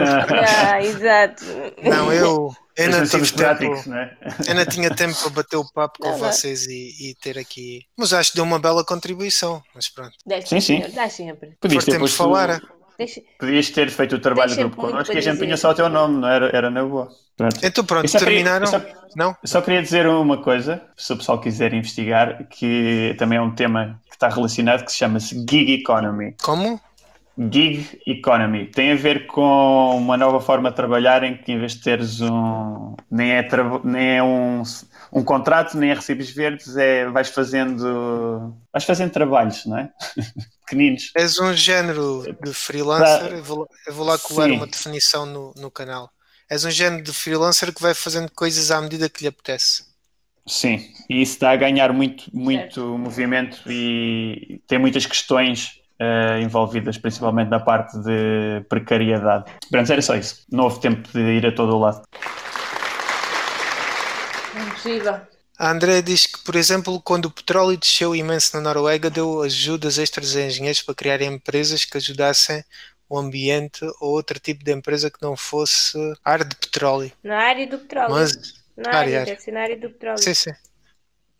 Ah, 0.72 0.82
exato. 0.82 1.44
Não, 1.82 2.10
eu, 2.10 2.56
eu 2.84 2.90
não 2.90 2.98
Nós 3.00 3.10
somos 3.10 3.30
tive 3.32 3.54
tempo. 3.54 3.94
é? 3.94 4.54
Não 4.54 4.64
tinha 4.66 4.90
tempo 4.94 5.14
para 5.20 5.30
bater 5.30 5.56
o 5.56 5.72
papo 5.72 5.98
com 6.00 6.08
Não, 6.10 6.18
não. 6.18 6.26
vocês 6.32 6.66
e, 6.66 7.10
e 7.10 7.14
ter 7.20 7.38
aqui. 7.38 7.82
Mas 7.96 8.12
acho 8.12 8.30
que 8.30 8.36
deu 8.36 8.44
uma 8.44 8.58
bela 8.58 8.84
contribuição. 8.84 9.62
Mas 9.74 9.88
pronto. 9.88 10.12
Sim, 10.46 10.60
sim. 10.60 10.84
Dá 10.94 11.08
sempre. 11.08 11.56
Podias 11.60 11.84
ter, 11.84 11.92
Temos 11.92 12.10
de 12.10 12.16
posto- 12.16 12.30
falar. 12.32 12.60
Deixa- 12.98 13.22
podias 13.38 13.70
ter 13.70 13.88
feito 13.90 14.16
o 14.16 14.18
trabalho 14.18 14.50
do 14.50 14.56
Tem 14.56 14.64
grupo 14.66 14.82
connosco 14.82 15.14
e 15.14 15.16
a 15.16 15.20
gente 15.22 15.38
punha 15.38 15.56
só 15.56 15.70
o 15.70 15.74
teu 15.74 15.88
nome, 15.88 16.20
não 16.20 16.28
era, 16.28 16.50
era 16.54 16.68
na 16.70 16.84
boa. 16.84 17.08
Pronto. 17.34 17.58
Então 17.62 17.82
pronto, 17.82 18.04
Eu 18.04 18.08
só 18.08 18.18
queria- 18.18 18.34
terminaram? 18.44 18.66
eu 18.66 18.70
só- 18.70 19.00
Não? 19.16 19.30
Eu 19.30 19.48
só 19.48 19.62
queria 19.62 19.82
dizer 19.82 20.06
uma 20.06 20.42
coisa, 20.42 20.82
se 20.98 21.10
o 21.12 21.16
pessoal 21.16 21.40
quiser 21.40 21.72
investigar, 21.72 22.46
que 22.48 23.14
também 23.18 23.38
é 23.38 23.40
um 23.42 23.54
tema 23.54 23.98
que 24.10 24.14
está 24.16 24.28
relacionado, 24.28 24.84
que 24.84 24.92
se 24.92 24.98
chama-se 24.98 25.34
Gig 25.48 25.72
Economy. 25.80 26.36
Como? 26.42 26.78
Gig 27.40 28.00
Economy 28.06 28.66
tem 28.66 28.92
a 28.92 28.96
ver 28.96 29.26
com 29.26 29.96
uma 29.96 30.16
nova 30.16 30.40
forma 30.40 30.68
de 30.68 30.76
trabalhar 30.76 31.22
em 31.24 31.38
que 31.38 31.52
em 31.52 31.58
vez 31.58 31.72
de 31.72 31.80
teres 31.80 32.20
um 32.20 32.94
nem 33.10 33.32
é, 33.32 33.48
nem 33.82 34.16
é 34.18 34.22
um, 34.22 34.62
um 35.10 35.24
contrato, 35.24 35.78
nem 35.78 35.90
é 35.90 35.94
recibos 35.94 36.30
verdes, 36.30 36.76
é 36.76 37.08
vais 37.08 37.30
fazendo 37.30 38.54
vais 38.70 38.84
fazendo 38.84 39.10
trabalhos, 39.10 39.64
não 39.64 39.78
é? 39.78 39.90
Pequeninos. 40.66 41.10
És 41.16 41.38
um 41.38 41.54
género 41.54 42.24
de 42.44 42.52
freelancer. 42.52 43.32
Eu 43.32 43.42
vou, 43.42 43.68
eu 43.86 43.94
vou 43.94 44.06
lá 44.06 44.18
colar 44.18 44.48
Sim. 44.48 44.56
uma 44.56 44.66
definição 44.66 45.24
no, 45.24 45.54
no 45.56 45.70
canal. 45.70 46.10
És 46.48 46.64
um 46.64 46.70
género 46.70 47.02
de 47.02 47.12
freelancer 47.12 47.72
que 47.72 47.80
vai 47.80 47.94
fazendo 47.94 48.30
coisas 48.32 48.70
à 48.70 48.80
medida 48.80 49.08
que 49.08 49.22
lhe 49.22 49.28
apetece. 49.28 49.84
Sim, 50.46 50.92
e 51.08 51.22
isso 51.22 51.34
está 51.34 51.52
a 51.52 51.56
ganhar 51.56 51.92
muito, 51.92 52.24
muito 52.32 52.98
movimento 52.98 53.60
e 53.70 54.60
tem 54.66 54.78
muitas 54.78 55.06
questões 55.06 55.79
eh, 56.00 56.40
envolvidas, 56.40 56.96
principalmente 56.96 57.50
na 57.50 57.60
parte 57.60 57.98
de 57.98 58.64
precariedade. 58.68 59.52
Pronto, 59.70 59.92
era 59.92 60.00
só 60.00 60.16
isso. 60.16 60.46
Não 60.50 60.64
houve 60.64 60.80
tempo 60.80 61.06
de 61.12 61.20
ir 61.20 61.46
a 61.46 61.52
todo 61.52 61.76
o 61.76 61.78
lado. 61.78 62.02
Impossível. 64.56 65.20
A 65.58 65.70
André 65.70 66.00
diz 66.00 66.24
que, 66.24 66.42
por 66.42 66.56
exemplo, 66.56 67.02
quando 67.02 67.26
o 67.26 67.30
petróleo 67.30 67.76
desceu 67.76 68.16
imenso 68.16 68.56
na 68.56 68.62
Noruega, 68.62 69.10
deu 69.10 69.42
ajudas 69.42 69.98
extras 69.98 70.34
a 70.34 70.40
engenheiros 70.40 70.80
para 70.80 70.94
criar 70.94 71.20
empresas 71.20 71.84
que 71.84 71.98
ajudassem 71.98 72.64
o 73.06 73.18
ambiente 73.18 73.84
ou 74.00 74.12
outro 74.12 74.40
tipo 74.40 74.64
de 74.64 74.72
empresa 74.72 75.10
que 75.10 75.20
não 75.20 75.36
fosse 75.36 75.98
área 76.24 76.46
de 76.46 76.56
petróleo. 76.56 77.12
Na 77.22 77.40
área 77.40 77.66
do 77.66 77.78
petróleo. 77.78 78.14
Mas, 78.14 78.54
na 78.74 78.94
área, 78.94 79.20
área. 79.20 79.38
ser 79.38 79.52
na 79.52 79.60
área 79.60 79.76
do 79.76 79.90
petróleo. 79.90 80.18
sim, 80.18 80.32
sim. 80.32 80.52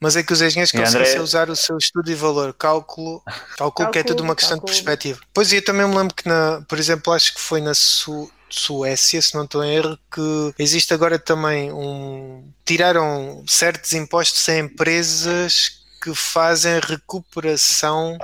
Mas 0.00 0.16
é 0.16 0.22
que 0.22 0.32
os 0.32 0.40
engenheiros 0.40 0.72
E 0.72 0.76
André- 0.78 0.86
conseguissem 0.86 1.20
usar 1.20 1.50
o 1.50 1.56
seu 1.56 1.76
estudo 1.76 2.10
e 2.10 2.14
valor, 2.14 2.54
cálculo, 2.54 3.22
cálculo 3.58 3.90
que 3.90 3.98
é 3.98 4.02
Cálculo, 4.02 4.04
tudo 4.04 4.22
uma 4.24 4.34
questão 4.34 4.56
cálculo. 4.56 4.72
de 4.72 4.82
perspectiva. 4.82 5.20
Pois 5.34 5.52
e 5.52 5.56
eu 5.56 5.64
também 5.64 5.86
me 5.86 5.94
lembro 5.94 6.14
que, 6.14 6.26
na, 6.26 6.62
por 6.66 6.78
exemplo, 6.78 7.12
acho 7.12 7.34
que 7.34 7.40
foi 7.40 7.60
na 7.60 7.74
Su- 7.74 8.30
Suécia, 8.48 9.20
se 9.20 9.34
não 9.34 9.44
estou 9.44 9.62
em 9.62 9.74
erro, 9.74 9.98
que 10.12 10.54
existe 10.58 10.92
agora 10.94 11.18
também 11.18 11.70
um. 11.72 12.50
Tiraram 12.64 13.44
certos 13.46 13.92
impostos 13.92 14.48
a 14.48 14.56
empresas 14.58 15.80
que 16.02 16.14
fazem 16.14 16.80
recuperação 16.80 18.16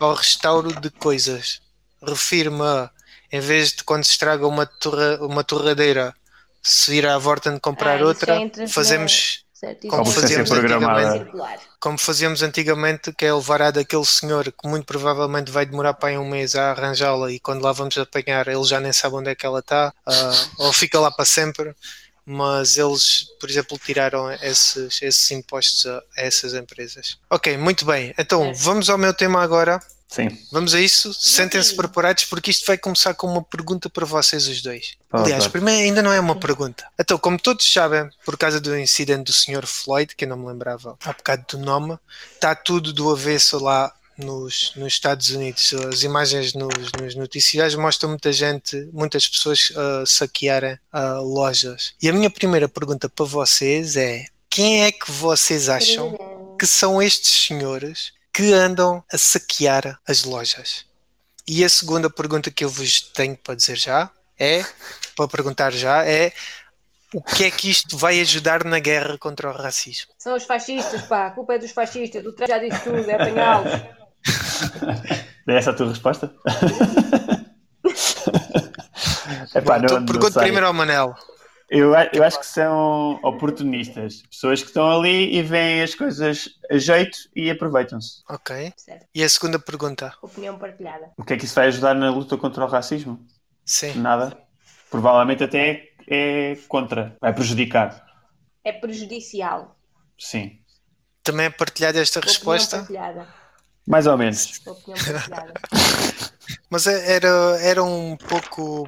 ao 0.00 0.14
restauro 0.14 0.72
de 0.80 0.90
coisas. 0.90 1.60
Refiro-me 2.06 2.62
a, 2.62 2.90
em 3.30 3.40
vez 3.40 3.72
de 3.72 3.84
quando 3.84 4.04
se 4.04 4.10
estraga 4.10 4.46
uma, 4.46 4.66
torra, 4.66 5.18
uma 5.24 5.44
torradeira, 5.44 6.12
se 6.60 6.90
vir 6.90 7.06
à 7.06 7.16
volta 7.16 7.50
de 7.52 7.60
comprar 7.60 7.92
Ah, 7.92 7.96
isso 7.96 8.04
outra, 8.06 8.36
fazemos 8.68 9.41
Certo, 9.64 9.86
Como 9.86 10.10
é 10.10 10.14
fazíamos 10.14 10.48
circular. 10.48 11.60
como 11.78 11.96
fazíamos 11.98 12.42
antigamente, 12.42 13.12
que 13.12 13.24
é 13.24 13.32
levar 13.32 13.62
a 13.62 13.70
daquele 13.70 14.04
senhor 14.04 14.50
que 14.50 14.66
muito 14.68 14.84
provavelmente 14.86 15.52
vai 15.52 15.64
demorar 15.64 15.94
para 15.94 16.18
um 16.20 16.28
mês 16.28 16.56
a 16.56 16.72
arranjá-la 16.72 17.30
e 17.30 17.38
quando 17.38 17.62
lá 17.62 17.70
vamos 17.72 17.96
apanhar 17.96 18.48
ele 18.48 18.64
já 18.64 18.80
nem 18.80 18.92
sabe 18.92 19.14
onde 19.14 19.30
é 19.30 19.34
que 19.36 19.46
ela 19.46 19.60
está, 19.60 19.94
ah, 20.04 20.32
ou 20.58 20.72
fica 20.72 20.98
lá 20.98 21.10
para 21.12 21.24
sempre. 21.24 21.74
Mas 22.24 22.76
eles, 22.78 23.26
por 23.40 23.50
exemplo, 23.50 23.76
tiraram 23.78 24.30
esses, 24.32 25.02
esses 25.02 25.28
impostos 25.32 25.86
a, 25.86 25.98
a 26.16 26.22
essas 26.22 26.54
empresas. 26.54 27.18
Ok, 27.28 27.56
muito 27.56 27.84
bem. 27.84 28.14
Então 28.16 28.44
Certo. 28.44 28.58
vamos 28.58 28.88
ao 28.90 28.96
meu 28.98 29.12
tema 29.12 29.42
agora. 29.42 29.80
Sim. 30.12 30.28
Vamos 30.50 30.74
a 30.74 30.80
isso. 30.80 31.14
Sentem-se 31.14 31.74
preparados 31.74 32.24
porque 32.24 32.50
isto 32.50 32.66
vai 32.66 32.76
começar 32.76 33.14
com 33.14 33.26
uma 33.26 33.42
pergunta 33.42 33.88
para 33.88 34.04
vocês 34.04 34.46
os 34.46 34.60
dois. 34.60 34.92
Ah, 35.10 35.22
Aliás, 35.22 35.46
primeiro 35.48 35.80
ainda 35.80 36.02
não 36.02 36.12
é 36.12 36.20
uma 36.20 36.36
pergunta. 36.36 36.86
Então, 37.00 37.16
como 37.16 37.38
todos 37.38 37.70
sabem, 37.72 38.10
por 38.22 38.36
causa 38.36 38.60
do 38.60 38.78
incidente 38.78 39.24
do 39.24 39.32
Sr. 39.32 39.66
Floyd, 39.66 40.14
que 40.14 40.26
eu 40.26 40.28
não 40.28 40.36
me 40.36 40.46
lembrava 40.46 40.98
há 41.02 41.12
bocado 41.14 41.46
do 41.52 41.64
nome, 41.64 41.98
está 42.34 42.54
tudo 42.54 42.92
do 42.92 43.10
avesso 43.10 43.58
lá 43.58 43.90
nos, 44.18 44.74
nos 44.76 44.92
Estados 44.92 45.30
Unidos. 45.30 45.72
As 45.72 46.02
imagens 46.02 46.52
nos, 46.52 46.92
nos 47.00 47.14
noticiários 47.14 47.74
mostram 47.74 48.10
muita 48.10 48.34
gente, 48.34 48.90
muitas 48.92 49.26
pessoas 49.26 49.72
a 49.74 50.04
saquearem 50.04 50.78
ah, 50.92 51.20
lojas. 51.20 51.94
E 52.02 52.10
a 52.10 52.12
minha 52.12 52.28
primeira 52.28 52.68
pergunta 52.68 53.08
para 53.08 53.24
vocês 53.24 53.96
é: 53.96 54.26
quem 54.50 54.84
é 54.84 54.92
que 54.92 55.10
vocês 55.10 55.70
acham 55.70 56.18
que 56.58 56.66
são 56.66 57.02
estes 57.02 57.46
senhores 57.46 58.12
que 58.32 58.52
andam 58.52 59.04
a 59.12 59.18
saquear 59.18 59.98
as 60.06 60.24
lojas? 60.24 60.86
E 61.46 61.64
a 61.64 61.68
segunda 61.68 62.08
pergunta 62.08 62.50
que 62.50 62.64
eu 62.64 62.68
vos 62.68 63.00
tenho 63.00 63.36
para 63.36 63.54
dizer 63.54 63.76
já 63.76 64.10
é, 64.38 64.64
para 65.16 65.28
perguntar 65.28 65.72
já, 65.72 66.04
é 66.04 66.32
o 67.14 67.22
que 67.22 67.44
é 67.44 67.50
que 67.50 67.70
isto 67.70 67.96
vai 67.96 68.20
ajudar 68.20 68.64
na 68.64 68.78
guerra 68.78 69.18
contra 69.18 69.50
o 69.50 69.52
racismo? 69.52 70.12
São 70.18 70.34
os 70.34 70.44
fascistas, 70.44 71.02
pá. 71.02 71.26
A 71.26 71.30
culpa 71.30 71.54
é 71.54 71.58
dos 71.58 71.70
fascistas. 71.70 72.24
O 72.24 72.32
Trump 72.32 72.48
já 72.48 72.58
disse 72.58 72.80
tudo, 72.80 73.08
é 73.08 73.14
apanhá-los. 73.14 73.72
É 75.44 75.56
essa 75.56 75.72
a 75.72 75.74
tua 75.74 75.88
resposta? 75.88 76.32
Epá, 79.52 79.78
não, 79.78 79.84
então, 79.84 79.98
não 79.98 80.06
pergunto 80.06 80.34
sei. 80.34 80.42
primeiro 80.42 80.68
ao 80.68 80.72
Manel. 80.72 81.16
Eu, 81.74 81.94
eu 82.12 82.22
acho 82.22 82.38
que 82.38 82.44
são 82.46 83.18
oportunistas. 83.22 84.22
Pessoas 84.30 84.60
que 84.60 84.68
estão 84.68 84.90
ali 85.00 85.34
e 85.34 85.42
veem 85.42 85.80
as 85.80 85.94
coisas 85.94 86.50
a 86.70 86.76
jeito 86.76 87.16
e 87.34 87.50
aproveitam-se. 87.50 88.22
Ok. 88.28 88.74
Certo. 88.76 89.06
E 89.14 89.24
a 89.24 89.28
segunda 89.28 89.58
pergunta? 89.58 90.12
Opinião 90.20 90.58
partilhada. 90.58 91.10
O 91.16 91.24
que 91.24 91.32
é 91.32 91.36
que 91.38 91.46
isso 91.46 91.54
vai 91.54 91.68
ajudar 91.68 91.94
na 91.94 92.10
luta 92.10 92.36
contra 92.36 92.62
o 92.62 92.68
racismo? 92.68 93.26
Sim. 93.64 93.94
Nada. 93.94 94.36
Provavelmente 94.90 95.44
até 95.44 95.88
é 96.06 96.58
contra. 96.68 97.16
Vai 97.18 97.32
prejudicar. 97.32 98.04
É 98.62 98.72
prejudicial. 98.72 99.74
Sim. 100.18 100.58
Também 101.22 101.46
é 101.46 101.50
partilhada 101.50 101.98
esta 102.02 102.18
Opinião 102.18 102.34
resposta? 102.34 102.76
partilhada. 102.80 103.28
Mais 103.88 104.06
ou 104.06 104.18
menos. 104.18 104.60
Opinião 104.66 105.02
partilhada. 105.02 105.54
Mas 106.68 106.86
é- 106.86 107.14
era, 107.14 107.28
era 107.62 107.82
um 107.82 108.14
pouco 108.18 108.86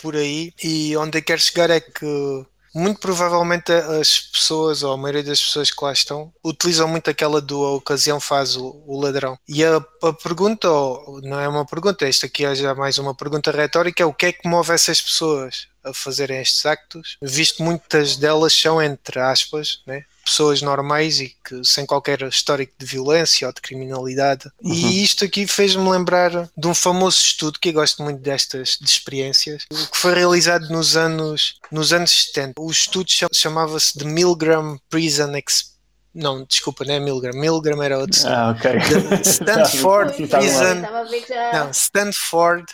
por 0.00 0.16
aí, 0.16 0.52
e 0.62 0.96
onde 0.96 1.18
eu 1.18 1.22
quero 1.22 1.40
chegar 1.40 1.70
é 1.70 1.80
que 1.80 2.46
muito 2.74 3.00
provavelmente 3.00 3.72
as 3.72 4.20
pessoas, 4.20 4.82
ou 4.82 4.92
a 4.92 4.96
maioria 4.96 5.24
das 5.24 5.40
pessoas 5.40 5.70
que 5.70 5.84
lá 5.84 5.92
estão, 5.92 6.32
utilizam 6.44 6.88
muito 6.88 7.10
aquela 7.10 7.40
do 7.40 7.64
a 7.64 7.72
ocasião 7.72 8.20
faz 8.20 8.56
o, 8.56 8.82
o 8.86 9.00
ladrão. 9.00 9.36
E 9.48 9.64
a, 9.64 9.76
a 10.02 10.12
pergunta, 10.12 10.70
ou 10.70 11.20
não 11.22 11.40
é 11.40 11.48
uma 11.48 11.66
pergunta, 11.66 12.06
esta 12.06 12.26
aqui 12.26 12.44
é 12.44 12.54
já 12.54 12.74
mais 12.74 12.98
uma 12.98 13.14
pergunta 13.14 13.50
retórica, 13.50 14.02
é 14.02 14.06
o 14.06 14.14
que 14.14 14.26
é 14.26 14.32
que 14.32 14.48
move 14.48 14.72
essas 14.72 15.00
pessoas 15.00 15.68
a 15.82 15.92
fazerem 15.92 16.40
estes 16.40 16.64
actos, 16.66 17.16
visto 17.22 17.62
muitas 17.62 18.16
delas 18.16 18.52
são, 18.52 18.82
entre 18.82 19.18
aspas, 19.18 19.82
né, 19.86 20.04
pessoas 20.30 20.62
normais 20.62 21.20
e 21.20 21.34
que 21.44 21.62
sem 21.64 21.84
qualquer 21.84 22.22
histórico 22.22 22.72
de 22.78 22.86
violência 22.86 23.46
ou 23.46 23.52
de 23.52 23.60
criminalidade. 23.60 24.50
Uhum. 24.62 24.72
E 24.72 25.02
isto 25.02 25.24
aqui 25.24 25.46
fez-me 25.46 25.88
lembrar 25.88 26.48
de 26.56 26.66
um 26.68 26.74
famoso 26.74 27.18
estudo 27.18 27.58
que 27.58 27.70
eu 27.70 27.72
gosto 27.74 28.02
muito 28.02 28.20
destas 28.20 28.78
de 28.80 28.88
experiências, 28.88 29.64
que 29.64 29.96
foi 29.98 30.14
realizado 30.14 30.68
nos 30.70 30.96
anos 30.96 31.58
nos 31.70 31.92
anos 31.92 32.10
70. 32.32 32.60
O 32.60 32.70
estudo 32.70 33.10
cham- 33.10 33.28
chamava-se 33.34 33.98
de 33.98 34.04
Milgram 34.04 34.78
Prison 34.88 35.32
Experience. 35.36 35.70
Não, 36.12 36.42
desculpa, 36.44 36.84
não 36.84 36.94
é 36.94 36.98
Milgram. 36.98 37.32
Milgram 37.38 37.80
era 37.80 37.96
outro. 37.96 38.20
Ah, 38.26 38.50
ok. 38.56 38.72
Stanford 39.24 40.12
Prison 40.26 40.82
já. 41.28 41.52
não, 41.52 41.70
Stanford 41.70 42.66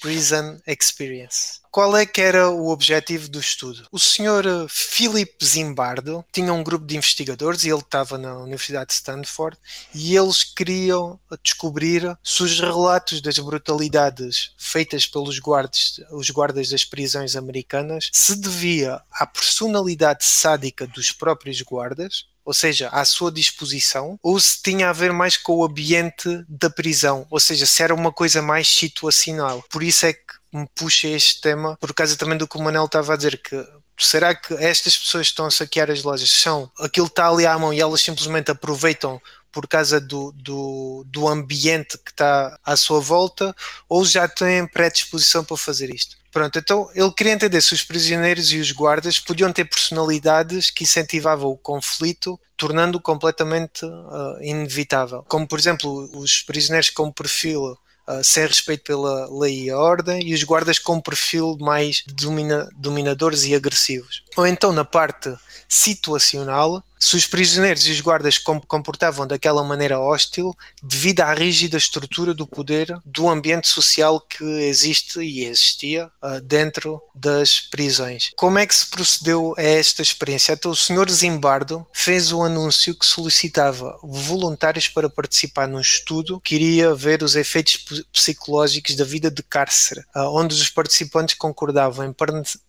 Prison 0.00 0.58
Experience. 0.66 1.64
Qual 1.70 1.96
é 1.96 2.06
que 2.06 2.20
era 2.20 2.50
o 2.50 2.68
objetivo 2.68 3.28
do 3.28 3.40
estudo? 3.40 3.88
O 3.90 3.98
senhor 3.98 4.46
eh, 4.46 4.66
Philip 4.68 5.44
Zimbardo 5.44 6.24
tinha 6.32 6.52
um 6.52 6.62
grupo 6.62 6.86
de 6.86 6.96
investigadores 6.96 7.64
e 7.64 7.68
ele 7.68 7.80
estava 7.80 8.16
na 8.16 8.38
Universidade 8.38 8.88
de 8.88 8.94
Stanford 8.94 9.58
e 9.92 10.16
eles 10.16 10.44
queriam 10.44 11.18
descobrir 11.42 12.16
se 12.22 12.44
os 12.44 12.60
relatos 12.60 13.20
das 13.20 13.38
brutalidades 13.40 14.52
feitas 14.56 15.04
pelos 15.06 15.40
guardas, 15.40 16.00
os 16.12 16.30
guardas 16.30 16.68
das 16.68 16.84
prisões 16.84 17.34
americanas 17.34 18.08
se 18.12 18.36
devia 18.36 19.02
à 19.10 19.26
personalidade 19.26 20.24
sádica 20.24 20.86
dos 20.86 21.10
próprios 21.10 21.60
guardas 21.62 22.26
ou 22.44 22.52
seja, 22.52 22.88
à 22.88 23.04
sua 23.04 23.32
disposição, 23.32 24.18
ou 24.22 24.38
se 24.38 24.62
tinha 24.62 24.90
a 24.90 24.92
ver 24.92 25.12
mais 25.12 25.36
com 25.36 25.54
o 25.54 25.64
ambiente 25.64 26.28
da 26.48 26.68
prisão, 26.68 27.26
ou 27.30 27.40
seja, 27.40 27.66
se 27.66 27.82
era 27.82 27.94
uma 27.94 28.12
coisa 28.12 28.42
mais 28.42 28.68
situacional. 28.68 29.64
Por 29.70 29.82
isso 29.82 30.06
é 30.06 30.12
que 30.12 30.34
me 30.52 30.68
puxa 30.74 31.08
este 31.08 31.40
tema, 31.40 31.76
por 31.80 31.92
causa 31.92 32.16
também 32.16 32.38
do 32.38 32.46
que 32.46 32.56
o 32.56 32.62
Manel 32.62 32.84
estava 32.84 33.14
a 33.14 33.16
dizer, 33.16 33.40
que 33.42 33.56
será 33.98 34.34
que 34.34 34.54
estas 34.54 34.96
pessoas 34.96 35.26
que 35.26 35.32
estão 35.32 35.46
a 35.46 35.50
saquear 35.50 35.90
as 35.90 36.02
lojas 36.02 36.30
são 36.30 36.70
aquilo 36.78 37.06
que 37.06 37.12
está 37.12 37.28
ali 37.28 37.46
à 37.46 37.58
mão 37.58 37.72
e 37.72 37.80
elas 37.80 38.00
simplesmente 38.00 38.50
aproveitam 38.50 39.20
por 39.54 39.68
causa 39.68 40.00
do, 40.00 40.32
do, 40.32 41.04
do 41.06 41.28
ambiente 41.28 41.96
que 41.98 42.10
está 42.10 42.58
à 42.64 42.76
sua 42.76 42.98
volta, 42.98 43.54
ou 43.88 44.04
já 44.04 44.26
têm 44.26 44.66
predisposição 44.66 45.44
para 45.44 45.56
fazer 45.56 45.94
isto? 45.94 46.16
Pronto, 46.32 46.58
então 46.58 46.90
ele 46.92 47.12
queria 47.12 47.32
entender 47.32 47.62
se 47.62 47.72
os 47.72 47.84
prisioneiros 47.84 48.50
e 48.50 48.58
os 48.58 48.72
guardas 48.72 49.20
podiam 49.20 49.52
ter 49.52 49.64
personalidades 49.66 50.68
que 50.68 50.82
incentivavam 50.82 51.48
o 51.48 51.56
conflito, 51.56 52.38
tornando-o 52.56 53.00
completamente 53.00 53.84
uh, 53.84 54.42
inevitável. 54.42 55.24
Como, 55.28 55.46
por 55.46 55.60
exemplo, 55.60 56.10
os 56.18 56.42
prisioneiros 56.42 56.90
com 56.90 57.12
perfil 57.12 57.78
uh, 58.08 58.22
sem 58.22 58.46
respeito 58.46 58.84
pela 58.84 59.28
lei 59.38 59.64
e 59.64 59.70
a 59.70 59.78
ordem, 59.78 60.26
e 60.26 60.34
os 60.34 60.42
guardas 60.42 60.78
com 60.78 61.00
perfil 61.00 61.56
mais 61.60 62.02
domina 62.06 62.68
dominadores 62.76 63.44
e 63.44 63.54
agressivos. 63.54 64.22
Ou 64.36 64.46
então, 64.46 64.72
na 64.72 64.84
parte 64.84 65.34
situacional, 65.68 66.82
se 67.04 67.16
os 67.16 67.26
prisioneiros 67.26 67.86
e 67.86 67.90
os 67.90 68.00
guardas 68.00 68.38
com 68.38 68.58
comportavam 68.58 69.26
daquela 69.26 69.62
maneira 69.62 70.00
hostil 70.00 70.56
devido 70.82 71.20
à 71.20 71.34
rígida 71.34 71.76
estrutura 71.76 72.32
do 72.32 72.46
poder 72.46 72.98
do 73.04 73.28
ambiente 73.28 73.68
social 73.68 74.18
que 74.18 74.42
existe 74.42 75.20
e 75.20 75.44
existia 75.44 76.06
uh, 76.22 76.40
dentro 76.40 77.02
das 77.14 77.60
prisões. 77.60 78.30
Como 78.36 78.58
é 78.58 78.66
que 78.66 78.74
se 78.74 78.86
procedeu 78.86 79.54
a 79.58 79.62
esta 79.62 80.00
experiência? 80.00 80.54
Então 80.54 80.70
o 80.70 80.76
senhor 80.76 81.10
Zimbardo 81.10 81.86
fez 81.92 82.32
um 82.32 82.42
anúncio 82.42 82.98
que 82.98 83.04
solicitava 83.04 83.98
voluntários 84.02 84.88
para 84.88 85.10
participar 85.10 85.68
num 85.68 85.80
estudo 85.80 86.40
que 86.40 86.54
iria 86.54 86.94
ver 86.94 87.22
os 87.22 87.36
efeitos 87.36 87.84
psicológicos 88.14 88.96
da 88.96 89.04
vida 89.04 89.30
de 89.30 89.42
cárcere, 89.42 90.00
uh, 90.16 90.20
onde 90.30 90.54
os 90.54 90.70
participantes 90.70 91.34
concordavam 91.34 92.06
em 92.06 92.14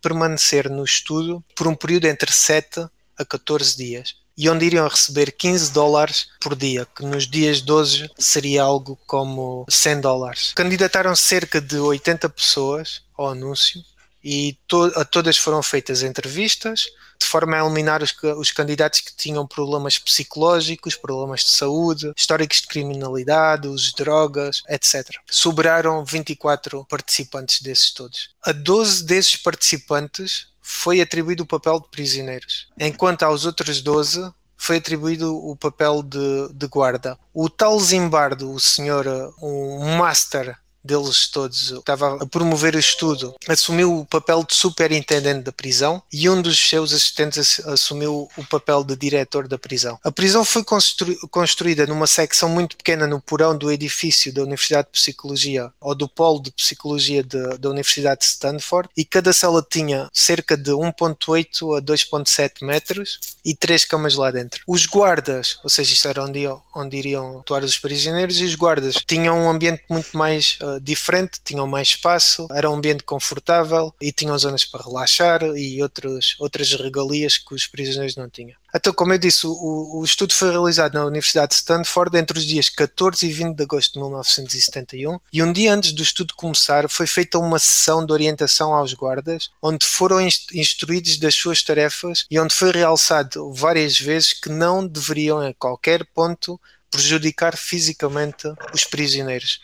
permanecer 0.02 0.68
no 0.68 0.84
estudo 0.84 1.42
por 1.54 1.66
um 1.66 1.74
período 1.74 2.04
entre 2.04 2.30
7 2.30 2.86
a 3.16 3.24
14 3.24 3.74
dias 3.78 4.25
e 4.36 4.48
onde 4.48 4.66
iriam 4.66 4.86
receber 4.86 5.32
15 5.32 5.72
dólares 5.72 6.28
por 6.40 6.54
dia, 6.54 6.86
que 6.94 7.04
nos 7.04 7.26
dias 7.28 7.62
de 7.62 7.72
hoje 7.72 8.10
seria 8.18 8.62
algo 8.62 8.98
como 9.06 9.64
100 9.68 10.00
dólares. 10.00 10.52
Candidataram 10.54 11.16
cerca 11.16 11.60
de 11.60 11.78
80 11.78 12.28
pessoas 12.28 13.02
ao 13.16 13.30
anúncio 13.30 13.82
e 14.22 14.58
to 14.66 14.92
a 14.96 15.04
todas 15.04 15.38
foram 15.38 15.62
feitas 15.62 16.02
entrevistas 16.02 16.86
de 17.18 17.26
forma 17.26 17.56
a 17.56 17.64
eliminar 17.64 18.02
os, 18.02 18.14
os, 18.36 18.50
candidatos 18.50 19.00
que 19.00 19.16
tinham 19.16 19.46
problemas 19.46 19.98
psicológicos, 19.98 20.96
problemas 20.96 21.40
de 21.40 21.50
saúde, 21.50 22.12
históricos 22.16 22.60
de 22.60 22.66
criminalidade, 22.66 23.68
uso 23.68 23.90
de 23.90 24.04
drogas, 24.04 24.62
etc. 24.68 25.16
Sobraram 25.30 26.04
24 26.04 26.84
participantes 26.84 27.62
desses 27.62 27.90
todos. 27.90 28.30
A 28.42 28.52
12 28.52 29.04
desses 29.04 29.36
participantes 29.36 30.48
foi 30.68 31.00
atribuído 31.00 31.44
o 31.44 31.46
papel 31.46 31.78
de 31.78 31.86
prisioneiros, 31.88 32.66
enquanto 32.76 33.22
aos 33.22 33.46
outros 33.46 33.80
12 33.80 34.32
foi 34.56 34.78
atribuído 34.78 35.32
o 35.32 35.54
papel 35.54 36.02
de, 36.02 36.48
de 36.52 36.66
guarda. 36.66 37.16
O 37.32 37.48
tal 37.48 37.78
Zimbardo, 37.78 38.50
o 38.50 38.58
senhor, 38.58 39.06
um 39.40 39.96
master 39.96 40.58
deles 40.86 41.28
todos, 41.28 41.70
estava 41.70 42.22
a 42.22 42.26
promover 42.26 42.74
o 42.74 42.78
estudo, 42.78 43.34
assumiu 43.48 44.00
o 44.00 44.06
papel 44.06 44.44
de 44.44 44.54
superintendente 44.54 45.42
da 45.42 45.52
prisão 45.52 46.02
e 46.12 46.28
um 46.28 46.40
dos 46.40 46.58
seus 46.58 46.92
assistentes 46.92 47.60
assumiu 47.66 48.28
o 48.36 48.44
papel 48.44 48.84
de 48.84 48.96
diretor 48.96 49.48
da 49.48 49.58
prisão. 49.58 49.98
A 50.02 50.12
prisão 50.12 50.44
foi 50.44 50.64
constru 50.64 51.16
construída 51.28 51.86
numa 51.86 52.06
secção 52.06 52.48
muito 52.48 52.76
pequena 52.76 53.06
no 53.06 53.20
porão 53.20 53.56
do 53.56 53.70
edifício 53.70 54.32
da 54.32 54.42
Universidade 54.42 54.88
de 54.88 55.00
Psicologia 55.00 55.70
ou 55.80 55.94
do 55.94 56.08
Polo 56.08 56.42
de 56.42 56.50
Psicologia 56.52 57.22
de, 57.22 57.58
da 57.58 57.68
Universidade 57.68 58.20
de 58.20 58.26
Stanford 58.26 58.88
e 58.96 59.04
cada 59.04 59.32
cela 59.32 59.66
tinha 59.68 60.08
cerca 60.12 60.56
de 60.56 60.70
1.8 60.70 61.78
a 61.78 61.82
2.7 61.82 62.64
metros 62.64 63.18
e 63.44 63.54
três 63.54 63.84
camas 63.84 64.14
lá 64.14 64.30
dentro. 64.30 64.62
Os 64.66 64.86
guardas, 64.86 65.58
ou 65.62 65.70
seja, 65.70 65.92
isto 65.92 66.08
era 66.08 66.22
onde, 66.24 66.46
onde 66.74 66.96
iriam 66.96 67.38
atuar 67.40 67.62
os 67.62 67.78
prisioneiros, 67.78 68.40
e 68.40 68.44
os 68.44 68.54
guardas 68.54 68.96
tinham 69.06 69.38
um 69.38 69.50
ambiente 69.50 69.84
muito 69.88 70.16
mais 70.16 70.58
uh, 70.62 70.75
diferente, 70.80 71.40
tinham 71.44 71.66
mais 71.66 71.88
espaço, 71.88 72.46
era 72.50 72.70
um 72.70 72.74
ambiente 72.74 73.02
confortável 73.02 73.94
e 74.00 74.12
tinham 74.12 74.38
zonas 74.38 74.64
para 74.64 74.84
relaxar 74.84 75.42
e 75.56 75.82
outros, 75.82 76.36
outras 76.38 76.72
regalias 76.72 77.38
que 77.38 77.54
os 77.54 77.66
prisioneiros 77.66 78.16
não 78.16 78.28
tinham. 78.28 78.56
Então, 78.76 78.92
como 78.92 79.12
eu 79.14 79.18
disse, 79.18 79.46
o, 79.46 80.00
o, 80.00 80.04
estudo 80.04 80.34
foi 80.34 80.50
realizado 80.50 80.94
na 80.94 81.06
Universidade 81.06 81.50
de 81.50 81.54
Stanford 81.56 82.14
entre 82.18 82.38
os 82.38 82.44
dias 82.44 82.68
14 82.68 83.26
e 83.26 83.32
20 83.32 83.56
de 83.56 83.62
agosto 83.62 83.94
de 83.94 84.00
1971 84.00 85.18
e 85.32 85.42
um 85.42 85.50
dia 85.50 85.72
antes 85.72 85.92
do 85.92 86.02
estudo 86.02 86.34
começar 86.34 86.86
foi 86.90 87.06
feita 87.06 87.38
uma 87.38 87.58
sessão 87.58 88.04
de 88.04 88.12
orientação 88.12 88.74
aos 88.74 88.92
guardas 88.92 89.50
onde 89.62 89.86
foram 89.86 90.20
instruídos 90.20 91.16
das 91.16 91.34
suas 91.34 91.62
tarefas 91.62 92.26
e 92.30 92.38
onde 92.38 92.52
foi 92.52 92.70
realçado 92.70 93.50
várias 93.50 93.98
vezes 93.98 94.34
que 94.34 94.50
não 94.50 94.86
deveriam 94.86 95.38
a 95.38 95.54
qualquer 95.54 96.04
ponto 96.14 96.60
prejudicar 96.90 97.56
fisicamente 97.56 98.48
os 98.72 98.84
prisioneiros 98.84 99.60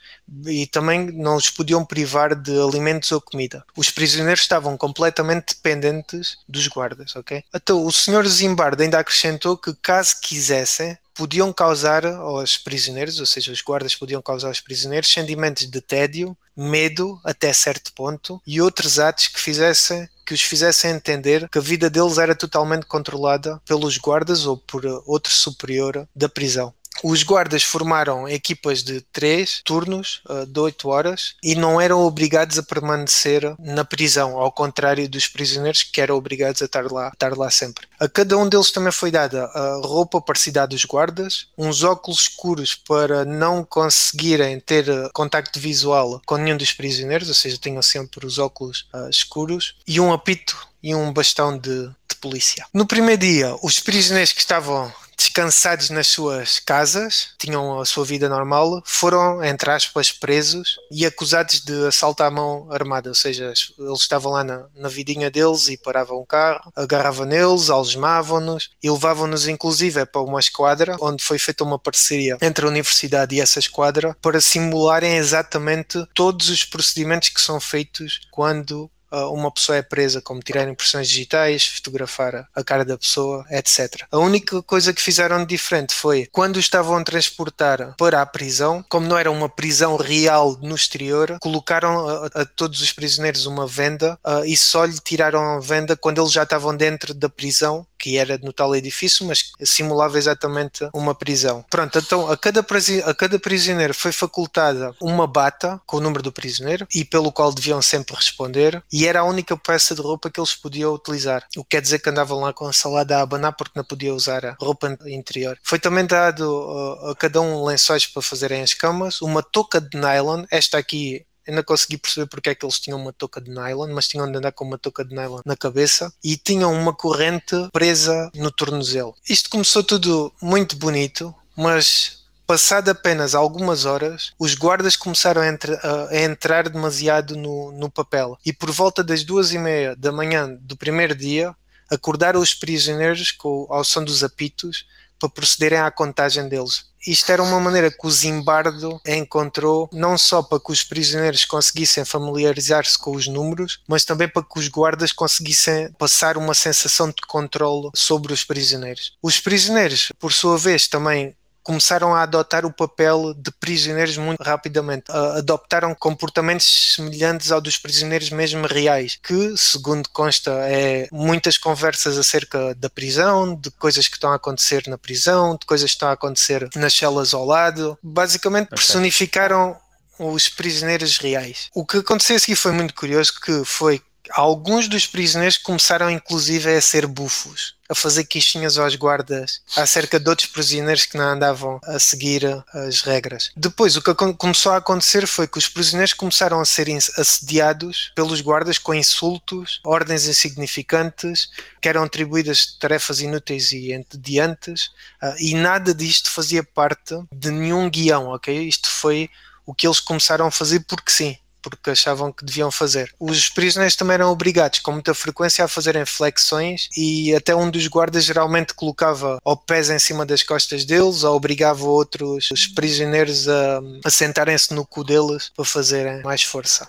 e 0.47 0.67
também 0.67 1.11
não 1.13 1.37
os 1.37 1.51
podiam 1.51 1.85
privar 1.85 2.35
de 2.35 2.53
alimentos 2.61 3.11
ou 3.13 3.21
comida. 3.21 3.65
Os 3.77 3.91
prisioneiros 3.91 4.43
estavam 4.43 4.77
completamente 4.77 5.55
dependentes 5.55 6.39
dos 6.49 6.67
guardas, 6.69 7.15
ok? 7.17 7.43
Então 7.55 7.85
o 7.85 7.93
senhor 7.93 8.27
Zimbardo 8.27 8.83
ainda 8.83 8.99
acrescentou 8.99 9.57
que 9.57 9.75
caso 9.75 10.17
quisessem 10.21 10.97
podiam 11.15 11.53
causar 11.53 12.07
aos 12.07 12.57
prisioneiros, 12.57 13.21
ou 13.21 13.27
seja, 13.27 13.53
os 13.53 13.61
guardas 13.61 13.95
podiam 13.95 14.23
causar 14.23 14.49
aos 14.49 14.61
prisioneiros 14.61 15.13
sentimentos 15.13 15.71
de 15.71 15.81
tédio, 15.81 16.37
medo 16.57 17.21
até 17.25 17.53
certo 17.53 17.93
ponto 17.93 18.41
e 18.47 18.61
outros 18.61 18.99
atos 18.99 19.29
que 19.29 19.41
fizessem 19.41 20.09
que 20.25 20.35
os 20.35 20.43
fizessem 20.43 20.93
entender 20.93 21.49
que 21.49 21.59
a 21.59 21.61
vida 21.61 21.91
deles 21.91 22.17
era 22.17 22.35
totalmente 22.35 22.87
controlada 22.87 23.61
pelos 23.67 23.99
guardas 23.99 24.47
ou 24.47 24.57
por 24.57 24.85
outro 25.05 25.33
superior 25.33 26.09
da 26.15 26.29
prisão. 26.29 26.73
Os 27.03 27.23
guardas 27.23 27.63
formaram 27.63 28.29
equipas 28.29 28.83
de 28.83 29.01
três 29.13 29.61
turnos 29.65 30.23
uh, 30.29 30.47
de 30.47 30.59
8 30.59 30.89
horas 30.89 31.35
e 31.43 31.55
não 31.55 31.81
eram 31.81 32.01
obrigados 32.01 32.59
a 32.59 32.63
permanecer 32.63 33.55
na 33.59 33.85
prisão, 33.85 34.39
ao 34.39 34.53
contrário 34.53 35.09
dos 35.09 35.27
prisioneiros 35.27 35.83
que 35.83 36.01
eram 36.01 36.17
obrigados 36.17 36.63
a 36.63 36.67
estar 36.67 36.91
lá, 36.91 37.09
estar 37.09 37.37
lá 37.37 37.51
sempre. 37.51 37.87
A 37.99 38.09
cada 38.09 38.37
um 38.37 38.49
deles 38.49 38.71
também 38.71 38.93
foi 38.93 39.11
dada 39.11 39.51
roupa 39.85 40.21
parecida 40.21 40.67
dos 40.67 40.85
guardas, 40.85 41.47
uns 41.57 41.83
óculos 41.83 42.23
escuros 42.23 42.75
para 42.75 43.25
não 43.25 43.65
conseguirem 43.65 44.61
ter 44.61 44.87
contacto 45.13 45.59
visual 45.59 46.21
com 46.27 46.37
nenhum 46.37 46.57
dos 46.57 46.73
prisioneiros, 46.73 47.29
ou 47.29 47.35
seja, 47.35 47.59
tinham 47.59 47.83
sempre 47.83 48.27
os 48.27 48.39
óculos 48.39 48.87
uh, 48.95 49.09
escuros, 49.09 49.77
e 49.87 50.01
um 50.01 50.13
apito 50.13 50.69
e 50.83 50.95
um 50.95 51.13
bastão 51.13 51.57
de, 51.57 51.89
de 52.09 52.17
polícia. 52.21 52.67
No 52.75 52.87
primeiro 52.87 53.21
dia, 53.21 53.57
os 53.63 53.79
prisioneiros 53.79 54.33
que 54.33 54.41
estavam 54.41 54.93
descansados 55.33 55.89
nas 55.89 56.09
suas 56.09 56.59
casas, 56.59 57.31
tinham 57.39 57.81
a 57.81 57.87
sua 57.87 58.05
vida 58.05 58.29
normal, 58.29 58.83
foram, 58.85 59.43
entre 59.43 59.71
aspas, 59.71 60.13
presos 60.13 60.77
e 60.91 61.07
acusados 61.07 61.61
de 61.61 61.87
assalto 61.87 62.23
à 62.23 62.31
mão 62.31 62.71
armada. 62.71 63.09
Ou 63.09 63.15
seja, 63.15 63.47
eles 63.47 64.01
estavam 64.01 64.33
lá 64.33 64.45
na, 64.45 64.67
na 64.77 64.89
vidinha 64.91 65.31
deles 65.31 65.69
e 65.69 65.79
paravam 65.79 66.19
o 66.19 66.27
carro, 66.27 66.71
agarravam 66.77 67.25
neles, 67.25 67.71
algemavam-nos 67.71 68.69
e 68.83 68.91
levavam-nos, 68.91 69.49
inclusive, 69.49 70.05
para 70.05 70.21
uma 70.21 70.39
esquadra 70.39 70.97
onde 71.01 71.25
foi 71.25 71.39
feita 71.39 71.65
uma 71.65 71.79
parceria 71.79 72.37
entre 72.43 72.67
a 72.67 72.69
universidade 72.69 73.35
e 73.35 73.41
essa 73.41 73.59
esquadra 73.59 74.15
para 74.21 74.41
simularem 74.41 75.17
exatamente 75.17 76.07
todos 76.15 76.51
os 76.51 76.65
procedimentos 76.65 77.31
que 77.31 77.41
são 77.41 77.59
feitos 77.59 78.21
quando 78.31 78.91
uma 79.31 79.51
pessoa 79.51 79.79
é 79.79 79.83
presa, 79.83 80.21
como 80.21 80.41
tirar 80.41 80.69
impressões 80.69 81.09
digitais, 81.09 81.67
fotografar 81.67 82.49
a 82.55 82.65
cara 82.65 82.85
da 82.85 82.99
pessoa, 82.99 83.45
etc. 83.51 84.05
A 84.11 84.19
única 84.19 84.63
coisa 84.63 84.93
que 84.93 85.03
fizeram 85.03 85.45
de 85.45 85.53
diferente 85.53 85.95
foi 85.95 86.29
quando 86.33 86.59
estavam 86.59 86.97
a 86.97 87.05
transportar 87.05 87.95
para 87.97 88.23
a 88.23 88.27
prisão, 88.27 88.85
como 88.89 89.07
não 89.07 89.19
era 89.19 89.31
uma 89.31 89.49
prisão 89.49 89.97
real 89.97 90.57
no 90.61 90.75
exterior, 90.75 91.39
colocaram 91.41 92.09
a, 92.09 92.27
a 92.35 92.45
todos 92.45 92.81
os 92.81 92.93
prisioneiros 92.93 93.47
uma 93.47 93.67
venda 93.67 94.19
uh, 94.27 94.45
e 94.45 94.57
só 94.57 94.85
lhe 94.85 94.99
tiraram 94.99 95.41
a 95.41 95.61
venda 95.61 95.97
quando 95.97 96.21
eles 96.21 96.33
já 96.33 96.43
estavam 96.43 96.77
dentro 96.77 97.15
da 97.15 97.29
prisão 97.29 97.87
que 98.03 98.19
era 98.19 98.37
no 98.43 98.53
tal 98.53 98.75
edifício, 98.75 99.25
mas 99.25 99.53
simulava 99.63 100.19
exatamente 100.19 100.89
uma 100.93 101.15
prisão. 101.15 101.65
Pronto, 101.71 101.97
então 101.97 102.29
a 102.29 102.37
cada, 102.37 102.67
a 103.07 103.15
cada 103.15 103.39
prisioneiro 103.39 103.95
foi 103.95 104.11
facultada 104.11 104.93
uma 105.01 105.25
bata 105.25 105.81
com 105.87 105.99
o 105.99 106.01
número 106.01 106.21
do 106.21 106.33
prisioneiro 106.33 106.85
e 106.93 107.05
pelo 107.05 107.31
qual 107.31 107.53
deviam 107.53 107.81
sempre 107.81 108.17
responder, 108.17 108.83
e 108.93 109.07
era 109.07 109.21
a 109.21 109.25
única 109.25 109.57
peça 109.57 109.95
de 109.95 110.01
roupa 110.01 110.29
que 110.29 110.41
eles 110.41 110.53
podiam 110.53 110.93
utilizar. 110.93 111.47
O 111.57 111.63
que 111.63 111.77
quer 111.77 111.81
dizer 111.81 112.01
que 112.01 112.11
andavam 112.11 112.41
lá 112.41 112.53
com 112.53 112.67
a 112.67 112.73
salada 112.73 113.19
a 113.19 113.23
abanar 113.23 113.53
porque 113.53 113.79
não 113.79 113.85
podiam 113.85 114.17
usar 114.17 114.45
a 114.45 114.57
roupa 114.61 114.99
interior. 115.07 115.57
Foi 115.63 115.79
também 115.79 116.05
dado 116.05 116.43
uh, 116.43 117.11
a 117.11 117.17
cada 117.17 117.41
um 117.41 117.65
lençóis 117.65 118.05
para 118.05 118.21
fazerem 118.21 118.63
as 118.63 118.75
camas, 118.75 119.23
uma 119.23 119.43
touca 119.43 119.81
de 119.81 119.97
nylon, 119.97 120.45
esta 120.51 120.77
aqui 120.77 121.25
ainda 121.47 121.63
consegui 121.63 121.99
perceber 121.99 122.27
porque 122.27 122.51
é 122.51 122.55
que 122.55 122.65
eles 122.65 122.81
tinham 122.81 123.01
uma 123.01 123.13
touca 123.13 123.41
de 123.41 123.51
nylon, 123.51 123.93
mas 123.93 124.09
tinham 124.09 124.31
de 124.31 124.39
andar 124.39 124.53
com 124.53 124.65
uma 124.65 124.79
touca 124.79 125.05
de 125.05 125.15
nylon 125.15 125.41
na 125.45 125.57
cabeça 125.57 126.13
e 126.23 126.37
tinham 126.37 126.73
uma 126.73 126.95
corrente 126.95 127.57
presa 127.73 128.31
no 128.35 128.51
tornozelo. 128.51 129.15
Isto 129.29 129.51
começou 129.51 129.83
tudo 129.83 130.33
muito 130.41 130.77
bonito, 130.77 131.35
mas 131.57 132.23
Passado 132.53 132.91
apenas 132.91 133.35
algumas 133.35 133.87
horas, 133.87 134.33
os 134.39 134.55
guardas 134.55 134.97
começaram 134.97 135.41
a, 135.41 136.09
a 136.11 136.23
entrar 136.23 136.69
demasiado 136.69 137.37
no, 137.37 137.73
no, 137.73 137.91
papel 137.91 138.37
e 138.45 138.53
por 138.53 138.71
volta 138.71 139.03
das 139.03 139.25
duas 139.25 139.53
e 139.53 139.59
meia 139.59 139.97
da 139.97 140.13
manhã 140.13 140.53
do 140.61 140.77
primeiro 140.77 141.15
dia, 141.15 141.55
acordaram 141.89 142.41
os 142.41 142.53
prisioneiros 142.53 143.31
com, 143.31 143.67
ao 143.71 143.85
som 143.85 144.05
dos 144.05 144.23
apitos 144.25 144.87
para 145.19 145.29
procederem 145.29 145.79
à 145.79 145.91
contagem 145.91 146.49
deles. 146.49 146.92
Isto 147.07 147.33
era 147.33 147.43
uma 147.43 147.59
maneira 147.59 147.91
que 147.91 148.07
o 148.07 148.11
Zimbardo 148.11 149.01
encontrou 149.07 149.89
não 149.93 150.17
só 150.17 150.43
para 150.43 150.61
que 150.61 150.71
os 150.71 150.83
prisioneiros 150.85 151.45
conseguissem 151.45 152.05
familiarizar-se 152.05 152.99
com 152.99 153.17
os 153.17 153.27
números, 153.27 153.81
mas 153.89 154.05
também 154.05 154.29
para 154.29 154.43
que 154.43 154.59
os 154.59 154.69
guardas 154.69 155.13
conseguissem 155.13 155.91
passar 155.93 156.37
uma 156.37 156.55
sensação 156.55 157.09
de 157.09 157.23
controle 157.27 157.91
sobre 157.95 158.33
os 158.33 158.45
prisioneiros. 158.45 159.17
Os 159.23 159.41
prisioneiros, 159.41 160.13
por 160.19 160.33
sua 160.33 160.57
vez, 160.57 160.87
também 160.87 161.35
começaram 161.63 162.15
a 162.15 162.23
adotar 162.23 162.65
o 162.67 162.73
papel 162.73 163.35
de 163.35 163.51
prisioneiros 163.53 164.17
muito 164.17 164.43
rapidamente. 164.43 165.05
adoptaram 165.11 165.95
comportamentos 165.95 166.95
semelhantes 166.97 167.51
ao 167.51 167.61
dos 167.61 167.79
prisioneiros 167.79 168.31
mesmo 168.31 168.67
reais, 168.67 169.19
que, 169.23 169.55
segundo 169.57 170.09
consta, 170.11 170.51
é 170.69 171.09
muitas 171.13 171.57
conversas 171.57 172.19
acerca 172.19 172.75
da 172.75 172.91
prisão, 172.91 173.55
de 173.55 173.71
coisas 173.73 174.09
que 174.09 174.17
estão 174.17 174.33
a 174.33 174.37
acontecer 174.37 174.85
na 174.89 174.99
prisão, 174.99 175.57
de 175.57 175.67
coisas 175.67 175.91
que 175.91 175.97
estão 175.97 176.09
a 176.09 176.13
acontecer 176.13 176.69
nas 176.75 176.95
celas 176.95 177.35
ao 177.35 177.45
lado. 177.45 177.99
Basicamente 178.03 178.69
personificaram 178.69 179.77
os 180.19 180.49
prisioneiros 180.49 181.17
reais. 181.19 181.69
O 181.75 181.85
que 181.85 181.99
aconteceu 181.99 182.37
aqui 182.37 182.55
foi 182.55 182.73
muito 182.73 182.95
curioso, 182.95 183.33
que 183.41 183.65
foi 183.65 184.01
alguns 184.31 184.89
dos 184.89 185.07
prisioneiros 185.07 185.59
começaram 185.59 186.11
inclusive 186.11 186.75
a 186.75 186.81
ser 186.81 187.07
bufos, 187.07 187.75
a 187.93 187.95
fazer 187.95 188.25
quixinhas 188.25 188.79
aos 188.79 188.97
guardas 188.97 189.61
acerca 189.77 190.19
de 190.19 190.29
outros 190.29 190.49
prisioneiros 190.49 191.05
que 191.05 191.17
não 191.17 191.25
andavam 191.25 191.81
a 191.85 191.99
seguir 191.99 192.45
as 192.73 193.03
regras. 193.03 193.51
Depois, 193.57 193.97
o 193.97 194.03
que 194.03 194.15
começou 194.35 194.73
a 194.73 194.79
acontecer 194.79 195.27
foi 195.27 195.47
que 195.47 195.59
os 195.59 195.69
prisioneiros 195.69 196.13
começaram 196.13 196.61
a 196.61 196.65
ser 196.65 196.89
assediados 197.17 198.13
pelos 198.15 198.41
guardas 198.41 198.79
com 198.79 198.95
insultos, 198.95 199.81
ordens 199.85 200.27
insignificantes, 200.27 201.49
que 201.81 201.89
eram 201.89 202.03
atribuídas 202.03 202.77
tarefas 202.79 203.21
inúteis 203.21 203.73
e 203.73 203.93
entediantes, 203.93 204.91
ah, 205.21 205.35
e 205.39 205.55
nada 205.55 205.95
disto 205.95 206.31
fazia 206.31 206.63
parte 206.63 207.15
de 207.33 207.51
nenhum 207.51 207.89
guião, 207.89 208.29
ok? 208.29 208.67
Isto 208.67 208.91
foi 208.91 209.31
o 209.65 209.75
que 209.75 209.87
eles 209.87 210.01
começaram 210.01 210.47
a 210.47 210.51
fazer 210.51 210.81
porque 210.81 211.11
sim 211.11 211.37
porque 211.63 211.91
achavam 211.91 212.33
que 212.33 212.45
deviam 212.45 212.71
fazer. 212.71 213.15
Os 213.19 213.49
prisioneiros 213.49 213.97
também 213.97 214.15
eram 214.15 214.31
obrigados 214.31 214.81
com 214.81 214.93
muita 214.93 215.15
frequência 215.15 215.65
a 215.65 215.69
fazerem 215.69 216.05
flexões 216.05 216.89
e 216.97 217.35
até 217.35 217.55
um 217.55 217.71
dos 217.71 217.87
guardas 217.87 218.25
geralmente 218.25 218.75
colocava 218.75 219.39
o 219.45 219.57
pés 219.57 219.91
em 219.91 219.99
cima 219.99 220.27
das 220.27 220.43
costas 220.43 220.85
deles 220.85 221.23
ou 221.23 221.37
obrigava 221.37 221.85
outros 221.85 222.51
os 222.51 222.67
prisioneiros 222.67 223.49
a, 223.49 223.81
a 224.05 224.11
sentarem-se 224.11 224.75
no 224.75 224.87
cu 224.87 225.05
deles 225.05 225.51
para 225.55 225.65
fazerem 225.65 226.23
mais 226.23 226.43
força. 226.43 226.89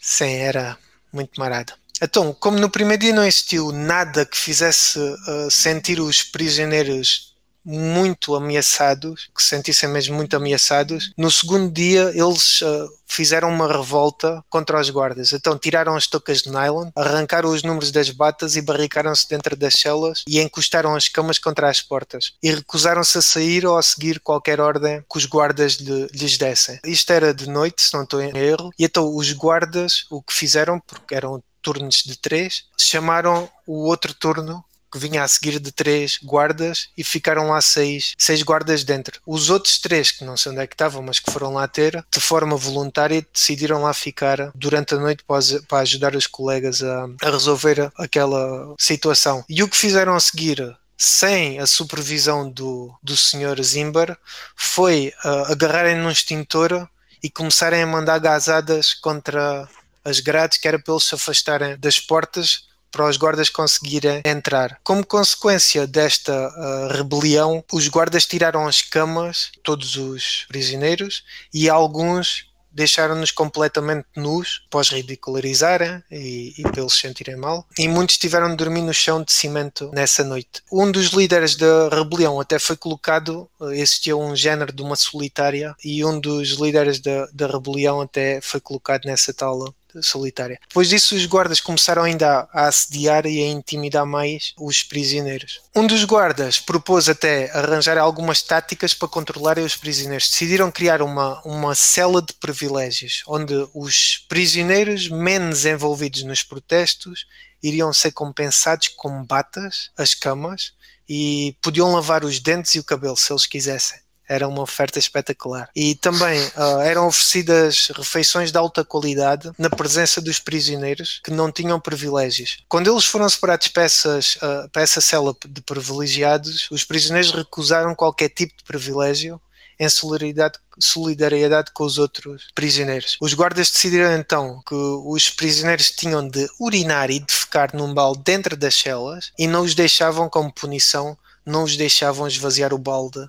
Sim, 0.00 0.34
era 0.34 0.78
muito 1.12 1.38
marado. 1.38 1.72
Então, 2.02 2.34
como 2.34 2.58
no 2.58 2.68
primeiro 2.68 3.02
dia 3.02 3.14
não 3.14 3.24
existiu 3.24 3.72
nada 3.72 4.26
que 4.26 4.36
fizesse 4.36 4.98
uh, 4.98 5.50
sentir 5.50 6.00
os 6.00 6.22
prisioneiros 6.22 7.33
muito 7.64 8.34
ameaçados, 8.34 9.28
que 9.34 9.42
se 9.42 9.48
sentissem 9.48 9.88
mesmo 9.88 10.14
muito 10.14 10.36
ameaçados. 10.36 11.12
No 11.16 11.30
segundo 11.30 11.72
dia, 11.72 12.12
eles 12.14 12.60
uh, 12.60 12.88
fizeram 13.06 13.48
uma 13.48 13.66
revolta 13.66 14.44
contra 14.50 14.80
os 14.80 14.90
guardas. 14.90 15.32
Então, 15.32 15.58
tiraram 15.58 15.96
as 15.96 16.06
tocas 16.06 16.42
de 16.42 16.50
nylon, 16.50 16.90
arrancaram 16.94 17.50
os 17.50 17.62
números 17.62 17.90
das 17.90 18.10
batas 18.10 18.56
e 18.56 18.62
barricaram-se 18.62 19.28
dentro 19.28 19.56
das 19.56 19.74
celas 19.74 20.22
e 20.28 20.40
encostaram 20.40 20.94
as 20.94 21.08
camas 21.08 21.38
contra 21.38 21.70
as 21.70 21.80
portas. 21.80 22.32
E 22.42 22.50
recusaram-se 22.50 23.18
a 23.18 23.22
sair 23.22 23.66
ou 23.66 23.76
a 23.78 23.82
seguir 23.82 24.20
qualquer 24.20 24.60
ordem 24.60 25.02
que 25.10 25.18
os 25.18 25.26
guardas 25.26 25.74
lhe, 25.74 26.08
lhes 26.12 26.36
dessem. 26.36 26.78
Isto 26.84 27.12
era 27.12 27.32
de 27.32 27.48
noite, 27.48 27.82
se 27.82 27.94
não 27.94 28.02
estou 28.02 28.20
em 28.20 28.36
erro. 28.36 28.70
E 28.78 28.84
então, 28.84 29.14
os 29.14 29.32
guardas, 29.32 30.04
o 30.10 30.22
que 30.22 30.34
fizeram, 30.34 30.80
porque 30.80 31.14
eram 31.14 31.42
turnos 31.62 32.02
de 32.04 32.18
três, 32.18 32.64
chamaram 32.78 33.48
o 33.66 33.86
outro 33.86 34.12
turno 34.12 34.62
que 34.94 34.98
vinha 34.98 35.24
a 35.24 35.28
seguir 35.28 35.58
de 35.58 35.72
três 35.72 36.20
guardas 36.22 36.88
e 36.96 37.02
ficaram 37.02 37.48
lá 37.48 37.60
seis, 37.60 38.14
seis 38.16 38.44
guardas 38.44 38.84
dentro. 38.84 39.20
Os 39.26 39.50
outros 39.50 39.80
três, 39.80 40.12
que 40.12 40.24
não 40.24 40.36
sei 40.36 40.52
onde 40.52 40.60
é 40.60 40.66
que 40.68 40.74
estavam, 40.74 41.02
mas 41.02 41.18
que 41.18 41.32
foram 41.32 41.52
lá 41.52 41.66
ter, 41.66 42.04
de 42.12 42.20
forma 42.20 42.56
voluntária, 42.56 43.26
decidiram 43.32 43.82
lá 43.82 43.92
ficar 43.92 44.52
durante 44.54 44.94
a 44.94 44.98
noite 44.98 45.24
para, 45.26 45.80
ajudar 45.80 46.14
os 46.14 46.28
colegas 46.28 46.80
a, 46.80 47.08
a 47.22 47.30
resolver 47.30 47.90
aquela 47.98 48.72
situação. 48.78 49.44
E 49.48 49.64
o 49.64 49.68
que 49.68 49.76
fizeram 49.76 50.14
a 50.14 50.20
seguir 50.20 50.76
sem 50.96 51.58
a 51.58 51.66
supervisão 51.66 52.48
do, 52.48 52.94
do 53.02 53.16
Sr. 53.16 53.60
Zimbar, 53.62 54.16
foi 54.54 55.12
uh, 55.24 55.50
agarrarem 55.50 55.96
num 55.96 56.10
extintor 56.10 56.88
e 57.20 57.28
começarem 57.28 57.82
a 57.82 57.86
mandar 57.86 58.18
gazadas 58.20 58.94
contra 58.94 59.68
as 60.04 60.20
grades, 60.20 60.56
que 60.56 60.68
era 60.68 60.78
para 60.78 60.94
eles 60.94 61.04
se 61.04 61.16
afastarem 61.16 61.76
das 61.78 61.98
portas 61.98 62.68
para 62.94 63.08
os 63.08 63.16
guardas 63.16 63.50
conseguirem 63.50 64.22
entrar. 64.24 64.78
Como 64.84 65.04
consequência 65.04 65.84
desta 65.84 66.32
uh, 66.32 66.92
rebelião, 66.96 67.64
os 67.72 67.88
guardas 67.88 68.24
tiraram 68.24 68.68
as 68.68 68.82
camas, 68.82 69.50
todos 69.64 69.96
os 69.96 70.44
prisioneiros, 70.46 71.24
e 71.52 71.68
alguns 71.68 72.46
deixaram-nos 72.70 73.32
completamente 73.32 74.06
nus, 74.16 74.62
após 74.66 74.90
ridicularizarem 74.90 76.02
e, 76.10 76.54
e 76.56 76.62
eles 76.76 76.92
sentirem 76.92 77.36
mal. 77.36 77.66
E 77.78 77.88
muitos 77.88 78.18
tiveram 78.18 78.50
de 78.50 78.56
dormir 78.56 78.82
no 78.82 78.94
chão 78.94 79.22
de 79.22 79.32
cimento 79.32 79.90
nessa 79.92 80.22
noite. 80.22 80.62
Um 80.70 80.90
dos 80.90 81.06
líderes 81.06 81.56
da 81.56 81.88
rebelião 81.88 82.40
até 82.40 82.58
foi 82.58 82.76
colocado, 82.76 83.48
existia 83.72 84.16
um 84.16 84.34
género 84.34 84.72
de 84.72 84.82
uma 84.82 84.96
solitária, 84.96 85.74
e 85.84 86.04
um 86.04 86.18
dos 86.18 86.50
líderes 86.50 87.00
da, 87.00 87.26
da 87.32 87.46
rebelião 87.46 88.00
até 88.00 88.40
foi 88.40 88.60
colocado 88.60 89.04
nessa 89.04 89.32
tal 89.32 89.74
solitária. 90.02 90.58
Depois 90.68 90.88
disso, 90.88 91.14
os 91.14 91.26
guardas 91.26 91.60
começaram 91.60 92.02
ainda 92.02 92.48
a 92.52 92.66
assediar 92.68 93.26
e 93.26 93.42
a 93.42 93.48
intimidar 93.48 94.06
mais 94.06 94.52
os 94.58 94.82
prisioneiros. 94.82 95.60
Um 95.74 95.86
dos 95.86 96.04
guardas 96.04 96.58
propôs 96.58 97.08
até 97.08 97.50
arranjar 97.52 97.98
algumas 97.98 98.42
táticas 98.42 98.94
para 98.94 99.08
controlarem 99.08 99.64
os 99.64 99.76
prisioneiros. 99.76 100.30
Decidiram 100.30 100.70
criar 100.70 101.02
uma, 101.02 101.40
uma 101.44 101.74
cela 101.74 102.20
de 102.20 102.32
privilégios, 102.34 103.22
onde 103.26 103.54
os 103.74 104.24
prisioneiros 104.28 105.08
menos 105.08 105.64
envolvidos 105.64 106.22
nos 106.22 106.42
protestos 106.42 107.26
iriam 107.62 107.92
ser 107.92 108.12
compensados 108.12 108.88
com 108.88 109.24
batas, 109.24 109.90
as 109.96 110.14
camas, 110.14 110.72
e 111.08 111.56
podiam 111.62 111.92
lavar 111.92 112.24
os 112.24 112.38
dentes 112.38 112.74
e 112.74 112.78
o 112.78 112.84
cabelo 112.84 113.16
se 113.16 113.32
eles 113.32 113.46
quisessem. 113.46 114.03
Era 114.28 114.48
uma 114.48 114.62
oferta 114.62 114.98
espetacular. 114.98 115.68
E 115.74 115.94
também 115.96 116.40
uh, 116.40 116.80
eram 116.84 117.06
oferecidas 117.06 117.88
refeições 117.94 118.50
de 118.50 118.58
alta 118.58 118.84
qualidade 118.84 119.50
na 119.58 119.70
presença 119.70 120.20
dos 120.20 120.38
prisioneiros 120.38 121.20
que 121.22 121.30
não 121.30 121.52
tinham 121.52 121.80
privilégios. 121.80 122.58
Quando 122.68 122.90
eles 122.90 123.04
foram 123.04 123.28
separados 123.28 123.68
para, 123.68 123.82
essas, 123.82 124.36
uh, 124.36 124.68
para 124.72 124.82
essa 124.82 125.00
cela 125.00 125.34
de 125.46 125.60
privilegiados, 125.62 126.68
os 126.70 126.84
prisioneiros 126.84 127.32
recusaram 127.32 127.94
qualquer 127.94 128.28
tipo 128.28 128.56
de 128.56 128.64
privilégio 128.64 129.40
em 129.78 129.88
solidariedade, 129.88 130.58
solidariedade 130.78 131.70
com 131.72 131.84
os 131.84 131.98
outros 131.98 132.48
prisioneiros. 132.54 133.16
Os 133.20 133.34
guardas 133.34 133.70
decidiram 133.70 134.12
então 134.12 134.62
que 134.66 134.74
os 134.74 135.30
prisioneiros 135.30 135.90
tinham 135.90 136.26
de 136.26 136.48
urinar 136.60 137.10
e 137.10 137.20
defecar 137.20 137.74
num 137.74 137.92
balde 137.92 138.22
dentro 138.24 138.56
das 138.56 138.74
celas 138.74 139.32
e 139.38 139.46
não 139.46 139.62
os 139.62 139.74
deixavam, 139.74 140.28
como 140.28 140.52
punição, 140.52 141.16
não 141.44 141.64
os 141.64 141.76
deixavam 141.76 142.26
esvaziar 142.26 142.72
o 142.72 142.78
balde 142.78 143.28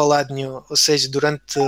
para 0.00 0.06
lado 0.06 0.34
nenhum. 0.34 0.62
Ou 0.68 0.76
seja, 0.76 1.08
durante 1.08 1.60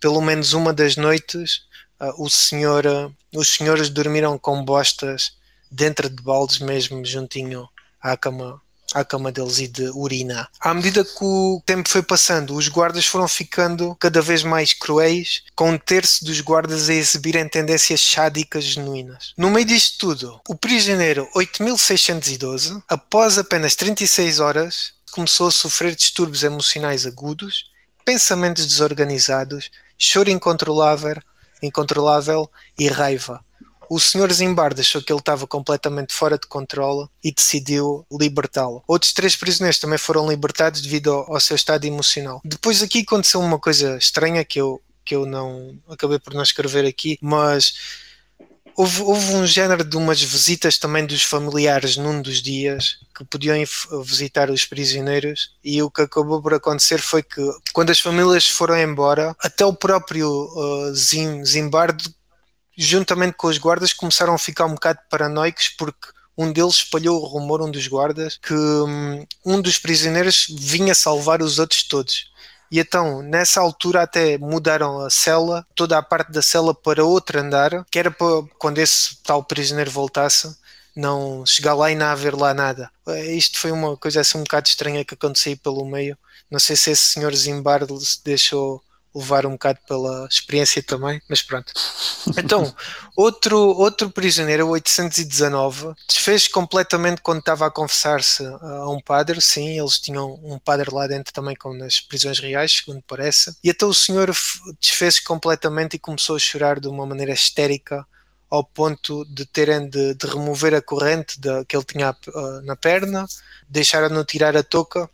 pelo 0.00 0.20
menos 0.20 0.52
uma 0.52 0.72
das 0.72 0.96
noites, 0.96 1.62
uh, 2.00 2.22
o 2.22 2.30
senhor, 2.30 2.86
uh, 2.86 3.12
os 3.34 3.48
senhores 3.48 3.88
dormiram 3.88 4.38
com 4.38 4.64
bostas 4.64 5.32
dentro 5.70 6.08
de 6.08 6.22
baldes 6.22 6.60
mesmo 6.60 7.04
juntinho 7.04 7.68
à 8.00 8.16
cama 8.16 8.60
à 8.92 9.04
cama 9.04 9.32
deles 9.32 9.58
e 9.58 9.66
de 9.66 9.88
urina. 9.88 10.48
À 10.60 10.72
medida 10.72 11.02
que 11.02 11.24
o 11.24 11.60
tempo 11.66 11.88
foi 11.88 12.00
passando, 12.00 12.54
os 12.54 12.68
guardas 12.68 13.04
foram 13.04 13.26
ficando 13.26 13.96
cada 13.98 14.22
vez 14.22 14.44
mais 14.44 14.72
cruéis, 14.72 15.42
com 15.56 15.70
um 15.70 15.78
terço 15.78 16.24
dos 16.24 16.40
guardas 16.40 16.88
a 16.88 16.94
exibirem 16.94 17.48
tendências 17.48 18.00
sádicas 18.00 18.62
genuínas. 18.62 19.32
No 19.36 19.50
meio 19.50 19.66
disto 19.66 19.98
tudo, 19.98 20.40
o 20.48 20.54
prisioneiro 20.54 21.28
8612, 21.34 22.80
após 22.88 23.36
apenas 23.36 23.74
36 23.74 24.38
horas, 24.38 24.92
começou 25.14 25.46
a 25.46 25.52
sofrer 25.52 25.94
distúrbios 25.94 26.42
emocionais 26.42 27.06
agudos, 27.06 27.70
pensamentos 28.04 28.66
desorganizados, 28.66 29.70
choro 29.96 30.28
incontrolável, 30.28 31.22
incontrolável 31.62 32.50
e 32.76 32.88
raiva. 32.88 33.40
O 33.88 34.00
Sr. 34.00 34.32
Zimbardo 34.32 34.80
achou 34.80 35.00
que 35.00 35.12
ele 35.12 35.20
estava 35.20 35.46
completamente 35.46 36.12
fora 36.12 36.36
de 36.36 36.48
controle 36.48 37.06
e 37.22 37.32
decidiu 37.32 38.04
libertá-lo. 38.10 38.82
Outros 38.88 39.12
três 39.12 39.36
prisioneiros 39.36 39.78
também 39.78 39.98
foram 39.98 40.28
libertados 40.28 40.80
devido 40.80 41.12
ao, 41.12 41.34
ao, 41.34 41.40
seu 41.40 41.54
estado 41.54 41.84
emocional. 41.84 42.40
Depois 42.44 42.82
aqui 42.82 43.00
aconteceu 43.00 43.40
uma 43.40 43.58
coisa 43.58 43.96
estranha 43.96 44.44
que 44.44 44.60
eu, 44.60 44.82
que 45.04 45.14
eu 45.14 45.24
não 45.24 45.78
acabei 45.88 46.18
por 46.18 46.34
não 46.34 46.42
escrever 46.42 46.84
aqui, 46.86 47.18
mas 47.20 47.74
houve, 48.76 49.02
houve 49.02 49.34
um 49.34 49.46
género 49.46 49.84
de 49.84 49.96
umas 49.96 50.20
visitas 50.22 50.78
também 50.78 51.06
dos 51.06 51.22
familiares 51.22 51.96
num 51.96 52.20
dos 52.20 52.42
dias 52.42 52.98
que 53.16 53.24
podiam 53.24 53.56
visitar 54.04 54.50
os 54.50 54.64
prisioneiros 54.64 55.52
e 55.62 55.82
o 55.82 55.90
que 55.90 56.02
acabou 56.02 56.42
por 56.42 56.54
acontecer 56.54 56.98
foi 56.98 57.22
que 57.22 57.40
quando 57.72 57.90
as 57.90 58.00
famílias 58.00 58.48
foram 58.48 58.78
embora, 58.78 59.34
até 59.40 59.64
o 59.64 59.72
próprio 59.72 60.28
uh, 60.28 60.94
Zim, 60.94 61.44
Zimbardo 61.44 62.04
juntamente 62.76 63.36
com 63.36 63.46
os 63.46 63.58
guardas 63.58 63.92
começaram 63.92 64.34
a 64.34 64.38
ficar 64.38 64.66
um 64.66 64.74
bocado 64.74 64.98
paranoicos 65.08 65.68
porque 65.68 66.08
um 66.36 66.52
deles 66.52 66.76
espalhou 66.76 67.22
o 67.22 67.26
rumor, 67.26 67.62
um 67.62 67.70
dos 67.70 67.86
guardas, 67.86 68.38
que 68.42 68.52
um, 68.52 69.24
um 69.46 69.60
dos 69.60 69.78
prisioneiros 69.78 70.46
vinha 70.50 70.94
salvar 70.94 71.40
os 71.40 71.60
outros 71.60 71.84
todos. 71.84 72.32
E 72.70 72.80
então, 72.80 73.22
nessa 73.22 73.60
altura, 73.60 74.02
até 74.02 74.38
mudaram 74.38 75.00
a 75.00 75.10
cela, 75.10 75.66
toda 75.74 75.98
a 75.98 76.02
parte 76.02 76.32
da 76.32 76.42
cela 76.42 76.74
para 76.74 77.04
outro 77.04 77.38
andar, 77.40 77.84
que 77.90 77.98
era 77.98 78.10
para 78.10 78.42
quando 78.58 78.78
esse 78.78 79.16
tal 79.22 79.44
prisioneiro 79.44 79.90
voltasse, 79.90 80.56
não 80.94 81.44
chegar 81.46 81.74
lá 81.74 81.90
e 81.90 81.94
não 81.94 82.06
haver 82.06 82.34
lá 82.34 82.54
nada. 82.54 82.90
Isto 83.28 83.58
foi 83.58 83.72
uma 83.72 83.96
coisa 83.96 84.20
assim 84.20 84.38
um 84.38 84.44
bocado 84.44 84.68
estranha 84.68 85.04
que 85.04 85.14
aconteceu 85.14 85.56
pelo 85.58 85.84
meio. 85.84 86.16
Não 86.50 86.58
sei 86.60 86.76
se 86.76 86.90
esse 86.90 87.02
senhor 87.02 87.34
Zimbardo 87.34 87.98
se 88.00 88.22
deixou 88.24 88.82
levar 89.14 89.46
um 89.46 89.52
bocado 89.52 89.78
pela 89.86 90.26
experiência 90.28 90.82
também, 90.82 91.20
mas 91.28 91.42
pronto. 91.42 91.72
Então, 92.38 92.74
outro, 93.16 93.58
outro 93.58 94.10
prisioneiro, 94.10 94.68
819, 94.68 95.94
desfez 96.08 96.48
completamente 96.48 97.20
quando 97.20 97.38
estava 97.38 97.66
a 97.66 97.70
confessar-se 97.70 98.44
a 98.44 98.88
um 98.88 99.00
padre. 99.00 99.40
Sim, 99.40 99.78
eles 99.78 99.98
tinham 99.98 100.40
um 100.42 100.58
padre 100.58 100.90
lá 100.92 101.06
dentro 101.06 101.32
também, 101.32 101.54
como 101.54 101.76
nas 101.76 102.00
prisões 102.00 102.38
reais, 102.38 102.82
segundo 102.84 103.02
parece. 103.06 103.54
E 103.62 103.70
até 103.70 103.84
o 103.84 103.94
senhor 103.94 104.34
desfez 104.80 105.20
completamente 105.20 105.94
e 105.94 105.98
começou 105.98 106.36
a 106.36 106.38
chorar 106.38 106.80
de 106.80 106.88
uma 106.88 107.06
maneira 107.06 107.32
histérica 107.32 108.06
ao 108.50 108.64
ponto 108.64 109.24
de 109.26 109.44
terem 109.44 109.88
de, 109.88 110.14
de 110.14 110.26
remover 110.26 110.74
a 110.74 110.82
corrente 110.82 111.40
de, 111.40 111.64
que 111.64 111.76
ele 111.76 111.84
tinha 111.84 112.10
uh, 112.10 112.62
na 112.62 112.76
perna, 112.76 113.26
deixaram-no 113.68 114.24
tirar 114.24 114.56
a 114.56 114.62
touca 114.62 115.10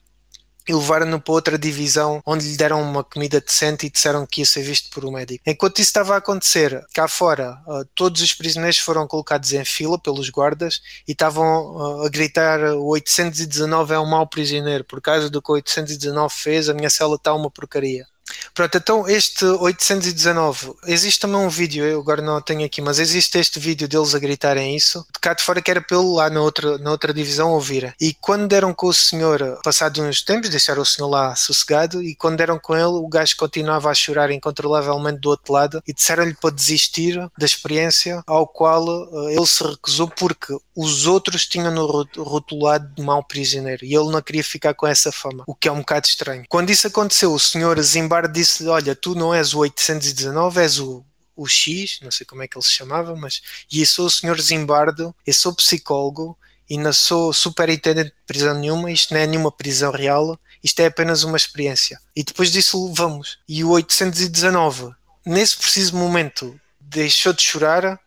e 0.69 0.75
levaram-no 0.75 1.21
para 1.21 1.33
outra 1.33 1.59
divisão 1.59 2.21
onde 2.25 2.49
lhe 2.49 2.57
deram 2.57 2.83
uma 2.83 3.03
comida 3.03 3.41
decente 3.41 3.87
e 3.87 3.91
disseram 3.91 4.27
que 4.27 4.41
ia 4.41 4.47
ser 4.47 4.63
visto 4.63 4.91
por 4.91 5.05
um 5.05 5.13
médico. 5.13 5.43
Enquanto 5.47 5.79
isso 5.79 5.89
estava 5.89 6.15
a 6.15 6.19
acontecer, 6.19 6.85
cá 6.95 7.09
fora, 7.09 7.59
uh, 7.67 7.85
todos 7.95 8.21
os 8.23 8.33
prisioneiros 8.33 8.79
foram 8.79 9.07
colocados 9.07 9.53
em 9.53 9.65
fila 9.65 9.99
pelos 9.99 10.31
guardas 10.31 10.81
e 11.07 11.13
estavam 11.13 11.75
uh, 11.75 12.07
a 12.07 12.09
gritar: 12.09 12.61
o 12.75 12.89
819 12.89 13.95
é 13.95 13.99
um 13.99 14.07
mau 14.07 14.27
prisioneiro, 14.27 14.85
por 14.85 15.01
causa 15.01 15.29
do 15.31 15.43
que 15.43 15.51
o 15.51 15.55
819 15.55 16.35
fez, 16.35 16.69
a 16.69 16.75
minha 16.75 16.91
cela 16.91 17.17
está 17.17 17.35
uma 17.35 17.51
porcaria. 17.51 18.07
Pronto, 18.55 18.77
então 18.77 19.09
este 19.09 19.45
819, 19.45 20.75
existe 20.87 21.21
também 21.21 21.37
um 21.39 21.49
vídeo, 21.49 21.85
eu 21.85 22.01
agora 22.01 22.23
não 22.23 22.41
tenho 22.41 22.65
aqui, 22.65 22.81
mas 22.81 22.99
existe 22.99 23.39
este 23.39 23.59
vídeo 23.59 23.89
deles 23.89 24.15
a 24.15 24.19
gritarem 24.19 24.77
isso, 24.77 25.07
de 25.13 25.19
cá 25.21 25.35
de 25.35 25.43
fora 25.43 25.63
que 25.63 25.71
era 25.71 25.81
pelo 25.81 26.15
lá 26.15 26.29
na 26.31 26.41
outra, 26.41 26.79
na 26.79 26.91
outra 26.91 27.13
divisão 27.13 27.53
ouvir. 27.53 27.95
E 28.01 28.15
quando 28.15 28.49
deram 28.49 28.75
com 28.75 28.87
o 28.87 28.95
senhor, 28.95 29.59
passados 29.63 30.01
uns 30.01 30.23
tempos, 30.23 30.51
deixaram 30.51 30.83
o 30.83 30.87
senhor 30.87 31.09
lá 31.09 31.35
sossegado, 31.35 32.03
e 32.03 32.15
quando 32.15 32.39
deram 32.39 32.59
com 32.59 32.75
ele, 32.75 32.85
o 32.85 33.09
gajo 33.09 33.37
continuava 33.37 33.91
a 33.91 33.95
chorar 33.95 34.31
incontrolavelmente 34.31 35.21
do 35.21 35.31
outro 35.31 35.53
lado 35.53 35.83
e 35.87 35.93
disseram-lhe 35.93 36.35
para 36.35 36.51
desistir 36.51 37.17
da 37.37 37.47
experiência, 37.47 38.23
ao 38.27 38.47
qual 38.47 38.85
uh, 38.85 39.29
ele 39.31 39.47
se 39.47 39.63
recusou 39.63 40.09
porque 40.09 40.57
os 40.75 41.07
outros 41.07 41.47
tinham-no 41.47 42.07
rotulado 42.19 42.89
de 42.95 43.03
mau 43.03 43.23
prisioneiro 43.23 43.85
e 43.85 43.95
ele 43.95 44.11
não 44.11 44.23
queria 44.23 44.45
ficar 44.45 44.75
com 44.75 44.87
essa 44.87 45.13
fama, 45.13 45.45
o 45.47 45.55
que 45.55 45.69
é 45.69 45.73
um 45.73 45.81
bocado 45.81 46.07
estranho. 46.07 46.45
Quando 46.49 46.71
isso 46.71 46.87
aconteceu, 46.87 47.33
o 47.33 47.39
senhor 47.39 47.79
Zimbardo 48.21 48.33
disse: 48.33 48.67
Olha, 48.67 48.95
tu 48.95 49.15
não 49.15 49.35
és 49.35 49.55
o 49.55 49.59
819, 49.59 50.61
és 50.61 50.79
o, 50.79 51.05
o 51.37 51.47
X, 51.49 51.99
não 52.03 52.11
sei 52.11 52.27
como 52.27 52.43
é 52.43 52.49
que 52.49 52.57
ele 52.57 52.65
se 52.65 52.73
chamava, 52.73 53.15
mas 53.17 53.41
e 53.71 53.81
eu 53.81 53.87
sou 53.87 54.07
o 54.07 54.11
senhor 54.11 54.41
Zimbardo, 54.41 55.15
eu 55.27 55.33
sou 55.35 55.55
psicólogo 55.55 56.37
e 56.69 56.77
não 56.77 56.93
sou 56.93 57.33
superintendente 57.33 58.11
de 58.11 58.27
prisão 58.27 58.55
nenhuma, 58.55 58.91
isto 58.91 59.15
não 59.15 59.21
é 59.21 59.27
nenhuma 59.27 59.51
prisão 59.51 59.91
real, 59.91 60.39
isto 60.63 60.81
é 60.81 60.87
apenas 60.87 61.25
uma 61.25 61.37
experiência. 61.37 61.99
E 62.15 62.23
depois 62.23 62.53
disso 62.53 62.87
levamos. 62.87 63.39
E 63.49 63.65
o 63.65 63.71
819, 63.71 64.93
nesse 65.27 65.57
preciso 65.57 65.97
momento, 65.97 66.59
deixou 66.79 67.33
de 67.33 67.43
chorar, 67.43 67.99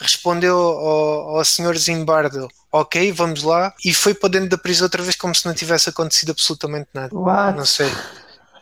respondeu 0.00 0.56
ao, 0.56 1.38
ao 1.38 1.44
senhor 1.44 1.76
Zimbardo, 1.76 2.48
ok, 2.70 3.10
vamos 3.10 3.42
lá, 3.42 3.74
e 3.84 3.92
foi 3.92 4.14
para 4.14 4.28
dentro 4.28 4.50
da 4.50 4.58
prisão 4.58 4.84
outra 4.84 5.02
vez 5.02 5.16
como 5.16 5.34
se 5.34 5.46
não 5.46 5.54
tivesse 5.54 5.88
acontecido 5.88 6.30
absolutamente 6.30 6.88
nada. 6.92 7.16
What? 7.16 7.56
Não 7.56 7.66
sei. 7.66 7.90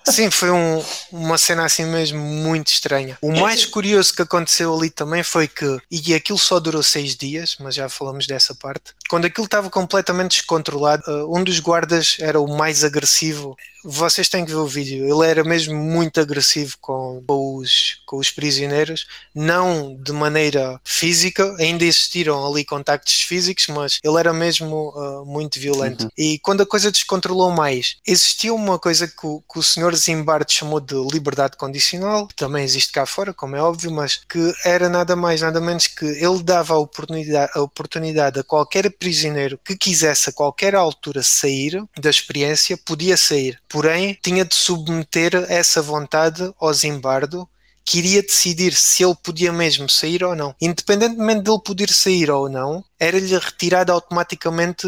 Sim, 0.06 0.30
foi 0.30 0.50
um, 0.50 0.84
uma 1.10 1.38
cena 1.38 1.64
assim 1.64 1.84
mesmo 1.86 2.20
muito 2.20 2.68
estranha. 2.68 3.16
O 3.22 3.32
mais 3.32 3.64
curioso 3.64 4.14
que 4.14 4.22
aconteceu 4.22 4.74
ali 4.76 4.90
também 4.90 5.22
foi 5.22 5.48
que, 5.48 5.78
e 5.90 6.14
aquilo 6.14 6.38
só 6.38 6.60
durou 6.60 6.82
seis 6.82 7.16
dias, 7.16 7.56
mas 7.58 7.74
já 7.74 7.88
falamos 7.88 8.26
dessa 8.26 8.54
parte, 8.54 8.92
quando 9.08 9.26
aquilo 9.26 9.46
estava 9.46 9.70
completamente 9.70 10.38
descontrolado, 10.38 11.02
uh, 11.06 11.36
um 11.36 11.42
dos 11.42 11.58
guardas 11.58 12.16
era 12.20 12.40
o 12.40 12.46
mais 12.46 12.84
agressivo. 12.84 13.56
Vocês 13.86 14.30
têm 14.30 14.46
que 14.46 14.50
ver 14.50 14.56
o 14.56 14.66
vídeo, 14.66 15.04
ele 15.04 15.30
era 15.30 15.44
mesmo 15.44 15.74
muito 15.74 16.18
agressivo 16.18 16.74
com, 16.80 17.22
com, 17.26 17.56
os, 17.56 17.98
com 18.06 18.16
os 18.16 18.30
prisioneiros, 18.30 19.06
não 19.34 19.94
de 20.02 20.10
maneira 20.10 20.80
física, 20.82 21.54
ainda 21.58 21.84
existiram 21.84 22.46
ali 22.46 22.64
contactos 22.64 23.20
físicos, 23.20 23.66
mas 23.68 23.98
ele 24.02 24.18
era 24.18 24.32
mesmo 24.32 24.88
uh, 24.96 25.26
muito 25.26 25.60
violento. 25.60 26.04
Uhum. 26.04 26.10
E 26.16 26.38
quando 26.38 26.62
a 26.62 26.66
coisa 26.66 26.90
descontrolou 26.90 27.50
mais, 27.50 27.96
existia 28.06 28.54
uma 28.54 28.78
coisa 28.78 29.06
que 29.06 29.26
o, 29.26 29.42
que 29.52 29.58
o 29.58 29.62
senhor 29.62 29.93
Zimbardo 29.94 30.50
chamou 30.50 30.80
de 30.80 30.94
liberdade 31.12 31.56
condicional, 31.56 32.28
também 32.36 32.64
existe 32.64 32.92
cá 32.92 33.06
fora, 33.06 33.32
como 33.32 33.56
é 33.56 33.62
óbvio, 33.62 33.90
mas 33.90 34.16
que 34.16 34.52
era 34.64 34.88
nada 34.88 35.14
mais, 35.16 35.40
nada 35.40 35.60
menos 35.60 35.86
que 35.86 36.04
ele 36.04 36.42
dava 36.42 36.74
a 36.74 36.78
oportunidade, 36.78 37.52
a 37.54 37.60
oportunidade 37.60 38.40
a 38.40 38.44
qualquer 38.44 38.90
prisioneiro 38.90 39.58
que 39.64 39.76
quisesse 39.76 40.30
a 40.30 40.32
qualquer 40.32 40.74
altura 40.74 41.22
sair 41.22 41.82
da 41.98 42.10
experiência, 42.10 42.76
podia 42.76 43.16
sair. 43.16 43.60
Porém, 43.68 44.18
tinha 44.22 44.44
de 44.44 44.54
submeter 44.54 45.34
essa 45.48 45.80
vontade 45.82 46.52
ao 46.58 46.72
Zimbardo 46.72 47.48
que 47.84 47.98
iria 47.98 48.22
decidir 48.22 48.72
se 48.72 49.04
ele 49.04 49.14
podia 49.22 49.52
mesmo 49.52 49.88
sair 49.88 50.24
ou 50.24 50.34
não. 50.34 50.54
Independentemente 50.60 51.42
dele 51.42 51.60
poder 51.62 51.90
sair 51.90 52.30
ou 52.30 52.48
não, 52.48 52.82
era-lhe 52.98 53.36
retirado 53.38 53.92
automaticamente 53.92 54.86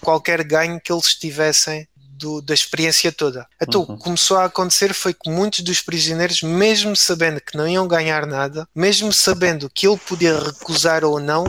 qualquer 0.00 0.44
ganho 0.44 0.80
que 0.80 0.92
eles 0.92 1.14
tivessem 1.14 1.86
do, 2.18 2.42
da 2.42 2.52
experiência 2.54 3.12
toda. 3.12 3.46
Então, 3.60 3.82
Uhum. 3.82 3.94
o 3.94 3.96
que 3.98 4.04
começou 4.04 4.36
a 4.38 4.44
acontecer 4.46 4.92
foi 4.92 5.14
que 5.14 5.30
muitos 5.30 5.60
dos 5.60 5.80
prisioneiros, 5.80 6.42
mesmo 6.42 6.94
sabendo 6.96 7.40
que 7.40 7.56
não 7.56 7.66
iam 7.68 7.86
ganhar 7.88 8.26
nada, 8.26 8.68
mesmo 8.74 9.12
sabendo 9.12 9.70
que 9.70 9.86
ele 9.86 9.96
podia 9.98 10.38
recusar 10.38 11.04
ou 11.04 11.20
não, 11.20 11.44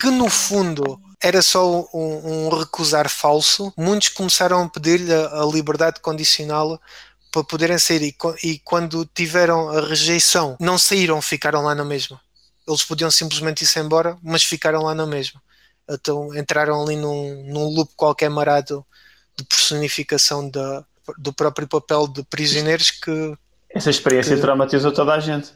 que 0.00 0.10
no 0.10 0.28
fundo 0.28 1.00
era 1.20 1.42
só 1.42 1.80
um, 1.92 2.46
um 2.46 2.48
recusar 2.48 3.08
falso, 3.08 3.72
muitos 3.76 4.08
começaram 4.10 4.62
a 4.62 4.68
pedir-lhe 4.68 5.12
a, 5.12 5.42
a 5.42 5.46
liberdade 5.46 6.00
condicional 6.00 6.80
para 7.32 7.44
poderem 7.44 7.78
sair 7.78 8.02
e, 8.02 8.16
e 8.48 8.58
quando 8.60 9.04
tiveram 9.14 9.68
a 9.70 9.80
rejeição, 9.86 10.56
não 10.60 10.78
saíram, 10.78 11.20
ficaram 11.20 11.62
lá 11.62 11.74
na 11.74 11.84
mesma. 11.84 12.20
Eles 12.66 12.84
podiam 12.84 13.10
simplesmente 13.10 13.62
ir-se 13.64 13.78
embora, 13.80 14.16
mas 14.22 14.42
ficaram 14.44 14.82
lá 14.82 14.94
na 14.94 15.06
mesma. 15.06 15.40
Então 15.90 16.34
entraram 16.36 16.82
ali 16.82 16.96
num, 16.96 17.44
num 17.46 17.64
loop 17.68 17.92
qualquer 17.96 18.28
marado 18.30 18.84
de 19.38 19.44
personificação 19.44 20.50
da, 20.50 20.84
do 21.16 21.32
próprio 21.32 21.66
papel 21.68 22.08
de 22.08 22.22
prisioneiros 22.24 22.90
que 22.90 23.34
Essa 23.70 23.90
experiência 23.90 24.34
Que- 24.34 24.42
traumatizou 24.42 24.92
toda 24.92 25.14
a 25.14 25.20
gente. 25.20 25.52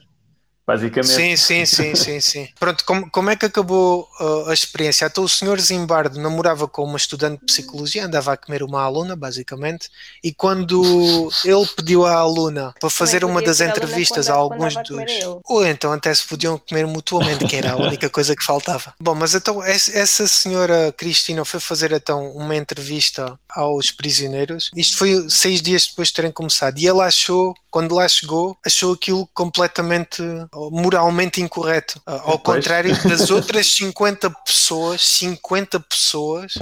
Basicamente. 0.67 1.13
Sim, 1.13 1.37
sim, 1.37 1.67
sim, 1.67 1.95
sim, 1.95 2.21
sim. 2.21 2.49
Pronto, 2.59 2.85
como, 2.85 3.11
como 3.11 3.31
é 3.31 3.37
que 3.37 3.47
acabou 3.47 4.09
uh, 4.21 4.49
a 4.49 4.55
experiência? 4.55 5.07
Então 5.07 5.25
o 5.25 5.29
senhor 5.29 5.61
Zimbardo 5.61 6.21
namorava 6.21 6.69
com 6.69 6.85
uma 6.85 6.97
estudante 6.97 7.41
de 7.41 7.47
psicologia, 7.47 8.07
andava 8.07 8.33
a 8.33 8.37
comer 8.37 8.63
uma 8.63 8.81
aluna, 8.83 9.17
basicamente, 9.17 9.89
e 10.23 10.33
quando 10.33 11.29
ele 11.45 11.67
pediu 11.75 12.07
à 12.07 12.15
aluna 12.15 12.73
para 12.79 12.89
fazer 12.91 13.25
uma 13.25 13.43
das 13.43 13.61
entrevistas 13.61 14.27
quando- 14.27 14.37
a 14.37 14.39
alguns 14.39 14.77
a 14.77 14.85
comer 14.85 15.07
dos. 15.07 15.41
Ou 15.45 15.67
então 15.67 15.93
até 15.93 16.15
se 16.15 16.25
podiam 16.25 16.57
comer 16.59 16.87
mutuamente, 16.87 17.45
que 17.45 17.57
era 17.57 17.73
a 17.73 17.77
única 17.77 18.09
coisa 18.09 18.37
que 18.37 18.45
faltava. 18.45 18.95
Bom, 19.01 19.15
mas 19.15 19.35
então 19.35 19.63
essa 19.63 20.29
senhora 20.29 20.93
Cristina 20.97 21.45
foi 21.45 21.59
fazer 21.59 21.91
então 21.93 22.31
uma 22.33 22.55
entrevista 22.55 23.39
aos 23.51 23.91
prisioneiros. 23.91 24.71
Isto 24.77 24.97
foi 24.97 25.29
seis 25.29 25.61
dias 25.61 25.87
depois 25.89 26.09
de 26.09 26.15
terem 26.15 26.31
começado. 26.31 26.79
E 26.79 26.87
ela 26.87 27.07
achou, 27.07 27.53
quando 27.71 27.95
lá 27.95 28.07
chegou, 28.09 28.57
achou 28.65 28.93
aquilo 28.93 29.29
completamente 29.35 30.23
moralmente 30.55 31.41
incorreto. 31.41 31.99
Uh, 32.07 32.13
Ao 32.13 32.39
Pois. 32.39 32.57
contrário 32.57 32.95
das 33.09 33.31
outras 33.31 33.67
50 33.69 34.31
pessoas, 34.31 35.03
50 35.03 35.81
pessoas 35.81 36.55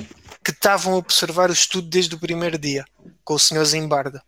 que 0.45 0.51
estavam 0.51 0.95
a 0.95 0.97
observar 0.97 1.51
o 1.51 1.53
estudo 1.53 1.89
desde 1.89 2.15
o 2.15 2.19
primeiro 2.19 2.59
dia, 2.59 2.85
com 3.25 3.35
o 3.35 3.39
senhor 3.39 3.65
Zimbarda. 3.65 4.23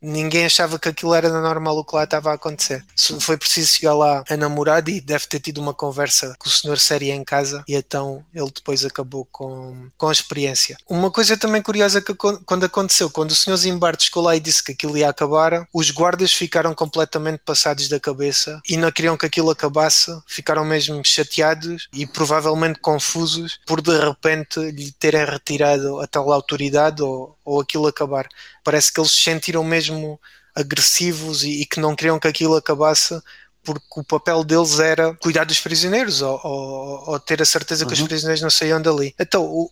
Ninguém 0.00 0.46
achava 0.46 0.78
que 0.78 0.88
aquilo 0.88 1.14
era 1.14 1.28
normal 1.28 1.78
o 1.78 1.84
que 1.84 1.94
lá 1.94 2.04
estava 2.04 2.30
a 2.30 2.34
acontecer. 2.34 2.84
Foi 3.20 3.36
preciso 3.36 3.72
chegar 3.72 3.94
lá 3.94 4.24
a 4.28 4.36
namorada 4.36 4.90
e 4.90 5.00
deve 5.00 5.26
ter 5.26 5.40
tido 5.40 5.58
uma 5.58 5.74
conversa 5.74 6.34
com 6.38 6.48
o 6.48 6.52
senhor 6.52 6.78
séria 6.78 7.14
em 7.14 7.24
casa 7.24 7.64
e 7.66 7.74
então 7.74 8.24
ele 8.34 8.50
depois 8.54 8.84
acabou 8.84 9.26
com, 9.30 9.88
com 9.96 10.08
a 10.08 10.12
experiência. 10.12 10.76
Uma 10.88 11.10
coisa 11.10 11.36
também 11.36 11.62
curiosa 11.62 12.00
que 12.00 12.14
quando 12.14 12.64
aconteceu, 12.64 13.10
quando 13.10 13.30
o 13.30 13.34
senhor 13.34 13.56
Zimbardo 13.56 14.02
chegou 14.02 14.22
lá 14.22 14.36
e 14.36 14.40
disse 14.40 14.62
que 14.62 14.72
aquilo 14.72 14.96
ia 14.96 15.08
acabar, 15.08 15.66
os 15.72 15.90
guardas 15.90 16.32
ficaram 16.32 16.74
completamente 16.74 17.40
passados 17.44 17.88
da 17.88 18.00
cabeça 18.00 18.60
e 18.68 18.76
não 18.76 18.90
queriam 18.92 19.16
que 19.16 19.26
aquilo 19.26 19.50
acabasse, 19.50 20.10
ficaram 20.26 20.64
mesmo 20.64 21.00
chateados 21.04 21.88
e 21.92 22.06
provavelmente 22.06 22.80
confusos 22.80 23.58
por 23.66 23.80
de 23.80 23.98
repente 23.98 24.60
lhe 24.70 24.92
terem 24.92 25.24
retirado 25.24 26.00
a 26.00 26.06
tal 26.06 26.32
autoridade 26.32 27.02
ou, 27.02 27.35
ou 27.46 27.60
aquilo 27.60 27.86
acabar 27.86 28.28
parece 28.64 28.92
que 28.92 29.00
eles 29.00 29.12
se 29.12 29.22
sentiram 29.22 29.64
mesmo 29.64 30.20
agressivos 30.54 31.44
e, 31.44 31.62
e 31.62 31.66
que 31.66 31.80
não 31.80 31.94
queriam 31.96 32.18
que 32.18 32.28
aquilo 32.28 32.56
acabasse 32.56 33.18
porque 33.64 33.84
o 34.00 34.04
papel 34.04 34.44
deles 34.44 34.78
era 34.78 35.14
cuidar 35.16 35.44
dos 35.44 35.58
prisioneiros 35.60 36.22
ou, 36.22 36.40
ou- 36.44 37.10
ou 37.10 37.20
ter 37.20 37.42
a 37.42 37.44
certeza 37.44 37.84
que 37.86 37.92
os 37.94 38.00
Uhum. 38.00 38.06
prisioneiros 38.06 38.42
não 38.42 38.50
saíam 38.50 38.80
dali. 38.80 39.14
Então, 39.18 39.44
o- 39.44 39.70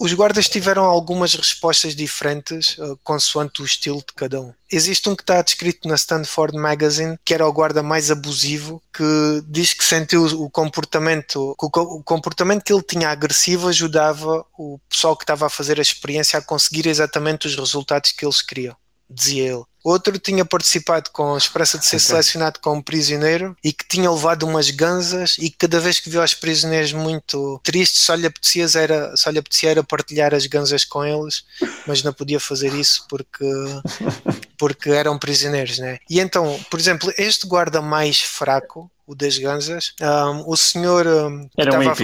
os 0.00 0.14
guardas 0.14 0.48
tiveram 0.48 0.84
algumas 0.84 1.34
respostas 1.34 1.94
diferentes 1.94 2.78
uh, 2.78 2.98
consoante 3.04 3.60
o 3.60 3.66
estilo 3.66 3.98
de 3.98 4.14
cada 4.16 4.40
um. 4.40 4.54
Existe 4.72 5.06
um 5.10 5.14
que 5.14 5.22
está 5.22 5.42
descrito 5.42 5.86
na 5.86 5.94
Stanford 5.94 6.56
Magazine, 6.56 7.18
que 7.22 7.34
era 7.34 7.46
o 7.46 7.52
guarda 7.52 7.82
mais 7.82 8.10
abusivo, 8.10 8.82
que 8.94 9.04
diz 9.46 9.74
que 9.74 9.84
sentiu 9.84 10.24
o 10.24 10.48
comportamento, 10.48 11.54
que 11.58 11.66
o 11.78 12.02
comportamento 12.02 12.62
que 12.62 12.72
ele 12.72 12.82
tinha 12.82 13.10
agressivo 13.10 13.68
ajudava 13.68 14.42
o 14.56 14.80
pessoal 14.88 15.14
que 15.14 15.24
estava 15.24 15.46
a 15.46 15.50
fazer 15.50 15.78
a 15.78 15.82
experiência 15.82 16.38
a 16.38 16.42
conseguir 16.42 16.86
exatamente 16.86 17.46
os 17.46 17.54
resultados 17.54 18.10
que 18.12 18.24
eles 18.24 18.40
queriam, 18.40 18.74
dizia 19.10 19.52
ele. 19.54 19.64
Outro 19.82 20.18
tinha 20.18 20.44
participado 20.44 21.08
com 21.10 21.34
a 21.34 21.38
esperança 21.38 21.78
de 21.78 21.86
ser 21.86 21.96
Ok. 21.96 22.06
selecionado 22.06 22.60
como 22.60 22.82
prisioneiro 22.84 23.56
e 23.64 23.72
que 23.72 23.88
tinha 23.88 24.10
levado 24.10 24.42
umas 24.42 24.68
ganzas 24.70 25.36
e 25.38 25.48
que 25.48 25.56
cada 25.56 25.80
vez 25.80 25.98
que 25.98 26.10
viu 26.10 26.22
os 26.22 26.34
prisioneiros 26.34 26.92
muito 26.92 27.58
tristes 27.64 28.02
só 28.02 28.14
lhe 28.14 28.26
apetecia 28.26 28.66
era, 28.76 29.16
só 29.16 29.30
lhe 29.30 29.38
apetecia 29.38 29.70
era 29.70 29.82
partilhar 29.82 30.34
as 30.34 30.44
ganzas 30.44 30.84
com 30.84 31.02
eles, 31.02 31.44
mas 31.86 32.02
não 32.02 32.12
podia 32.12 32.38
fazer 32.38 32.74
isso 32.74 33.06
porque 33.08 33.42
porque 34.58 34.90
eram 34.90 35.18
prisioneiros, 35.18 35.78
né? 35.78 35.98
E 36.08 36.20
então, 36.20 36.60
por 36.70 36.78
exemplo, 36.78 37.10
este 37.16 37.46
guarda 37.46 37.80
mais 37.80 38.20
fraco, 38.20 38.90
o 39.06 39.14
das 39.14 39.38
ganzas, 39.38 39.94
um, 40.00 40.44
o 40.50 40.56
senhor 40.58 41.06
um, 41.06 41.48
Era 41.56 41.72
um 41.78 41.82
estava 41.82 41.90
a- 41.90 41.94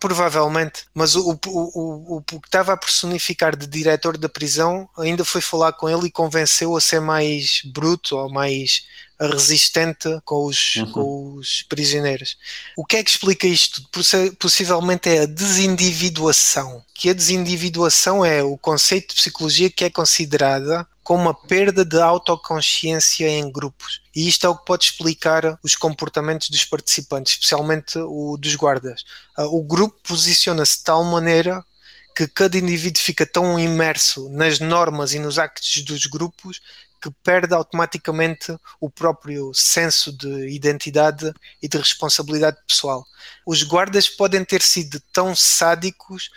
provavelmente, 0.00 0.84
mas 0.92 1.14
o, 1.14 1.30
o, 1.30 1.38
o, 1.46 2.16
o, 2.16 2.22
que 2.22 2.36
estava 2.36 2.72
a 2.72 2.76
personificar 2.76 3.56
de 3.56 3.66
diretor 3.66 4.18
da 4.18 4.28
prisão 4.28 4.88
ainda 4.96 5.24
foi 5.24 5.40
falar 5.40 5.72
com 5.72 5.88
ele 5.88 6.06
e 6.06 6.10
convenceu 6.10 6.76
a 6.76 6.80
ser 6.80 7.00
mais 7.00 7.62
bruto 7.64 8.16
ou 8.16 8.28
mais 8.28 8.86
resistente 9.26 10.08
com 10.24 10.44
os, 10.46 10.76
Uhum. 10.76 10.92
com 10.92 11.34
os 11.34 11.62
prisioneiros. 11.62 12.36
O 12.76 12.84
que 12.84 12.96
é 12.96 13.02
que 13.04 13.10
explica 13.10 13.46
isto? 13.46 13.82
Possi- 13.90 14.30
Possivelmente 14.38 15.08
é 15.08 15.22
a 15.22 15.26
desindividuação. 15.26 16.84
Que 16.94 17.10
a 17.10 17.12
desindividuação 17.12 18.24
é 18.24 18.42
o 18.42 18.56
conceito 18.56 19.08
de 19.10 19.14
psicologia 19.16 19.70
que 19.70 19.84
é 19.84 19.90
considerada 19.90 20.86
como 21.02 21.22
uma 21.22 21.34
perda 21.34 21.84
de 21.84 21.98
autoconsciência 22.00 23.26
em 23.28 23.50
grupos. 23.50 24.00
E 24.14 24.28
isto 24.28 24.46
é 24.46 24.48
o 24.48 24.56
que 24.56 24.66
pode 24.66 24.84
explicar 24.84 25.58
os 25.62 25.74
comportamentos 25.74 26.50
dos 26.50 26.64
participantes, 26.64 27.32
especialmente 27.32 27.98
o 27.98 28.36
dos 28.36 28.54
guardas. 28.54 29.04
Ah, 29.36 29.46
O 29.46 29.62
grupo 29.62 29.96
posiciona-se 30.06 30.78
de 30.78 30.84
tal 30.84 31.02
maneira 31.04 31.64
que 32.14 32.26
cada 32.26 32.58
indivíduo 32.58 33.00
fica 33.00 33.24
tão 33.24 33.58
imerso 33.58 34.28
nas 34.30 34.58
normas 34.58 35.14
e 35.14 35.18
nos 35.18 35.38
actos 35.38 35.82
dos 35.82 36.04
grupos 36.06 36.60
que 37.00 37.10
perde 37.22 37.54
automaticamente 37.54 38.56
o 38.80 38.90
próprio 38.90 39.52
senso 39.54 40.12
de 40.16 40.48
identidade 40.48 41.32
e 41.62 41.68
de 41.68 41.78
responsabilidade 41.78 42.58
pessoal. 42.66 43.04
Os 43.46 43.62
guardas 43.62 44.08
podem 44.08 44.44
ter 44.44 44.62
sido 44.62 45.00
tão 45.12 45.34
sádicos 45.34 46.30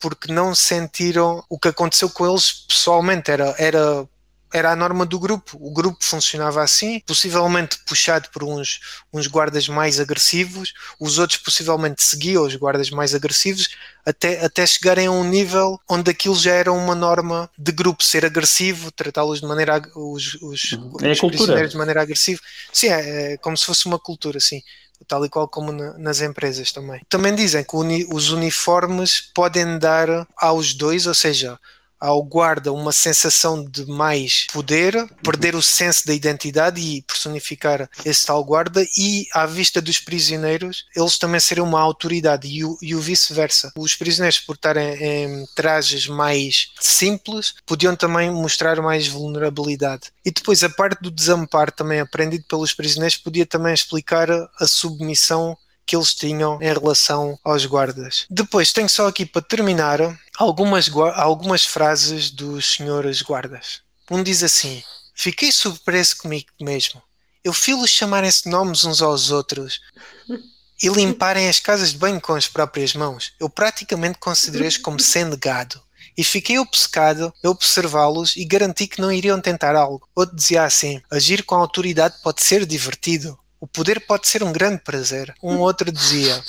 porque 0.00 0.32
não 0.32 0.54
sentiram 0.54 1.44
o 1.48 1.58
que 1.58 1.68
aconteceu 1.68 2.08
com 2.10 2.28
eles 2.28 2.52
pessoalmente. 2.52 3.30
Era, 3.30 3.54
era, 3.58 4.08
era 4.52 4.72
a 4.72 4.76
norma 4.76 5.04
do 5.04 5.18
grupo. 5.18 5.56
O 5.60 5.70
grupo 5.72 5.98
funcionava 6.04 6.62
assim, 6.62 7.00
possivelmente 7.00 7.78
puxado 7.86 8.28
por 8.32 8.42
uns, 8.44 8.80
uns 9.12 9.26
guardas 9.26 9.68
mais 9.68 10.00
agressivos, 10.00 10.72
os 10.98 11.18
outros 11.18 11.38
possivelmente 11.38 12.02
seguiam 12.02 12.44
os 12.44 12.54
guardas 12.56 12.90
mais 12.90 13.14
agressivos, 13.14 13.68
até, 14.06 14.44
até 14.44 14.66
chegarem 14.66 15.06
a 15.06 15.10
um 15.10 15.24
nível 15.24 15.78
onde 15.88 16.10
aquilo 16.10 16.34
já 16.36 16.52
era 16.52 16.72
uma 16.72 16.94
norma 16.94 17.50
de 17.58 17.72
grupo, 17.72 18.02
ser 18.02 18.24
agressivo, 18.24 18.90
tratá-los 18.90 19.40
de 19.40 19.46
maneira 19.46 19.82
os, 19.94 20.34
os, 20.40 20.72
Uhum. 20.72 20.96
É 21.02 21.12
os 21.12 21.20
prisioneiros 21.20 21.72
de 21.72 21.76
maneira 21.76 22.02
agressiva. 22.02 22.40
Sim, 22.72 22.88
é, 22.88 23.32
é 23.34 23.36
como 23.38 23.56
se 23.56 23.64
fosse 23.66 23.86
uma 23.86 23.98
cultura, 23.98 24.40
sim. 24.40 24.62
Tal 25.06 25.24
e 25.24 25.28
qual 25.28 25.46
como 25.46 25.70
na- 25.70 25.96
nas 25.96 26.20
empresas 26.20 26.72
também. 26.72 27.00
Também 27.08 27.34
dizem 27.34 27.62
que 27.62 27.76
uni- 27.76 28.06
os 28.12 28.30
uniformes 28.30 29.20
podem 29.34 29.78
dar 29.78 30.26
aos 30.36 30.74
dois, 30.74 31.06
ou 31.06 31.14
seja, 31.14 31.58
ao 32.00 32.22
guarda 32.22 32.72
uma 32.72 32.92
sensação 32.92 33.64
de 33.64 33.86
mais 33.86 34.46
poder, 34.52 35.08
perder 35.22 35.54
o 35.54 35.62
senso 35.62 36.06
da 36.06 36.14
identidade 36.14 36.80
e 36.80 37.02
personificar 37.02 37.88
esse 38.04 38.26
tal 38.26 38.44
guarda, 38.44 38.84
e 38.96 39.26
à 39.32 39.46
vista 39.46 39.80
dos 39.80 39.98
prisioneiros, 39.98 40.84
eles 40.94 41.18
também 41.18 41.40
serem 41.40 41.64
uma 41.64 41.80
autoridade, 41.80 42.48
e 42.48 42.64
o, 42.64 42.76
o 42.82 43.00
vice-versa. 43.00 43.72
Os 43.76 43.94
prisioneiros, 43.94 44.38
por 44.40 44.54
estarem 44.54 44.94
em 45.02 45.46
trajes 45.54 46.06
mais 46.06 46.72
simples, 46.80 47.54
podiam 47.66 47.96
também 47.96 48.30
mostrar 48.30 48.80
mais 48.80 49.08
vulnerabilidade. 49.08 50.10
E 50.24 50.30
depois 50.30 50.62
a 50.62 50.68
parte 50.68 51.02
do 51.02 51.10
desamparo, 51.10 51.72
também 51.72 52.00
aprendido 52.00 52.44
pelos 52.48 52.72
prisioneiros, 52.72 53.16
podia 53.16 53.46
também 53.46 53.74
explicar 53.74 54.30
a 54.30 54.66
submissão 54.66 55.56
que 55.88 55.96
eles 55.96 56.14
tinham 56.14 56.60
em 56.60 56.66
relação 56.66 57.38
aos 57.42 57.64
guardas. 57.64 58.26
Depois 58.28 58.74
tenho 58.74 58.90
só 58.90 59.08
aqui 59.08 59.24
para 59.24 59.40
terminar 59.40 60.00
algumas, 60.38 60.88
algumas 61.16 61.64
frases 61.64 62.30
dos 62.30 62.74
senhores 62.74 63.20
guardas. 63.20 63.80
Um 64.10 64.22
diz 64.22 64.42
assim: 64.42 64.82
Fiquei 65.14 65.50
surpreso 65.50 66.16
comigo 66.18 66.46
mesmo. 66.60 67.02
Eu 67.42 67.52
fui-los 67.52 67.90
chamarem-se 67.90 68.48
nomes 68.48 68.84
uns 68.84 69.02
aos 69.02 69.30
outros 69.30 69.80
e 70.80 70.88
limparem 70.88 71.48
as 71.48 71.58
casas 71.58 71.92
de 71.92 71.98
banho 71.98 72.20
com 72.20 72.34
as 72.34 72.46
próprias 72.46 72.94
mãos. 72.94 73.32
Eu 73.40 73.50
praticamente 73.50 74.18
considerei-os 74.18 74.76
como 74.76 75.00
sendo 75.00 75.36
gado. 75.36 75.82
e 76.16 76.24
fiquei 76.24 76.58
obcecado 76.58 77.32
a 77.44 77.48
observá-los 77.48 78.34
e 78.36 78.44
garanti 78.44 78.88
que 78.88 79.00
não 79.00 79.12
iriam 79.12 79.40
tentar 79.40 79.76
algo. 79.76 80.08
Outro 80.16 80.34
dizia 80.34 80.64
assim: 80.64 81.00
agir 81.08 81.44
com 81.44 81.54
autoridade 81.54 82.16
pode 82.22 82.42
ser 82.42 82.66
divertido. 82.66 83.38
O 83.60 83.66
poder 83.68 84.00
pode 84.06 84.26
ser 84.28 84.42
um 84.42 84.52
grande 84.52 84.82
prazer. 84.82 85.32
Um 85.42 85.58
outro 85.58 85.92
dizia: 85.92 86.42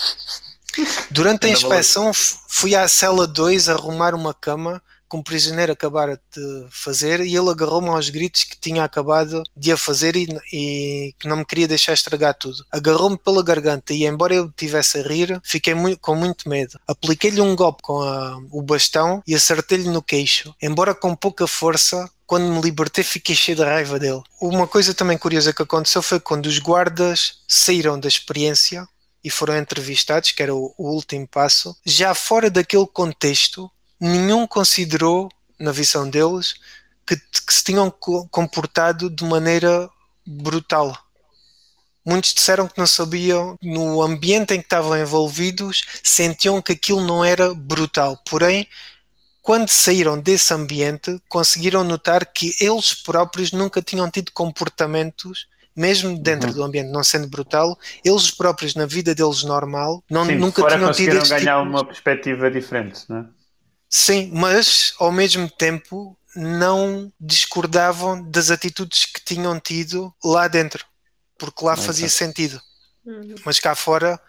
Durante 1.11 1.47
a 1.47 1.49
inspeção, 1.49 2.11
fui 2.13 2.75
à 2.75 2.87
cela 2.87 3.25
2 3.25 3.69
arrumar 3.69 4.13
uma 4.13 4.33
cama 4.33 4.81
que 5.09 5.17
um 5.17 5.23
prisioneiro 5.23 5.71
acabara 5.71 6.21
de 6.35 6.67
fazer 6.69 7.21
e 7.21 7.35
ele 7.35 7.49
agarrou-me 7.49 7.89
aos 7.89 8.09
gritos 8.09 8.43
que 8.43 8.55
tinha 8.59 8.83
acabado 8.83 9.41
de 9.57 9.71
a 9.71 9.77
fazer 9.77 10.15
e, 10.15 10.27
e 10.53 11.15
que 11.17 11.27
não 11.27 11.37
me 11.37 11.45
queria 11.45 11.67
deixar 11.67 11.93
estragar 11.93 12.35
tudo. 12.35 12.63
Agarrou-me 12.71 13.17
pela 13.17 13.43
garganta 13.43 13.91
e, 13.91 14.05
embora 14.05 14.35
eu 14.35 14.51
tivesse 14.55 14.99
a 14.99 15.01
rir, 15.01 15.41
fiquei 15.43 15.73
muito, 15.73 15.99
com 15.99 16.13
muito 16.13 16.47
medo. 16.47 16.79
Apliquei-lhe 16.87 17.41
um 17.41 17.55
golpe 17.55 17.81
com 17.81 18.01
a, 18.01 18.37
o 18.51 18.61
bastão 18.61 19.23
e 19.25 19.33
acertei-lhe 19.33 19.89
no 19.89 20.03
queixo. 20.03 20.53
Embora 20.61 20.93
com 20.93 21.15
pouca 21.15 21.47
força, 21.47 22.07
quando 22.27 22.45
me 22.53 22.61
libertei 22.61 23.03
fiquei 23.03 23.35
cheio 23.35 23.57
de 23.57 23.63
raiva 23.63 23.97
dele. 23.97 24.21
Uma 24.39 24.67
coisa 24.67 24.93
também 24.93 25.17
curiosa 25.17 25.51
que 25.51 25.63
aconteceu 25.63 26.03
foi 26.03 26.19
quando 26.19 26.45
os 26.45 26.59
guardas 26.59 27.39
saíram 27.47 27.99
da 27.99 28.07
experiência 28.07 28.87
e 29.23 29.29
foram 29.29 29.57
entrevistados, 29.57 30.31
que 30.31 30.41
era 30.41 30.55
o, 30.55 30.73
o 30.77 30.91
último 30.91 31.27
passo, 31.27 31.75
já 31.85 32.13
fora 32.13 32.49
daquele 32.49 32.87
contexto, 32.87 33.69
nenhum 33.99 34.47
considerou, 34.47 35.29
na 35.59 35.71
visão 35.71 36.09
deles, 36.09 36.55
que, 37.05 37.17
que 37.17 37.53
se 37.53 37.63
tinham 37.63 37.91
comportado 38.31 39.09
de 39.09 39.23
maneira 39.25 39.89
brutal. 40.25 40.97
Muitos 42.05 42.33
disseram 42.33 42.67
que 42.67 42.77
não 42.77 42.87
sabiam, 42.87 43.57
no 43.61 44.01
ambiente 44.01 44.53
em 44.53 44.59
que 44.59 44.65
estavam 44.65 44.97
envolvidos, 44.97 45.85
sentiam 46.03 46.61
que 46.61 46.71
aquilo 46.71 47.01
não 47.01 47.23
era 47.23 47.53
brutal. 47.53 48.17
Porém, 48.25 48.67
quando 49.41 49.69
saíram 49.69 50.19
desse 50.19 50.53
ambiente, 50.53 51.21
conseguiram 51.27 51.83
notar 51.83 52.25
que 52.25 52.55
eles 52.61 52.93
próprios 52.93 53.51
nunca 53.51 53.81
tinham 53.81 54.09
tido 54.09 54.31
comportamentos 54.31 55.47
mesmo 55.75 56.17
dentro 56.19 56.49
uhum. 56.49 56.55
do 56.55 56.63
ambiente 56.63 56.91
não 56.91 57.03
sendo 57.03 57.27
brutal, 57.27 57.77
eles 58.03 58.31
próprios 58.31 58.75
na 58.75 58.85
vida 58.85 59.15
deles 59.15 59.43
normal 59.43 60.03
não, 60.09 60.25
Sim, 60.25 60.35
nunca 60.35 60.61
fora 60.61 60.75
tinham 60.75 60.91
tido 60.91 61.21
tido 61.21 61.29
ganhar 61.29 61.57
tipo... 61.57 61.69
uma 61.69 61.85
perspectiva 61.85 62.51
diferente, 62.51 63.03
não 63.07 63.17
é? 63.17 63.25
Sim, 63.89 64.31
mas 64.33 64.93
ao 64.99 65.11
mesmo 65.11 65.49
tempo 65.49 66.17
não 66.35 67.11
discordavam 67.19 68.23
das 68.29 68.51
atitudes 68.51 69.05
que 69.05 69.19
tinham 69.23 69.59
tido 69.59 70.13
lá 70.23 70.47
dentro, 70.47 70.85
porque 71.37 71.65
lá 71.65 71.75
fazia 71.75 72.07
sentido. 72.07 72.61
Uhum. 73.03 73.33
Mas 73.43 73.59
cá 73.59 73.73
fora 73.73 74.19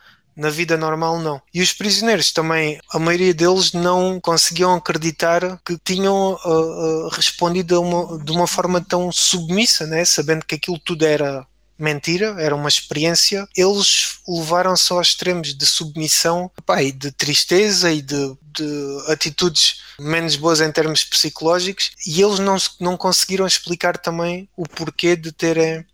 na 0.41 0.49
vida 0.49 0.75
normal 0.79 1.21
não. 1.21 1.41
E 1.53 1.61
os 1.61 1.75
prisioneiros 1.75 2.33
também, 2.33 2.81
a 2.91 2.99
maioria 2.99 3.35
deles 3.35 3.73
não 3.73 4.19
conseguiam 4.19 4.75
acreditar 4.75 5.61
que 5.63 5.77
tinham 5.85 6.33
uh, 6.33 6.49
uh, 6.49 7.09
respondido 7.09 7.81
uma, 7.81 8.19
de 8.19 8.33
uma 8.33 8.47
forma 8.47 8.81
tão 8.81 9.13
submissa, 9.13 9.87
né? 9.87 10.03
sabendo 10.03 10.47
que 10.47 10.55
aquilo 10.55 10.79
tudo 10.79 11.05
era 11.05 11.47
mentira, 11.79 12.37
era 12.39 12.55
uma 12.55 12.69
experiência, 12.71 13.47
eles 13.55 14.21
levaram-se 14.27 14.91
aos 14.93 15.09
extremos 15.09 15.55
de 15.55 15.67
submissão 15.67 16.51
pá, 16.65 16.83
e 16.83 16.91
de 16.91 17.11
tristeza 17.13 17.91
e 17.91 18.01
de, 18.01 18.37
de, 18.55 19.05
atitudes 19.09 19.83
menos 19.99 20.37
boas 20.37 20.61
em 20.61 20.71
termos 20.73 21.05
psicológicos 21.05 21.91
e 22.07 22.21
eles 22.23 22.39
não, 22.39 22.57
não 22.79 22.97
conseguiram 22.99 23.47
explicar 23.47 23.97
também 23.97 24.49
o 24.57 24.69
porquê 24.69 25.17
de 25.17 25.33
terem 25.33 25.87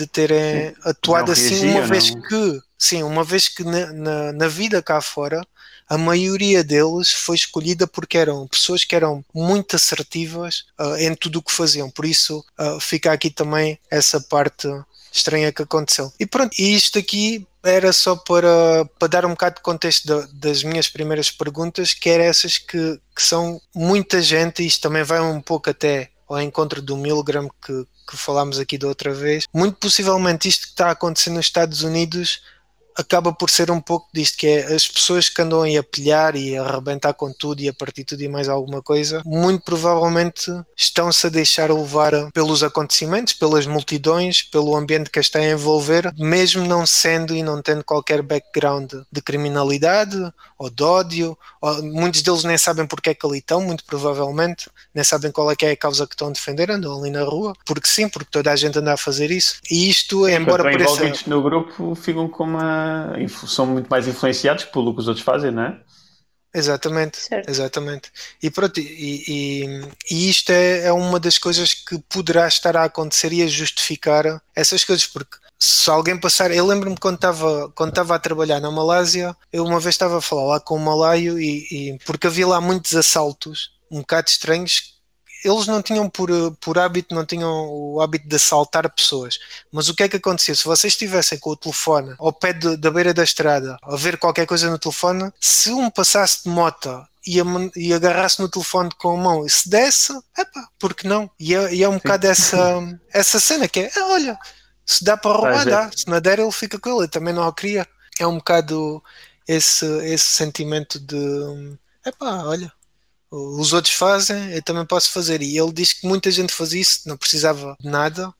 de 0.00 0.06
terem 0.06 0.74
atuado 0.82 1.30
assim 1.30 1.70
uma 1.70 1.82
vez 1.82 2.14
não. 2.14 2.22
que 2.22 2.62
sim, 2.78 3.02
uma 3.02 3.22
vez 3.22 3.48
que 3.48 3.62
na, 3.62 3.92
na, 3.92 4.32
na 4.32 4.48
vida 4.48 4.82
cá 4.82 5.00
fora 5.00 5.46
a 5.86 5.98
maioria 5.98 6.64
deles 6.64 7.12
foi 7.12 7.36
escolhida 7.36 7.86
porque 7.86 8.16
eram 8.16 8.46
pessoas 8.46 8.84
que 8.84 8.94
eram 8.94 9.24
muito 9.34 9.76
assertivas 9.76 10.64
uh, 10.78 10.96
em 10.96 11.14
tudo 11.14 11.40
o 11.40 11.42
que 11.42 11.50
faziam. 11.52 11.90
Por 11.90 12.04
isso 12.04 12.44
uh, 12.58 12.78
fica 12.78 13.12
aqui 13.12 13.28
também 13.28 13.76
essa 13.90 14.20
parte 14.20 14.68
estranha 15.12 15.52
que 15.52 15.62
aconteceu. 15.62 16.12
E 16.18 16.24
pronto, 16.24 16.54
e 16.56 16.76
isto 16.76 16.96
aqui 16.96 17.44
era 17.62 17.92
só 17.92 18.14
para, 18.14 18.84
para 19.00 19.08
dar 19.08 19.26
um 19.26 19.30
bocado 19.30 19.56
de 19.56 19.62
contexto 19.62 20.28
das 20.32 20.62
minhas 20.62 20.88
primeiras 20.88 21.28
perguntas, 21.28 21.92
que 21.92 22.08
eram 22.08 22.24
essas 22.24 22.56
que, 22.56 23.00
que 23.14 23.22
são 23.22 23.60
muita 23.74 24.22
gente, 24.22 24.62
e 24.62 24.66
isto 24.66 24.80
também 24.80 25.02
vai 25.02 25.20
um 25.20 25.40
pouco 25.40 25.68
até 25.68 26.10
ao 26.28 26.40
encontro 26.40 26.80
do 26.80 26.96
Milgram 26.96 27.50
que, 27.60 27.84
que 28.10 28.16
falámos 28.16 28.58
aqui 28.58 28.76
da 28.76 28.88
outra 28.88 29.12
vez. 29.14 29.46
Muito 29.54 29.76
possivelmente 29.78 30.48
isto 30.48 30.66
que 30.66 30.72
está 30.72 30.88
a 30.88 30.92
acontecer 30.92 31.30
nos 31.30 31.46
Estados 31.46 31.82
Unidos 31.82 32.42
acaba 33.00 33.32
por 33.32 33.50
ser 33.50 33.70
um 33.70 33.80
pouco 33.80 34.08
disto, 34.12 34.36
que 34.36 34.46
é 34.46 34.74
as 34.74 34.86
pessoas 34.86 35.28
que 35.28 35.40
andam 35.40 35.62
aí 35.62 35.76
a 35.76 35.82
pilhar 35.82 36.36
e 36.36 36.56
a 36.56 36.62
arrebentar 36.62 37.14
com 37.14 37.32
tudo 37.32 37.62
e 37.62 37.68
a 37.68 37.72
partir 37.72 38.04
tudo 38.04 38.22
e 38.22 38.28
mais 38.28 38.48
alguma 38.48 38.82
coisa, 38.82 39.22
muito 39.24 39.64
provavelmente 39.64 40.50
estão-se 40.76 41.26
a 41.26 41.30
deixar 41.30 41.72
levar 41.72 42.12
pelos 42.32 42.62
acontecimentos, 42.62 43.32
pelas 43.32 43.66
multidões, 43.66 44.42
pelo 44.42 44.76
ambiente 44.76 45.10
que 45.10 45.18
as 45.18 45.30
está 45.30 45.38
a 45.38 45.48
envolver, 45.48 46.12
mesmo 46.18 46.66
não 46.66 46.84
sendo 46.84 47.34
e 47.34 47.42
não 47.42 47.62
tendo 47.62 47.84
qualquer 47.84 48.20
background 48.20 48.92
de 49.10 49.22
criminalidade 49.22 50.16
ou 50.58 50.68
de 50.68 50.82
ódio, 50.82 51.38
ou, 51.60 51.82
muitos 51.82 52.22
deles 52.22 52.44
nem 52.44 52.58
sabem 52.58 52.86
porque 52.86 53.10
é 53.10 53.14
que 53.14 53.24
ali 53.24 53.38
estão, 53.38 53.62
muito 53.62 53.84
provavelmente, 53.84 54.68
nem 54.94 55.04
sabem 55.04 55.30
qual 55.30 55.50
é 55.50 55.56
que 55.56 55.64
é 55.64 55.70
a 55.70 55.76
causa 55.76 56.06
que 56.06 56.14
estão 56.14 56.28
a 56.28 56.32
defender, 56.32 56.70
andam 56.70 56.98
ali 56.98 57.10
na 57.10 57.22
rua, 57.22 57.54
porque 57.64 57.88
sim, 57.88 58.08
porque 58.08 58.28
toda 58.30 58.50
a 58.50 58.56
gente 58.56 58.78
anda 58.78 58.92
a 58.92 58.96
fazer 58.96 59.30
isso. 59.30 59.60
E 59.70 59.88
isto, 59.88 60.26
sim, 60.26 60.32
embora 60.32 60.64
pareça... 60.64 60.92
envolvidos 60.94 61.26
no 61.26 61.42
grupo 61.42 61.94
ficam 61.94 62.28
com 62.28 62.44
uma 62.44 62.89
são 63.46 63.66
muito 63.66 63.88
mais 63.88 64.06
influenciados 64.06 64.64
pelo 64.64 64.94
que 64.94 65.00
os 65.00 65.08
outros 65.08 65.24
fazem, 65.24 65.50
não 65.50 65.62
é? 65.62 65.80
Exatamente, 66.52 67.16
certo. 67.16 67.48
exatamente. 67.48 68.10
E 68.42 68.50
pronto, 68.50 68.80
e, 68.80 69.24
e, 69.28 69.88
e 70.10 70.28
isto 70.28 70.50
é, 70.50 70.86
é, 70.86 70.92
uma 70.92 71.20
das 71.20 71.38
coisas 71.38 71.74
que 71.74 71.98
poderá 72.08 72.48
estar 72.48 72.76
a 72.76 72.84
acontecer 72.84 73.32
e 73.32 73.42
a 73.42 73.46
justificar 73.46 74.42
essas 74.54 74.84
coisas, 74.84 75.06
porque 75.06 75.36
se 75.58 75.88
alguém 75.88 76.18
passar, 76.18 76.50
eu 76.50 76.66
lembro-me 76.66 76.96
quando 76.96 77.16
estava 77.16 77.70
quando 77.70 77.90
estava 77.90 78.16
a 78.16 78.18
trabalhar 78.18 78.60
na 78.60 78.70
Malásia, 78.70 79.36
eu 79.52 79.64
uma 79.64 79.78
vez 79.78 79.94
estava 79.94 80.18
a 80.18 80.22
falar 80.22 80.44
lá 80.44 80.60
com 80.60 80.74
o 80.74 80.80
malaio 80.80 81.38
e, 81.38 81.66
e 81.70 81.98
porque 82.04 82.26
havia 82.26 82.46
lá 82.46 82.60
muitos 82.60 82.96
assaltos 82.96 83.70
um 83.90 84.00
bocado 84.00 84.28
estranhos 84.28 84.99
eles 85.44 85.66
não 85.66 85.82
tinham 85.82 86.08
por, 86.08 86.30
por 86.60 86.78
hábito, 86.78 87.14
não 87.14 87.24
tinham 87.24 87.68
o 87.68 88.00
hábito 88.00 88.28
de 88.28 88.36
assaltar 88.36 88.88
pessoas. 88.94 89.38
Mas 89.72 89.88
o 89.88 89.94
que 89.94 90.02
é 90.02 90.08
que 90.08 90.16
acontecia? 90.16 90.54
Se 90.54 90.64
vocês 90.64 90.92
estivessem 90.92 91.38
com 91.38 91.50
o 91.50 91.56
telefone 91.56 92.14
ao 92.18 92.32
pé 92.32 92.52
de, 92.52 92.76
da 92.76 92.90
beira 92.90 93.14
da 93.14 93.24
estrada, 93.24 93.76
a 93.82 93.96
ver 93.96 94.18
qualquer 94.18 94.46
coisa 94.46 94.70
no 94.70 94.78
telefone, 94.78 95.32
se 95.40 95.70
um 95.72 95.90
passasse 95.90 96.44
de 96.44 96.50
moto 96.50 97.04
e, 97.26 97.38
e 97.76 97.92
agarrasse 97.92 98.40
no 98.40 98.48
telefone 98.48 98.90
com 98.98 99.18
a 99.18 99.22
mão 99.22 99.46
e 99.46 99.50
se 99.50 99.68
desse, 99.68 100.12
epá, 100.36 100.68
porque 100.78 101.06
não? 101.06 101.30
E 101.38 101.54
é, 101.54 101.74
e 101.74 101.82
é 101.82 101.88
um 101.88 101.92
Sim. 101.92 101.98
bocado 101.98 102.26
essa, 102.26 102.98
essa 103.12 103.40
cena 103.40 103.68
que 103.68 103.80
é, 103.80 103.90
ah, 103.96 104.06
olha, 104.08 104.38
se 104.84 105.04
dá 105.04 105.16
para 105.16 105.36
roubar, 105.36 105.64
dá. 105.64 105.90
Se 105.94 106.08
não 106.08 106.20
der, 106.20 106.38
ele 106.38 106.50
fica 106.50 106.78
com 106.78 106.90
ele. 106.90 107.04
Eu 107.04 107.08
também 107.08 107.32
não 107.32 107.46
a 107.46 107.54
queria. 107.54 107.86
É 108.18 108.26
um 108.26 108.38
bocado 108.38 109.02
esse, 109.46 109.86
esse 110.04 110.26
sentimento 110.26 110.98
de, 110.98 111.78
epá, 112.04 112.44
olha, 112.44 112.72
os 113.30 113.72
outros 113.72 113.94
fazem, 113.94 114.52
eu 114.52 114.62
também 114.62 114.84
posso 114.84 115.12
fazer. 115.12 115.40
E 115.42 115.56
ele 115.56 115.72
diz 115.72 115.92
que 115.92 116.06
muita 116.06 116.30
gente 116.30 116.52
fazia 116.52 116.80
isso, 116.80 117.02
não 117.06 117.16
precisava 117.16 117.76
de 117.80 117.88
nada, 117.88 118.32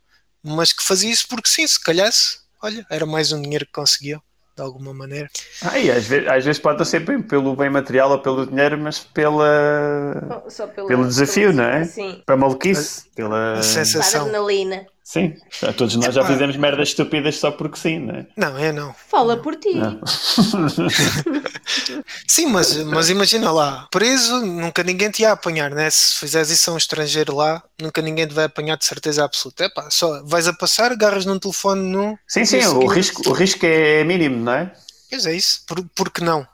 mas 0.43 0.73
que 0.73 0.83
fazia 0.83 1.11
isso 1.11 1.27
porque 1.29 1.49
sim, 1.49 1.67
se 1.67 1.81
calhasse, 1.81 2.39
olha, 2.63 2.85
era 2.91 3.07
mais 3.07 3.31
um 3.31 3.41
dinheiro 3.41 3.67
que 3.67 3.73
conseguia, 3.73 4.21
de 4.57 4.63
alguma 4.63 4.93
maneira. 4.93 5.29
Ah, 5.63 5.79
e 5.79 5.91
às 5.91 6.05
vezes, 6.07 6.29
às 6.29 6.45
vezes 6.45 6.61
pode 6.61 6.85
ser 6.87 7.01
bem 7.01 7.23
pelo 7.23 7.55
bem 7.55 7.71
material 7.71 8.11
ou 8.11 8.19
pelo 8.19 8.47
dinheiro, 8.47 8.77
mas 8.79 8.99
pela, 8.99 10.43
pela, 10.57 10.87
pelo 10.87 11.07
desafio, 11.07 11.53
não 11.53 11.65
é? 11.65 11.85
Sim. 11.85 12.23
Para 12.27 12.35
a 12.35 12.39
maluquice, 12.39 13.09
pela 13.15 13.59
a 13.59 13.63
sensação. 13.63 14.23
adrenalina. 14.23 14.87
Sim, 15.11 15.35
todos 15.77 15.97
nós 15.97 16.15
já 16.15 16.25
fizemos 16.25 16.57
merdas 16.57 16.91
estúpidas 16.91 17.37
só 17.37 17.51
porque 17.51 17.77
sim, 17.77 17.99
não 17.99 18.15
é? 18.15 18.27
Não, 18.37 18.57
eu 18.61 18.73
não. 18.73 18.95
Fala 19.09 19.37
por 19.37 19.57
ti. 19.57 19.75
sim, 22.29 22.47
mas, 22.47 22.77
mas 22.85 23.11
imagina 23.11 23.51
lá, 23.51 23.89
preso, 23.91 24.41
nunca 24.47 24.85
ninguém 24.85 25.11
te 25.11 25.23
ia 25.23 25.33
apanhar, 25.33 25.73
né? 25.73 25.91
Se 25.91 26.15
fizeres 26.15 26.51
isso 26.51 26.71
a 26.71 26.75
um 26.75 26.77
estrangeiro 26.77 27.35
lá, 27.35 27.61
nunca 27.83 28.01
ninguém 28.01 28.25
te 28.25 28.35
vai 28.35 28.45
apanhar 28.45 28.77
de 28.77 28.85
certeza 28.85 29.25
absoluta. 29.25 29.65
Epá, 29.65 29.91
só 29.91 30.23
vais 30.23 30.47
a 30.47 30.53
passar, 30.53 30.93
agarras 30.93 31.27
num 31.27 31.41
telefone 31.41 31.91
no. 31.91 32.17
Sim, 32.29 32.45
sim, 32.45 32.65
o 32.65 32.87
risco, 32.87 33.29
o 33.29 33.33
risco 33.33 33.67
é 33.67 34.05
mínimo, 34.05 34.45
não 34.45 34.53
é? 34.53 34.73
Pois 35.11 35.27
é 35.27 35.35
isso, 35.35 35.65
por, 35.67 35.85
por 35.93 36.13
que 36.13 36.23
não? 36.23 36.47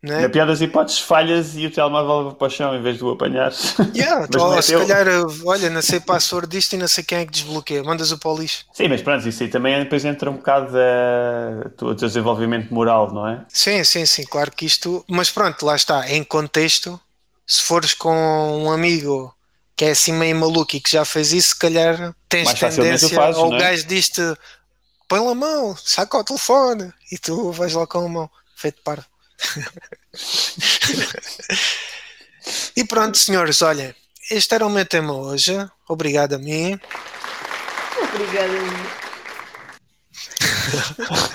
Né? 0.00 0.20
Na 0.20 0.28
pior 0.28 0.46
das 0.46 0.60
hipóteses, 0.60 1.00
falhas 1.00 1.56
e 1.56 1.66
o 1.66 1.72
telemóvel 1.72 2.26
vai 2.26 2.34
para 2.34 2.46
o 2.46 2.50
chão 2.50 2.74
em 2.74 2.80
vez 2.80 2.98
de 2.98 3.04
o 3.04 3.10
apanhar. 3.10 3.52
Yeah, 3.96 4.28
ou, 4.38 4.56
é 4.56 4.62
se 4.62 4.70
teu... 4.70 4.86
calhar, 4.86 5.06
olha, 5.44 5.68
não 5.70 5.82
sei 5.82 5.98
password 5.98 6.46
disto 6.46 6.74
e 6.74 6.76
não 6.76 6.86
sei 6.86 7.02
quem 7.02 7.18
é 7.18 7.26
que 7.26 7.32
desbloqueia, 7.32 7.82
mandas 7.82 8.12
o 8.12 8.18
para 8.18 8.30
o 8.30 8.38
lixo. 8.38 8.64
Sim, 8.72 8.86
mas 8.88 9.02
pronto, 9.02 9.28
isso 9.28 9.42
aí 9.42 9.48
também 9.48 9.76
depois 9.80 10.04
entra 10.04 10.30
um 10.30 10.36
bocado 10.36 10.72
do 11.76 11.94
desenvolvimento 11.94 12.72
moral, 12.72 13.12
não 13.12 13.26
é? 13.26 13.44
Sim, 13.48 13.82
sim, 13.82 14.06
sim, 14.06 14.22
claro 14.22 14.52
que 14.52 14.66
isto. 14.66 15.04
Mas 15.08 15.30
pronto, 15.30 15.66
lá 15.66 15.74
está, 15.74 16.08
em 16.08 16.22
contexto, 16.22 17.00
se 17.44 17.62
fores 17.62 17.92
com 17.92 18.14
um 18.62 18.70
amigo 18.70 19.34
que 19.74 19.84
é 19.84 19.90
assim 19.90 20.12
meio 20.12 20.36
maluco 20.36 20.76
e 20.76 20.80
que 20.80 20.90
já 20.90 21.04
fez 21.04 21.32
isso, 21.32 21.48
se 21.50 21.58
calhar 21.58 22.14
tens 22.28 22.44
Mais 22.44 22.58
tendência, 22.58 23.08
fazes, 23.08 23.40
ou 23.40 23.50
o 23.50 23.54
é? 23.54 23.58
gajo 23.58 23.86
diz-te 23.86 24.22
põe 25.08 25.20
lá 25.20 25.32
a 25.32 25.34
mão, 25.34 25.76
saca 25.76 26.18
o 26.18 26.24
telefone 26.24 26.92
e 27.10 27.18
tu 27.18 27.50
vais 27.50 27.72
lá 27.72 27.86
com 27.86 28.04
a 28.04 28.08
mão, 28.08 28.30
feito 28.54 28.80
para 28.84 29.04
E 32.76 32.84
pronto, 32.84 33.18
senhores, 33.18 33.60
olhem, 33.62 33.94
este 34.30 34.54
era 34.54 34.66
o 34.66 34.70
meu 34.70 34.86
tema 34.86 35.12
hoje. 35.12 35.54
Obrigado 35.88 36.34
a 36.34 36.38
mim. 36.38 36.78
Obrigada. 38.02 38.48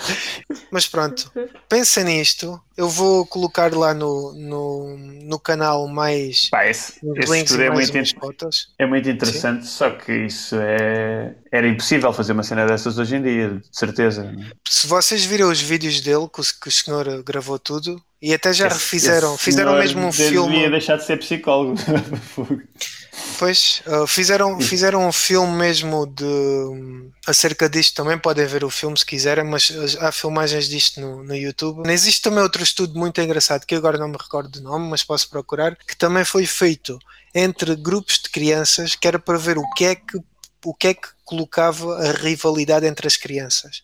Mas 0.73 0.87
pronto, 0.87 1.31
pensem 1.69 2.03
nisto. 2.03 2.59
Eu 2.75 2.89
vou 2.89 3.23
colocar 3.27 3.71
lá 3.75 3.93
no, 3.93 4.33
no, 4.33 4.97
no 4.97 5.39
canal 5.39 5.87
mais 5.87 6.49
Pá, 6.49 6.65
esse, 6.67 6.93
esse 7.17 7.61
é 7.61 7.69
mais 7.69 7.91
muito, 7.91 8.19
fotos. 8.19 8.73
é 8.79 8.85
muito 8.87 9.07
interessante, 9.07 9.67
só 9.67 9.91
que 9.91 10.11
isso 10.25 10.55
é. 10.59 11.35
Era 11.51 11.67
impossível 11.67 12.11
fazer 12.11 12.31
uma 12.33 12.41
cena 12.41 12.65
dessas 12.65 12.97
hoje 12.97 13.15
em 13.17 13.21
dia, 13.21 13.49
de 13.51 13.67
certeza. 13.71 14.35
Se 14.67 14.87
vocês 14.87 15.23
viram 15.23 15.51
os 15.51 15.61
vídeos 15.61 16.01
dele, 16.01 16.27
que 16.33 16.41
o, 16.41 16.43
que 16.61 16.67
o 16.67 16.71
senhor 16.71 17.21
gravou 17.21 17.59
tudo, 17.59 18.01
e 18.19 18.33
até 18.33 18.51
já 18.51 18.65
Esse- 18.65 18.75
refizeram, 18.77 19.35
esse 19.35 19.43
fizeram 19.43 19.75
mesmo 19.75 20.01
um 20.07 20.09
devia 20.09 20.29
filme. 20.29 20.69
deixar 20.71 20.97
de 20.97 21.05
ser 21.05 21.19
psicólogo. 21.19 21.75
Pois, 23.37 23.81
uh, 23.87 24.07
fizeram, 24.07 24.59
fizeram 24.59 25.07
um 25.07 25.11
filme 25.11 25.53
mesmo 25.53 26.05
de 26.05 26.23
hum, 26.23 27.11
acerca 27.25 27.69
disto 27.69 27.95
também, 27.95 28.17
podem 28.17 28.45
ver 28.45 28.63
o 28.63 28.69
filme 28.69 28.97
se 28.97 29.05
quiserem, 29.05 29.43
mas 29.43 29.71
há 29.99 30.11
filmagens 30.11 30.67
disto 30.67 30.99
no, 31.01 31.23
no 31.23 31.35
YouTube. 31.35 31.89
Existe 31.89 32.21
também 32.21 32.43
outro 32.43 32.61
estudo 32.61 32.97
muito 32.97 33.19
engraçado, 33.21 33.65
que 33.65 33.75
agora 33.75 33.97
não 33.97 34.07
me 34.07 34.17
recordo 34.17 34.49
do 34.49 34.61
nome, 34.61 34.89
mas 34.89 35.03
posso 35.03 35.29
procurar, 35.29 35.75
que 35.75 35.95
também 35.95 36.25
foi 36.25 36.45
feito 36.45 36.99
entre 37.33 37.75
grupos 37.75 38.19
de 38.19 38.29
crianças, 38.29 38.95
que 38.95 39.07
era 39.07 39.17
para 39.17 39.37
ver 39.37 39.57
o 39.57 39.69
que 39.71 39.85
é 39.85 39.95
que, 39.95 40.19
o 40.63 40.73
que, 40.73 40.87
é 40.87 40.93
que 40.93 41.07
colocava 41.25 41.97
a 41.97 42.11
rivalidade 42.11 42.85
entre 42.85 43.07
as 43.07 43.17
crianças. 43.17 43.83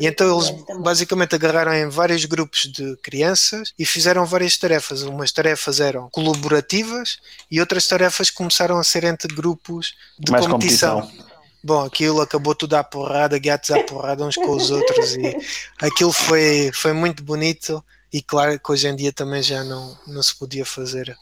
E 0.00 0.06
então 0.06 0.36
eles 0.36 0.50
basicamente 0.80 1.34
agarraram 1.34 1.74
em 1.74 1.88
vários 1.88 2.24
grupos 2.24 2.62
de 2.70 2.96
crianças 2.96 3.72
e 3.78 3.84
fizeram 3.84 4.24
várias 4.24 4.56
tarefas. 4.56 5.02
Umas 5.02 5.32
tarefas 5.32 5.80
eram 5.80 6.08
colaborativas 6.10 7.18
e 7.50 7.60
outras 7.60 7.86
tarefas 7.86 8.30
começaram 8.30 8.78
a 8.78 8.84
ser 8.84 9.04
entre 9.04 9.34
grupos 9.34 9.94
de 10.18 10.30
Mais 10.30 10.46
competição. 10.46 11.02
competição. 11.02 11.34
Bom, 11.62 11.82
aquilo 11.82 12.20
acabou 12.20 12.54
tudo 12.54 12.74
à 12.74 12.84
porrada, 12.84 13.38
gatos 13.38 13.70
à 13.70 13.82
porrada 13.82 14.24
uns 14.24 14.34
com 14.34 14.50
os 14.50 14.70
outros 14.70 15.14
e 15.16 15.36
aquilo 15.80 16.12
foi, 16.12 16.70
foi 16.74 16.92
muito 16.92 17.22
bonito 17.22 17.82
e 18.12 18.22
claro 18.22 18.60
que 18.60 18.70
hoje 18.70 18.86
em 18.86 18.94
dia 18.94 19.12
também 19.12 19.42
já 19.42 19.64
não, 19.64 19.98
não 20.06 20.22
se 20.22 20.34
podia 20.36 20.64
fazer 20.66 21.16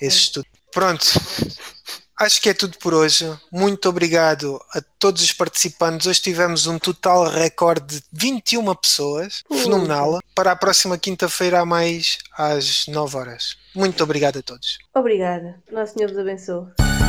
esse 0.00 0.18
estudo. 0.18 0.46
Pronto, 0.72 1.06
acho 2.18 2.40
que 2.40 2.48
é 2.48 2.54
tudo 2.54 2.78
por 2.78 2.94
hoje. 2.94 3.30
Muito 3.50 3.88
obrigado 3.88 4.60
a 4.72 4.80
todos 4.98 5.22
os 5.22 5.32
participantes. 5.32 6.06
Hoje 6.06 6.22
tivemos 6.22 6.66
um 6.66 6.78
total 6.78 7.28
recorde 7.28 7.96
de 7.96 8.02
21 8.12 8.74
pessoas. 8.74 9.42
Fenomenal. 9.50 10.20
Para 10.34 10.52
a 10.52 10.56
próxima 10.56 10.98
quinta-feira 10.98 11.60
há 11.60 11.66
mais 11.66 12.18
às 12.36 12.86
9 12.86 13.16
horas. 13.16 13.56
Muito 13.74 14.02
obrigado 14.02 14.38
a 14.38 14.42
todos. 14.42 14.78
Obrigada. 14.94 15.62
Nosso 15.70 15.94
Senhor 15.94 16.10
vos 16.10 16.18
abençoe. 16.18 17.03